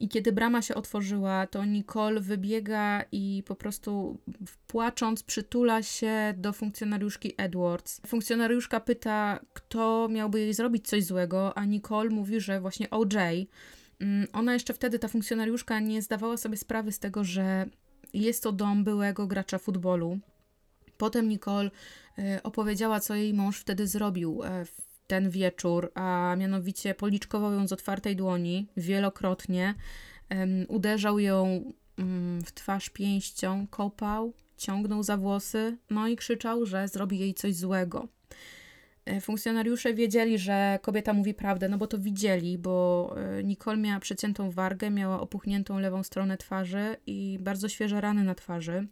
I 0.00 0.08
kiedy 0.08 0.32
brama 0.32 0.62
się 0.62 0.74
otworzyła, 0.74 1.46
to 1.46 1.64
Nicole 1.64 2.20
wybiega 2.20 3.04
i 3.12 3.42
po 3.46 3.54
prostu 3.54 4.18
płacząc 4.66 5.22
przytula 5.22 5.82
się 5.82 6.34
do 6.36 6.52
funkcjonariuszki 6.52 7.34
Edwards. 7.36 8.00
Funkcjonariuszka 8.06 8.80
pyta, 8.80 9.40
kto 9.52 10.08
miałby 10.10 10.40
jej 10.40 10.54
zrobić 10.54 10.88
coś 10.88 11.04
złego, 11.04 11.58
a 11.58 11.64
Nicole 11.64 12.10
mówi, 12.10 12.40
że 12.40 12.60
właśnie 12.60 12.90
OJ. 12.90 13.16
Mm, 14.00 14.26
ona 14.32 14.52
jeszcze 14.52 14.74
wtedy, 14.74 14.98
ta 14.98 15.08
funkcjonariuszka, 15.08 15.80
nie 15.80 16.02
zdawała 16.02 16.36
sobie 16.36 16.56
sprawy 16.56 16.92
z 16.92 16.98
tego, 16.98 17.24
że 17.24 17.66
jest 18.14 18.42
to 18.42 18.52
dom 18.52 18.84
byłego 18.84 19.26
gracza 19.26 19.58
futbolu. 19.58 20.18
Potem 20.98 21.28
Nicole 21.28 21.70
opowiedziała, 22.42 23.00
co 23.00 23.14
jej 23.14 23.34
mąż 23.34 23.58
wtedy 23.58 23.86
zrobił 23.86 24.42
e, 24.44 24.64
w 24.64 24.88
ten 25.06 25.30
wieczór, 25.30 25.92
a 25.94 26.36
mianowicie 26.38 26.94
policzkował 26.94 27.52
ją 27.52 27.68
z 27.68 27.72
otwartej 27.72 28.16
dłoni 28.16 28.66
wielokrotnie, 28.76 29.74
uderzał 30.68 31.18
ją 31.18 31.72
mm, 31.98 32.40
w 32.44 32.52
twarz 32.52 32.90
pięścią, 32.90 33.66
kopał, 33.66 34.32
ciągnął 34.56 35.02
za 35.02 35.16
włosy, 35.16 35.76
no 35.90 36.08
i 36.08 36.16
krzyczał, 36.16 36.66
że 36.66 36.88
zrobi 36.88 37.18
jej 37.18 37.34
coś 37.34 37.54
złego. 37.54 38.08
E, 39.04 39.20
funkcjonariusze 39.20 39.94
wiedzieli, 39.94 40.38
że 40.38 40.78
kobieta 40.82 41.12
mówi 41.12 41.34
prawdę, 41.34 41.68
no 41.68 41.78
bo 41.78 41.86
to 41.86 41.98
widzieli, 41.98 42.58
bo 42.58 43.14
Nicole 43.44 43.76
miała 43.76 44.00
przeciętą 44.00 44.50
wargę, 44.50 44.90
miała 44.90 45.20
opuchniętą 45.20 45.78
lewą 45.78 46.02
stronę 46.02 46.36
twarzy 46.36 46.96
i 47.06 47.38
bardzo 47.40 47.68
świeże 47.68 48.00
rany 48.00 48.24
na 48.24 48.34
twarzy. 48.34 48.86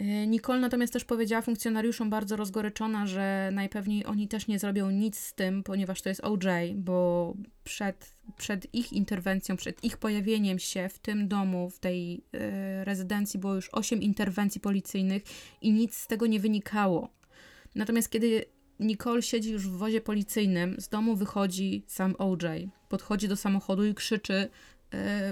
Y, 0.00 0.26
Nicole 0.26 0.60
natomiast 0.60 0.92
też 0.92 1.04
powiedziała 1.04 1.42
funkcjonariuszom 1.42 2.10
bardzo 2.10 2.36
rozgoryczona, 2.36 3.06
że 3.06 3.50
najpewniej 3.52 4.06
oni 4.06 4.28
też 4.28 4.46
nie 4.46 4.58
zrobią 4.58 4.90
nic 4.90 5.18
z 5.18 5.34
tym, 5.34 5.62
ponieważ 5.62 6.02
to 6.02 6.08
jest 6.08 6.24
OJ, 6.24 6.74
bo 6.74 7.34
przed, 7.64 8.14
przed 8.36 8.74
ich 8.74 8.92
interwencją, 8.92 9.56
przed 9.56 9.84
ich 9.84 9.96
pojawieniem 9.96 10.58
się 10.58 10.88
w 10.88 10.98
tym 10.98 11.28
domu, 11.28 11.70
w 11.70 11.78
tej 11.78 12.14
y, 12.14 12.84
rezydencji 12.84 13.40
było 13.40 13.54
już 13.54 13.68
8 13.72 14.02
interwencji 14.02 14.60
policyjnych 14.60 15.22
i 15.62 15.72
nic 15.72 15.96
z 15.96 16.06
tego 16.06 16.26
nie 16.26 16.40
wynikało. 16.40 17.08
Natomiast 17.74 18.10
kiedy 18.10 18.44
Nicole 18.80 19.22
siedzi 19.22 19.52
już 19.52 19.68
w 19.68 19.76
wozie 19.76 20.00
policyjnym, 20.00 20.76
z 20.78 20.88
domu 20.88 21.16
wychodzi 21.16 21.84
sam 21.86 22.14
OJ, 22.18 22.68
podchodzi 22.88 23.28
do 23.28 23.36
samochodu 23.36 23.84
i 23.84 23.94
krzyczy, 23.94 24.48
E, 24.77 24.77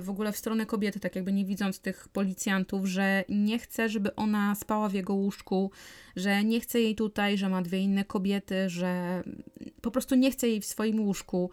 w 0.02 0.10
ogóle 0.10 0.32
w 0.32 0.36
stronę 0.36 0.66
kobiety, 0.66 1.00
tak 1.00 1.16
jakby 1.16 1.32
nie 1.32 1.44
widząc 1.44 1.80
tych 1.80 2.08
policjantów, 2.08 2.86
że 2.86 3.24
nie 3.28 3.58
chce, 3.58 3.88
żeby 3.88 4.14
ona 4.14 4.54
spała 4.54 4.88
w 4.88 4.94
jego 4.94 5.14
łóżku, 5.14 5.70
że 6.16 6.44
nie 6.44 6.60
chce 6.60 6.80
jej 6.80 6.94
tutaj, 6.94 7.38
że 7.38 7.48
ma 7.48 7.62
dwie 7.62 7.78
inne 7.78 8.04
kobiety, 8.04 8.68
że 8.68 9.22
po 9.80 9.90
prostu 9.90 10.14
nie 10.14 10.30
chce 10.30 10.48
jej 10.48 10.60
w 10.60 10.66
swoim 10.66 11.00
łóżku. 11.00 11.50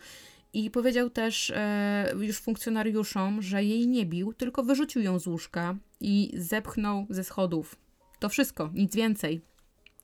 I 0.53 0.69
powiedział 0.71 1.09
też 1.09 1.49
e, 1.55 2.13
już 2.19 2.37
funkcjonariuszom, 2.39 3.41
że 3.41 3.63
jej 3.63 3.87
nie 3.87 4.05
bił, 4.05 4.33
tylko 4.33 4.63
wyrzucił 4.63 5.01
ją 5.01 5.19
z 5.19 5.27
łóżka 5.27 5.75
i 6.01 6.31
zepchnął 6.37 7.05
ze 7.09 7.23
schodów. 7.23 7.75
To 8.19 8.29
wszystko, 8.29 8.69
nic 8.73 8.95
więcej. 8.95 9.52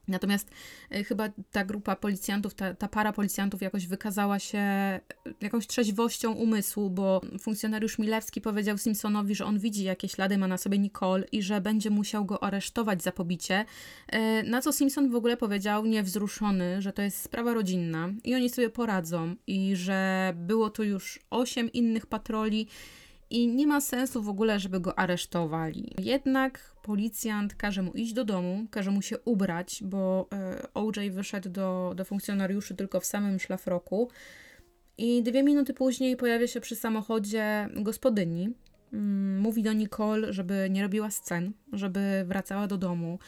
Natomiast 0.09 0.51
y, 0.95 1.03
chyba 1.03 1.29
ta 1.51 1.65
grupa 1.65 1.95
policjantów, 1.95 2.53
ta, 2.53 2.73
ta 2.73 2.87
para 2.87 3.13
policjantów 3.13 3.61
jakoś 3.61 3.87
wykazała 3.87 4.39
się 4.39 4.59
jakąś 5.41 5.67
trzeźwością 5.67 6.31
umysłu, 6.33 6.89
bo 6.89 7.21
funkcjonariusz 7.39 7.99
Milewski 7.99 8.41
powiedział 8.41 8.77
Simpsonowi, 8.77 9.35
że 9.35 9.45
on 9.45 9.59
widzi 9.59 9.83
jakie 9.83 10.09
ślady 10.09 10.37
ma 10.37 10.47
na 10.47 10.57
sobie 10.57 10.79
Nicole 10.79 11.23
i 11.31 11.41
że 11.41 11.61
będzie 11.61 11.89
musiał 11.89 12.25
go 12.25 12.43
aresztować 12.43 13.03
za 13.03 13.11
pobicie. 13.11 13.65
Y, 14.13 14.43
na 14.43 14.61
co 14.61 14.71
Simpson 14.71 15.09
w 15.09 15.15
ogóle 15.15 15.37
powiedział 15.37 15.85
niewzruszony, 15.85 16.81
że 16.81 16.93
to 16.93 17.01
jest 17.01 17.21
sprawa 17.21 17.53
rodzinna 17.53 18.09
i 18.23 18.35
oni 18.35 18.49
sobie 18.49 18.69
poradzą 18.69 19.35
i 19.47 19.75
że 19.75 20.33
było 20.35 20.69
tu 20.69 20.83
już 20.83 21.19
osiem 21.29 21.71
innych 21.71 22.05
patroli 22.05 22.67
i 23.29 23.47
nie 23.47 23.67
ma 23.67 23.81
sensu 23.81 24.23
w 24.23 24.29
ogóle, 24.29 24.59
żeby 24.59 24.79
go 24.79 24.99
aresztowali. 24.99 25.95
Jednak 25.97 26.75
policjant 26.83 27.55
każe 27.55 27.81
mu 27.81 27.91
iść 27.91 28.13
do 28.13 28.25
domu, 28.25 28.67
każe 28.71 28.91
mu 28.91 29.01
się 29.01 29.19
ubrać, 29.19 29.83
bo 29.85 30.27
e, 30.33 30.73
OJ 30.73 31.09
wyszedł 31.11 31.49
do, 31.49 31.93
do 31.95 32.05
funkcjonariuszy 32.05 32.75
tylko 32.75 32.99
w 32.99 33.05
samym 33.05 33.39
szlafroku. 33.39 34.09
I 34.97 35.23
dwie 35.23 35.43
minuty 35.43 35.73
później 35.73 36.17
pojawia 36.17 36.47
się 36.47 36.61
przy 36.61 36.75
samochodzie 36.75 37.69
gospodyni. 37.75 38.53
Mm, 38.93 39.39
mówi 39.39 39.63
do 39.63 39.73
Nicole, 39.73 40.33
żeby 40.33 40.67
nie 40.69 40.81
robiła 40.81 41.11
scen, 41.11 41.51
żeby 41.73 42.23
wracała 42.27 42.67
do 42.67 42.77
domu, 42.77 43.19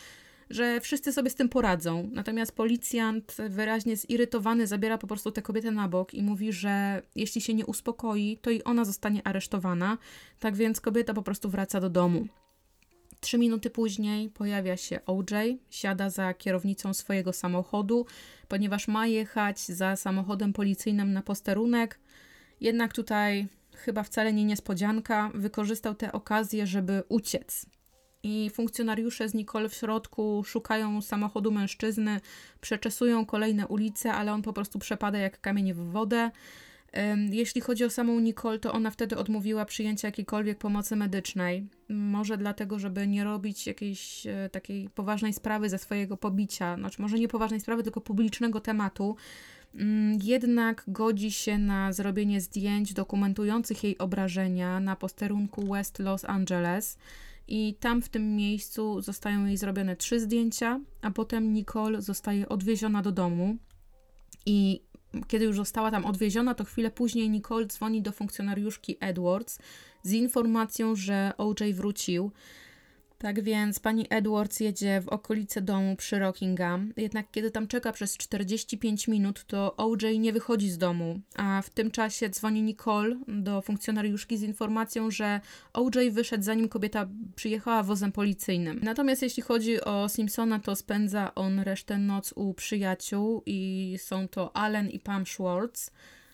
że 0.51 0.81
wszyscy 0.81 1.13
sobie 1.13 1.29
z 1.29 1.35
tym 1.35 1.49
poradzą. 1.49 2.09
Natomiast 2.11 2.55
policjant 2.55 3.37
wyraźnie 3.49 3.95
zirytowany 3.95 4.67
zabiera 4.67 4.97
po 4.97 5.07
prostu 5.07 5.31
tę 5.31 5.41
kobietę 5.41 5.71
na 5.71 5.87
bok 5.87 6.13
i 6.13 6.23
mówi, 6.23 6.53
że 6.53 7.01
jeśli 7.15 7.41
się 7.41 7.53
nie 7.53 7.65
uspokoi, 7.65 8.37
to 8.41 8.49
i 8.49 8.63
ona 8.63 8.85
zostanie 8.85 9.27
aresztowana. 9.27 9.97
Tak 10.39 10.55
więc 10.55 10.81
kobieta 10.81 11.13
po 11.13 11.21
prostu 11.21 11.49
wraca 11.49 11.79
do 11.79 11.89
domu. 11.89 12.27
Trzy 13.19 13.37
minuty 13.37 13.69
później 13.69 14.29
pojawia 14.29 14.77
się 14.77 14.99
OJ, 15.05 15.57
siada 15.69 16.09
za 16.09 16.33
kierownicą 16.33 16.93
swojego 16.93 17.33
samochodu, 17.33 18.05
ponieważ 18.47 18.87
ma 18.87 19.07
jechać 19.07 19.59
za 19.59 19.95
samochodem 19.95 20.53
policyjnym 20.53 21.13
na 21.13 21.21
posterunek. 21.21 21.99
Jednak 22.61 22.93
tutaj 22.93 23.47
chyba 23.75 24.03
wcale 24.03 24.33
nie 24.33 24.45
niespodzianka, 24.45 25.31
wykorzystał 25.33 25.95
tę 25.95 26.11
okazję, 26.11 26.67
żeby 26.67 27.03
uciec 27.09 27.65
i 28.23 28.49
funkcjonariusze 28.49 29.29
z 29.29 29.33
Nicole 29.33 29.69
w 29.69 29.73
środku 29.73 30.43
szukają 30.45 31.01
samochodu 31.01 31.51
mężczyzny, 31.51 32.21
przeczesują 32.61 33.25
kolejne 33.25 33.67
ulice, 33.67 34.13
ale 34.13 34.33
on 34.33 34.41
po 34.41 34.53
prostu 34.53 34.79
przepada 34.79 35.17
jak 35.17 35.41
kamień 35.41 35.73
w 35.73 35.77
wodę. 35.77 36.31
Jeśli 37.31 37.61
chodzi 37.61 37.85
o 37.85 37.89
samą 37.89 38.19
Nicole, 38.19 38.59
to 38.59 38.73
ona 38.73 38.91
wtedy 38.91 39.17
odmówiła 39.17 39.65
przyjęcia 39.65 40.07
jakiejkolwiek 40.07 40.57
pomocy 40.57 40.95
medycznej. 40.95 41.67
Może 41.89 42.37
dlatego, 42.37 42.79
żeby 42.79 43.07
nie 43.07 43.23
robić 43.23 43.67
jakiejś 43.67 44.27
e, 44.27 44.49
takiej 44.49 44.89
poważnej 44.89 45.33
sprawy 45.33 45.69
ze 45.69 45.77
swojego 45.77 46.17
pobicia. 46.17 46.75
Znaczy, 46.75 47.01
może 47.01 47.19
nie 47.19 47.27
poważnej 47.27 47.59
sprawy, 47.59 47.83
tylko 47.83 48.01
publicznego 48.01 48.61
tematu. 48.61 49.15
Mm, 49.75 50.19
jednak 50.23 50.83
godzi 50.87 51.31
się 51.31 51.57
na 51.57 51.93
zrobienie 51.93 52.41
zdjęć 52.41 52.93
dokumentujących 52.93 53.83
jej 53.83 53.97
obrażenia 53.97 54.79
na 54.79 54.95
posterunku 54.95 55.73
West 55.73 55.99
Los 55.99 56.25
Angeles 56.25 56.97
i 57.53 57.75
tam 57.79 58.01
w 58.01 58.09
tym 58.09 58.35
miejscu 58.35 59.01
zostają 59.01 59.45
jej 59.45 59.57
zrobione 59.57 59.95
trzy 59.95 60.19
zdjęcia, 60.19 60.79
a 61.01 61.11
potem 61.11 61.53
Nicole 61.53 62.01
zostaje 62.01 62.49
odwieziona 62.49 63.01
do 63.01 63.11
domu. 63.11 63.57
I 64.45 64.81
kiedy 65.27 65.45
już 65.45 65.55
została 65.55 65.91
tam 65.91 66.05
odwieziona, 66.05 66.53
to 66.53 66.63
chwilę 66.63 66.91
później 66.91 67.29
Nicole 67.29 67.65
dzwoni 67.65 68.01
do 68.01 68.11
funkcjonariuszki 68.11 68.97
Edwards 68.99 69.59
z 70.03 70.11
informacją, 70.11 70.95
że 70.95 71.33
OJ 71.37 71.73
wrócił 71.73 72.31
tak 73.21 73.43
więc 73.43 73.79
pani 73.79 74.05
Edwards 74.09 74.59
jedzie 74.59 75.01
w 75.01 75.07
okolice 75.07 75.61
domu 75.61 75.95
przy 75.95 76.19
Rockingham, 76.19 76.93
jednak 76.97 77.31
kiedy 77.31 77.51
tam 77.51 77.67
czeka 77.67 77.91
przez 77.91 78.17
45 78.17 79.07
minut, 79.07 79.45
to 79.47 79.75
OJ 79.75 80.19
nie 80.19 80.33
wychodzi 80.33 80.69
z 80.69 80.77
domu, 80.77 81.19
a 81.35 81.61
w 81.61 81.69
tym 81.69 81.91
czasie 81.91 82.29
dzwoni 82.29 82.61
Nicole 82.61 83.15
do 83.27 83.61
funkcjonariuszki 83.61 84.37
z 84.37 84.41
informacją, 84.41 85.11
że 85.11 85.41
OJ 85.73 86.11
wyszedł 86.11 86.43
zanim 86.43 86.69
kobieta 86.69 87.07
przyjechała 87.35 87.83
wozem 87.83 88.11
policyjnym. 88.11 88.79
Natomiast 88.83 89.21
jeśli 89.21 89.43
chodzi 89.43 89.81
o 89.81 90.09
Simpsona, 90.09 90.59
to 90.59 90.75
spędza 90.75 91.35
on 91.35 91.59
resztę 91.59 91.97
noc 91.97 92.33
u 92.35 92.53
przyjaciół 92.53 93.43
i 93.45 93.95
są 93.99 94.27
to 94.27 94.55
Allen 94.55 94.89
i 94.89 94.99
Pam 94.99 95.25
Schwartz. 95.25 95.91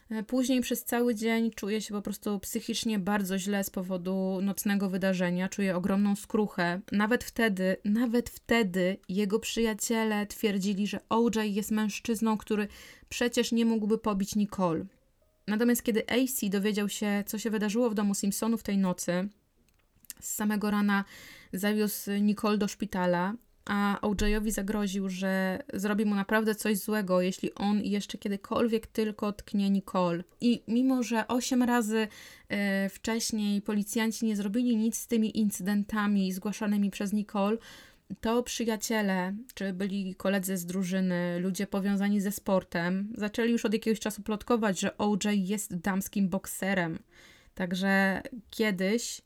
E, 0.10 0.24
później 0.24 0.62
przez 0.62 0.84
cały 0.84 1.16
dzień 1.16 1.52
czuje 1.52 1.82
się 1.82 1.94
po 1.94 2.02
prostu 2.02 2.40
psychicznie 2.40 3.00
bardzo 3.00 3.40
źle 3.40 3.64
z 3.64 3.70
powodu 3.70 4.40
nocnego 4.42 4.90
wydarzenia, 4.90 5.50
czuje 5.50 5.76
ogromną 5.76 6.16
skruchę. 6.16 6.82
Nawet 6.92 7.24
wtedy, 7.24 7.78
nawet 7.86 8.30
wtedy 8.30 8.98
jego 9.10 9.40
przyjaciele 9.40 10.26
twierdzili, 10.26 10.88
że 10.88 11.00
OJ 11.10 11.54
jest 11.54 11.72
mężczyzną, 11.72 12.38
który 12.38 12.68
przecież 13.10 13.52
nie 13.52 13.66
mógłby 13.66 13.98
pobić 13.98 14.36
Nicole. 14.36 14.86
Natomiast 15.48 15.84
kiedy 15.84 16.04
AC 16.10 16.50
dowiedział 16.50 16.90
się, 16.90 17.24
co 17.28 17.38
się 17.38 17.50
wydarzyło 17.50 17.90
w 17.90 17.96
domu 17.96 18.16
Simpsonów 18.16 18.64
tej 18.64 18.78
nocy, 18.78 19.30
z 20.20 20.34
samego 20.36 20.72
rana 20.72 21.06
zawiózł 21.54 22.12
Nicole 22.12 22.58
do 22.58 22.68
szpitala, 22.68 23.34
a 23.68 24.00
OJ-owi 24.02 24.52
zagroził, 24.52 25.10
że 25.10 25.64
zrobi 25.74 26.06
mu 26.06 26.16
naprawdę 26.16 26.56
coś 26.56 26.78
złego, 26.78 27.22
jeśli 27.22 27.56
on 27.56 27.82
jeszcze 27.84 28.18
kiedykolwiek 28.18 28.88
tylko 28.88 29.34
tknie 29.34 29.70
Nicole. 29.70 30.24
I 30.42 30.64
mimo, 30.68 31.04
że 31.04 31.28
osiem 31.28 31.64
razy 31.64 32.08
e, 32.50 32.90
wcześniej 32.90 33.62
policjanci 33.62 34.26
nie 34.26 34.36
zrobili 34.36 34.78
nic 34.78 34.98
z 34.98 35.08
tymi 35.08 35.38
incydentami 35.38 36.32
zgłaszanymi 36.32 36.92
przez 36.92 37.14
Nicole, 37.14 37.58
to 38.22 38.44
przyjaciele, 38.44 39.34
czy 39.54 39.74
byli 39.74 40.16
koledzy 40.16 40.58
z 40.58 40.66
drużyny, 40.66 41.40
ludzie 41.40 41.68
powiązani 41.68 42.22
ze 42.22 42.32
sportem, 42.32 43.14
zaczęli 43.18 43.52
już 43.52 43.66
od 43.66 43.74
jakiegoś 43.74 44.00
czasu 44.00 44.22
plotkować, 44.22 44.80
że 44.80 44.98
OJ 44.98 45.18
jest 45.34 45.78
damskim 45.78 46.30
bokserem. 46.30 47.00
Także 47.56 48.22
kiedyś 48.50 49.22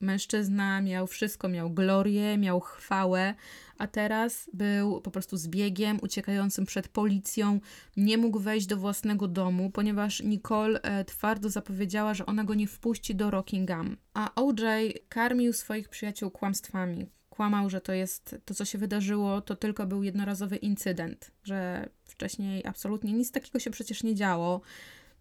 mężczyzna 0.00 0.80
miał 0.80 1.06
wszystko, 1.06 1.48
miał 1.48 1.70
glorię, 1.70 2.38
miał 2.38 2.60
chwałę, 2.60 3.34
a 3.78 3.86
teraz 3.86 4.50
był 4.52 5.00
po 5.00 5.10
prostu 5.10 5.36
zbiegiem 5.36 5.98
uciekającym 6.02 6.66
przed 6.66 6.88
policją, 6.88 7.60
nie 7.96 8.18
mógł 8.18 8.38
wejść 8.38 8.66
do 8.66 8.76
własnego 8.76 9.28
domu, 9.28 9.70
ponieważ 9.70 10.22
Nicole 10.22 10.82
e, 10.82 11.04
twardo 11.04 11.50
zapowiedziała, 11.50 12.14
że 12.14 12.26
ona 12.26 12.44
go 12.44 12.54
nie 12.54 12.66
wpuści 12.66 13.14
do 13.14 13.30
Rockingham. 13.30 13.96
A 14.14 14.34
OJ 14.34 14.62
karmił 15.08 15.52
swoich 15.52 15.88
przyjaciół 15.88 16.30
kłamstwami. 16.30 17.06
Kłamał, 17.30 17.70
że 17.70 17.80
to 17.80 17.92
jest 17.92 18.36
to, 18.44 18.54
co 18.54 18.64
się 18.64 18.78
wydarzyło, 18.78 19.40
to 19.40 19.56
tylko 19.56 19.86
był 19.86 20.02
jednorazowy 20.02 20.56
incydent, 20.56 21.30
że 21.44 21.88
wcześniej 22.04 22.66
absolutnie 22.66 23.12
nic 23.12 23.32
takiego 23.32 23.58
się 23.58 23.70
przecież 23.70 24.02
nie 24.02 24.14
działo. 24.14 24.60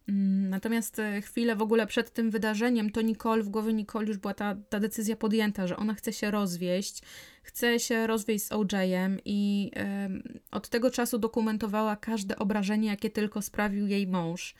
Mm, 0.08 0.49
natomiast 0.49 0.99
e, 0.99 1.22
chwilę 1.22 1.56
w 1.56 1.62
ogóle 1.62 1.88
przed 1.88 2.14
tym 2.14 2.32
wydarzeniem, 2.32 2.91
to 2.91 3.01
Nicole, 3.01 3.43
w 3.43 3.49
głowie 3.49 3.74
Nicole 3.74 4.08
już 4.08 4.18
była 4.18 4.34
ta, 4.34 4.56
ta 4.70 4.80
decyzja 4.80 5.16
podjęta, 5.16 5.68
że 5.68 5.78
ona 5.78 5.93
chce 5.93 6.14
się 6.14 6.32
rozwieść, 6.32 7.01
chce 7.43 7.80
się 7.80 8.08
rozwieść 8.08 8.45
z 8.45 8.51
OJ-em 8.51 9.20
i 9.26 9.72
y, 9.78 10.39
od 10.51 10.70
tego 10.70 10.91
czasu 10.91 11.18
dokumentowała 11.18 11.95
każde 11.95 12.36
obrażenie, 12.36 12.88
jakie 12.88 13.10
tylko 13.10 13.41
sprawił 13.41 13.88
jej 13.88 14.08
mąż. 14.08 14.56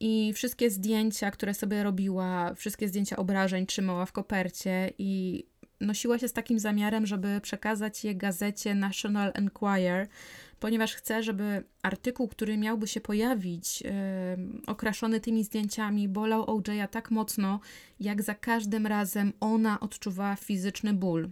I 0.00 0.32
wszystkie 0.32 0.70
zdjęcia, 0.70 1.30
które 1.30 1.54
sobie 1.54 1.82
robiła, 1.82 2.54
wszystkie 2.54 2.88
zdjęcia 2.88 3.16
obrażeń 3.16 3.66
trzymała 3.66 4.06
w 4.06 4.12
kopercie 4.12 4.92
i 4.98 5.44
nosiła 5.80 6.18
się 6.18 6.28
z 6.28 6.32
takim 6.32 6.58
zamiarem, 6.58 7.06
żeby 7.06 7.40
przekazać 7.40 8.04
je 8.04 8.14
gazecie 8.14 8.74
National 8.74 9.32
Enquirer, 9.34 10.08
ponieważ 10.60 10.94
chce, 10.94 11.22
żeby 11.22 11.64
artykuł, 11.82 12.28
który 12.28 12.56
miałby 12.56 12.86
się 12.86 13.00
pojawić, 13.00 13.80
yy, 13.80 13.90
okraszony 14.66 15.20
tymi 15.20 15.44
zdjęciami, 15.44 16.08
bolał 16.08 16.44
OJ'a 16.44 16.88
tak 16.88 17.10
mocno, 17.10 17.60
jak 18.00 18.22
za 18.22 18.34
każdym 18.34 18.86
razem 18.86 19.32
ona 19.40 19.80
odczuwała 19.80 20.36
fizyczny 20.36 20.94
ból. 20.94 21.28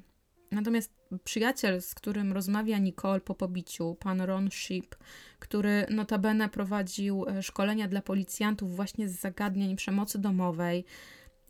Natomiast 0.51 0.97
przyjaciel, 1.25 1.83
z 1.83 1.95
którym 1.95 2.33
rozmawia 2.33 2.79
Nicole 2.79 3.21
po 3.21 3.35
pobiciu, 3.35 3.97
pan 4.01 4.21
Ron 4.21 4.51
Sheep, 4.51 4.97
który 5.39 5.87
notabene 5.91 6.49
prowadził 6.49 7.25
e, 7.29 7.43
szkolenia 7.43 7.89
dla 7.89 8.03
policjantów 8.03 8.77
właśnie 8.77 9.09
z 9.09 9.21
zagadnień 9.21 9.77
przemocy 9.77 10.19
domowej, 10.19 10.85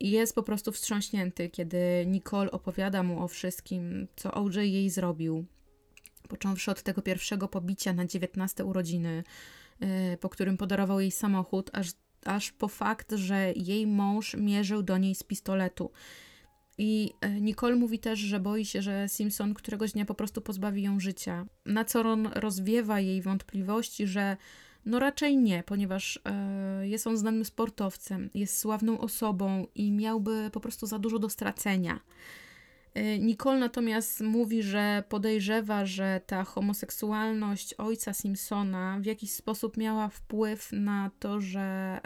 jest 0.01 0.34
po 0.34 0.42
prostu 0.42 0.72
wstrząśnięty, 0.72 1.51
kiedy 1.51 2.05
Nicole 2.07 2.51
opowiada 2.51 3.03
mu 3.03 3.22
o 3.22 3.28
wszystkim, 3.28 4.09
co 4.16 4.34
OJ 4.34 4.57
jej 4.57 4.90
zrobił. 4.90 5.47
Począwszy 6.28 6.70
od 6.70 6.82
tego 6.82 7.03
pierwszego 7.03 7.49
pobicia 7.49 7.92
na 7.92 8.07
19 8.07 8.64
urodziny, 8.64 9.24
yy, 9.80 9.88
po 10.20 10.28
którym 10.28 10.57
podarował 10.57 11.01
jej 11.01 11.11
samochód, 11.11 11.70
aż, 11.72 11.88
aż 12.24 12.53
po 12.53 12.68
fakt, 12.68 13.12
że 13.12 13.53
jej 13.57 13.86
mąż 13.86 14.34
mierzył 14.34 14.82
do 14.82 14.99
niej 14.99 15.14
z 15.14 15.22
pistoletu. 15.22 15.90
I 16.78 17.11
yy, 17.22 17.40
Nicole 17.40 17.76
mówi 17.76 17.99
też, 17.99 18.18
że 18.18 18.40
boi 18.40 18.64
się, 18.64 18.82
że 18.82 19.09
Simpson 19.09 19.55
któregoś 19.55 19.92
dnia 19.92 20.05
po 20.05 20.14
prostu 20.14 20.40
pozbawi 20.40 20.82
ją 20.82 21.01
życia. 21.01 21.47
Na 21.66 21.84
co 21.84 22.03
Ron 22.03 22.26
rozwiewa 22.26 23.01
jej 23.01 23.22
wątpliwości, 23.22 24.07
że 24.07 24.36
no 24.87 24.99
raczej 24.99 25.37
nie, 25.37 25.62
ponieważ 25.62 26.20
e, 26.24 26.89
jest 26.89 27.07
on 27.07 27.16
znanym 27.16 27.45
sportowcem, 27.45 28.30
jest 28.34 28.59
sławną 28.59 29.01
osobą 29.01 29.66
i 29.74 29.93
miałby 29.93 30.51
po 30.53 30.61
prostu 30.61 30.87
za 30.87 30.99
dużo 30.99 31.18
do 31.18 31.28
stracenia. 31.28 32.01
E, 32.95 33.18
Nicole 33.18 33.59
natomiast 33.59 34.20
mówi, 34.20 34.62
że 34.62 35.05
podejrzewa, 35.09 35.87
że 35.87 36.20
ta 36.26 36.45
homoseksualność 36.45 37.74
ojca 37.74 38.12
Simpsona 38.12 38.99
w 39.01 39.05
jakiś 39.05 39.30
sposób 39.30 39.76
miała 39.76 40.09
wpływ 40.09 40.72
na 40.72 41.11
to, 41.18 41.41
że 41.41 42.01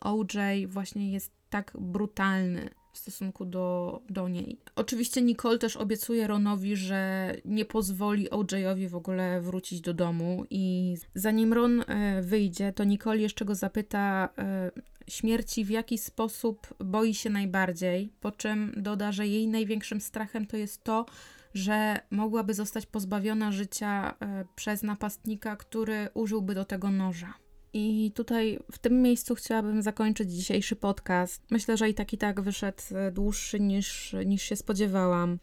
OJ 0.00 0.66
właśnie 0.66 1.12
jest 1.12 1.32
tak 1.50 1.72
brutalny 1.80 2.70
w 2.92 2.98
stosunku 2.98 3.44
do, 3.44 4.00
do 4.10 4.28
niej. 4.28 4.58
Oczywiście 4.76 5.22
Nicole 5.22 5.58
też 5.58 5.76
obiecuje 5.76 6.26
Ronowi, 6.26 6.76
że 6.76 7.34
nie 7.44 7.64
pozwoli 7.64 8.30
OJ-owi 8.30 8.88
w 8.88 8.94
ogóle 8.94 9.40
wrócić 9.40 9.80
do 9.80 9.94
domu 9.94 10.44
i 10.50 10.96
zanim 11.14 11.52
Ron 11.52 11.84
e, 11.86 12.22
wyjdzie, 12.22 12.72
to 12.72 12.84
Nicole 12.84 13.20
jeszcze 13.20 13.44
go 13.44 13.54
zapyta 13.54 14.28
e, 14.38 14.70
śmierci 15.08 15.64
w 15.64 15.70
jaki 15.70 15.98
sposób 15.98 16.74
boi 16.84 17.14
się 17.14 17.30
najbardziej, 17.30 18.12
po 18.20 18.32
czym 18.32 18.72
doda, 18.76 19.12
że 19.12 19.26
jej 19.26 19.48
największym 19.48 20.00
strachem 20.00 20.46
to 20.46 20.56
jest 20.56 20.84
to, 20.84 21.06
że 21.54 22.00
mogłaby 22.10 22.54
zostać 22.54 22.86
pozbawiona 22.86 23.52
życia 23.52 24.14
e, 24.20 24.44
przez 24.56 24.82
napastnika, 24.82 25.56
który 25.56 26.08
użyłby 26.14 26.54
do 26.54 26.64
tego 26.64 26.90
noża. 26.90 27.34
I 27.72 28.12
tutaj 28.14 28.58
w 28.72 28.78
tym 28.78 29.02
miejscu 29.02 29.34
chciałabym 29.34 29.82
zakończyć 29.82 30.32
dzisiejszy 30.32 30.76
podcast. 30.76 31.42
Myślę, 31.50 31.76
że 31.76 31.88
i 31.88 31.94
tak 31.94 32.12
i 32.12 32.18
tak 32.18 32.40
wyszedł 32.40 32.82
e, 32.94 33.12
dłuższy 33.12 33.60
niż, 33.60 34.16
niż 34.26 34.42
się 34.42 34.56
spodziewałam. 34.56 35.38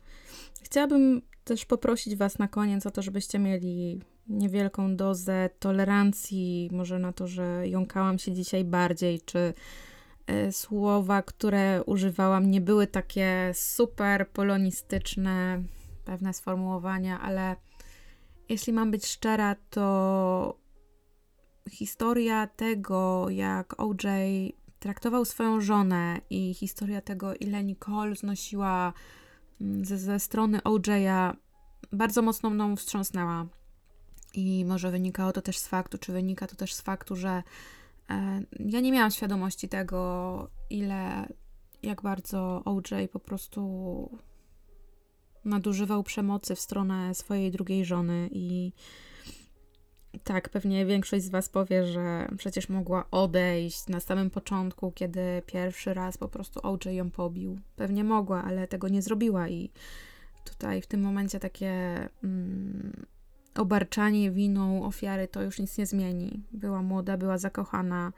Chciałabym 0.64 1.22
też 1.44 1.66
poprosić 1.66 2.16
Was 2.16 2.40
na 2.40 2.48
koniec 2.48 2.86
o 2.86 2.92
to, 2.92 3.02
żebyście 3.02 3.40
mieli 3.40 4.02
niewielką 4.28 4.96
dozę 4.96 5.50
tolerancji, 5.60 6.70
może 6.72 7.00
na 7.00 7.14
to, 7.14 7.28
że 7.28 7.68
jąkałam 7.68 8.20
się 8.20 8.32
dzisiaj 8.32 8.64
bardziej, 8.64 9.22
czy 9.22 9.54
y, 10.48 10.52
słowa, 10.52 11.22
które 11.22 11.84
używałam, 11.84 12.52
nie 12.52 12.62
były 12.62 12.88
takie 12.88 13.52
super 13.54 14.30
polonistyczne, 14.30 15.64
pewne 16.06 16.34
sformułowania, 16.34 17.20
ale 17.20 17.56
jeśli 18.50 18.74
mam 18.74 18.92
być 18.92 19.06
szczera, 19.06 19.56
to 19.70 20.58
historia 21.70 22.48
tego, 22.48 23.30
jak 23.30 23.80
OJ 23.80 24.06
traktował 24.80 25.26
swoją 25.26 25.62
żonę 25.62 26.22
i 26.30 26.54
historia 26.54 27.02
tego, 27.02 27.36
ile 27.36 27.64
Nicole 27.64 28.16
znosiła 28.16 28.94
mm, 29.62 29.86
ze, 29.86 29.98
ze 29.98 30.20
strony 30.20 30.60
OJ'a, 30.60 31.36
bardzo 31.92 32.22
mocno 32.22 32.50
mną 32.50 32.76
wstrząsnęła. 32.76 33.48
I 34.34 34.66
może 34.66 34.92
wynikało 34.92 35.32
to 35.32 35.42
też 35.42 35.58
z 35.58 35.68
faktu, 35.68 35.98
czy 35.98 36.12
wynika 36.12 36.48
to 36.48 36.56
też 36.56 36.74
z 36.74 36.82
faktu, 36.82 37.16
że 37.16 37.44
e, 38.10 38.42
ja 38.60 38.80
nie 38.80 38.92
miałam 38.92 39.12
świadomości 39.12 39.70
tego, 39.70 40.50
ile, 40.70 41.28
jak 41.84 42.02
bardzo 42.02 42.64
OJ 42.66 43.08
po 43.12 43.20
prostu 43.20 44.10
nadużywał 45.46 46.04
przemocy 46.04 46.56
w 46.56 46.60
stronę 46.60 47.16
swojej 47.16 47.52
drugiej 47.52 47.86
żony 47.86 48.30
i 48.32 48.72
tak, 50.24 50.50
pewnie 50.50 50.86
większość 50.86 51.26
z 51.26 51.30
Was 51.30 51.50
powie, 51.50 51.86
że 51.86 52.28
przecież 52.38 52.70
mogła 52.70 53.06
odejść 53.12 53.88
na 53.88 54.00
samym 54.00 54.30
początku, 54.30 54.92
kiedy 54.92 55.42
pierwszy 55.46 55.94
raz 55.94 56.18
po 56.18 56.28
prostu 56.28 56.60
OJ 56.64 56.96
ją 56.96 57.12
pobił. 57.12 57.60
Pewnie 57.76 58.04
mogła, 58.04 58.44
ale 58.44 58.68
tego 58.68 58.88
nie 58.88 59.02
zrobiła 59.02 59.50
i 59.50 59.70
tutaj 60.46 60.82
w 60.82 60.88
tym 60.88 61.02
momencie 61.02 61.40
takie 61.40 61.72
mm, 62.24 63.06
obarczanie 63.56 64.32
winą 64.32 64.86
ofiary 64.86 65.28
to 65.28 65.42
już 65.42 65.60
nic 65.60 65.78
nie 65.78 65.86
zmieni. 65.86 66.44
Była 66.52 66.82
młoda, 66.82 67.18
była 67.18 67.38
zakochana. 67.38 68.14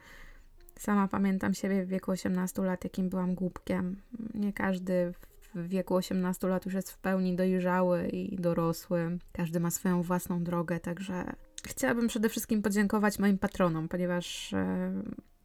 Sama 0.80 1.08
pamiętam 1.08 1.54
siebie 1.54 1.86
w 1.86 1.88
wieku 1.88 2.12
18 2.12 2.62
lat, 2.62 2.84
jakim 2.84 3.10
byłam 3.10 3.36
głupkiem. 3.36 4.02
Nie 4.34 4.54
każdy 4.54 5.14
w 5.56 5.68
wieku 5.68 5.96
18 5.96 6.48
lat 6.48 6.66
już 6.66 6.74
jest 6.74 6.92
w 6.92 6.98
pełni 6.98 7.36
dojrzały 7.36 8.08
i 8.08 8.36
dorosły. 8.36 9.18
Każdy 9.32 9.60
ma 9.60 9.72
swoją 9.72 10.02
własną 10.02 10.44
drogę, 10.44 10.80
także 10.80 11.34
chciałabym 11.68 12.08
przede 12.08 12.30
wszystkim 12.30 12.62
podziękować 12.62 13.20
moim 13.20 13.38
patronom, 13.38 13.88
ponieważ 13.88 14.54
e, 14.54 14.92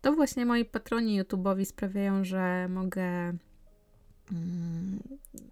to 0.01 0.13
właśnie 0.13 0.47
moi 0.47 0.65
patroni 0.65 1.23
YouTube'owi 1.23 1.65
sprawiają, 1.65 2.25
że 2.25 2.69
mogę 2.69 3.03
mm, 3.03 3.39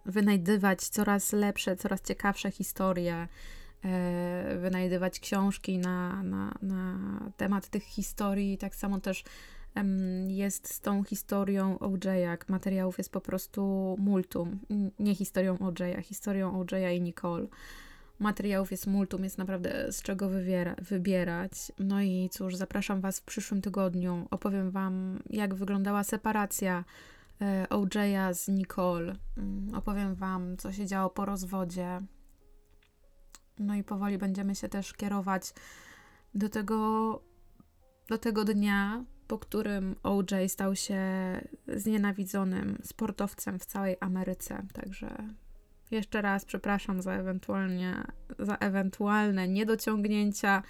wynajdywać 0.07 0.89
coraz 0.89 1.33
lepsze, 1.33 1.77
coraz 1.77 2.03
ciekawsze 2.03 2.51
historie, 2.51 3.29
e, 3.85 4.59
wynajdywać 4.61 5.21
książki 5.21 5.79
na, 5.79 6.23
na, 6.23 6.55
na 6.63 6.99
temat 7.37 7.69
tych 7.69 7.85
historii. 7.85 8.59
Tak 8.59 8.75
samo 8.75 9.01
też 9.01 9.25
jest 10.29 10.75
z 10.75 10.81
tą 10.81 11.05
historią 11.05 11.79
OJ, 11.79 12.09
materiałów 12.49 12.99
jest 12.99 13.13
po 13.13 13.21
prostu 13.21 13.97
multum. 13.99 14.59
Nie 14.99 15.15
historią 15.15 15.59
OJ, 15.59 16.03
historią 16.03 16.61
OJ 16.61 16.97
i 16.97 17.01
Nicole. 17.01 17.47
Materiałów 18.21 18.71
jest 18.71 18.87
multum, 18.87 19.25
jest 19.25 19.39
naprawdę 19.39 19.93
z 19.93 20.03
czego 20.03 20.29
wybiera, 20.29 20.75
wybierać. 20.79 21.73
No 21.79 22.03
i 22.03 22.29
cóż, 22.33 22.57
zapraszam 22.57 23.01
Was 23.01 23.21
w 23.21 23.25
przyszłym 23.25 23.63
tygodniu. 23.63 24.27
Opowiem 24.31 24.71
Wam, 24.71 25.23
jak 25.31 25.55
wyglądała 25.55 26.05
separacja 26.05 26.85
e, 27.41 27.67
OJ'a 27.71 28.35
z 28.35 28.49
Nicole. 28.49 29.15
Mm, 29.37 29.75
opowiem 29.75 30.15
Wam, 30.15 30.57
co 30.57 30.73
się 30.73 30.87
działo 30.87 31.11
po 31.11 31.25
rozwodzie. 31.25 31.99
No 33.59 33.75
i 33.75 33.85
powoli 33.85 34.19
będziemy 34.19 34.55
się 34.55 34.69
też 34.69 34.93
kierować 34.93 35.53
do 36.35 36.49
tego, 36.49 37.23
do 38.09 38.19
tego 38.19 38.45
dnia, 38.45 39.05
po 39.27 39.39
którym 39.39 39.97
OJ 40.03 40.49
stał 40.49 40.77
się 40.77 41.01
znienawidzonym 41.69 42.79
sportowcem 42.83 43.59
w 43.59 43.67
całej 43.67 43.97
Ameryce. 44.01 44.63
Także 44.73 45.17
jeszcze 45.91 46.23
raz 46.23 46.45
przepraszam 46.45 47.03
za 47.03 47.13
ewentualnie 47.13 48.05
za 48.39 48.57
ewentualne 48.57 49.49
niedociągnięcia 49.49 50.63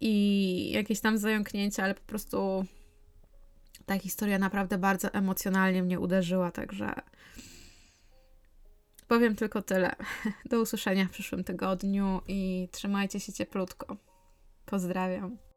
i 0.00 0.70
jakieś 0.70 1.00
tam 1.00 1.18
zająknięcia, 1.18 1.84
ale 1.84 1.94
po 1.94 2.06
prostu 2.06 2.64
ta 3.86 3.98
historia 3.98 4.38
naprawdę 4.38 4.78
bardzo 4.78 5.08
emocjonalnie 5.12 5.82
mnie 5.82 6.00
uderzyła, 6.00 6.50
także 6.50 6.94
powiem 9.08 9.36
tylko 9.36 9.62
tyle. 9.62 9.96
Do 10.50 10.60
usłyszenia 10.60 11.06
w 11.06 11.10
przyszłym 11.10 11.44
tygodniu 11.44 12.20
i 12.28 12.68
trzymajcie 12.72 13.20
się 13.20 13.32
cieplutko. 13.32 13.96
Pozdrawiam. 14.66 15.49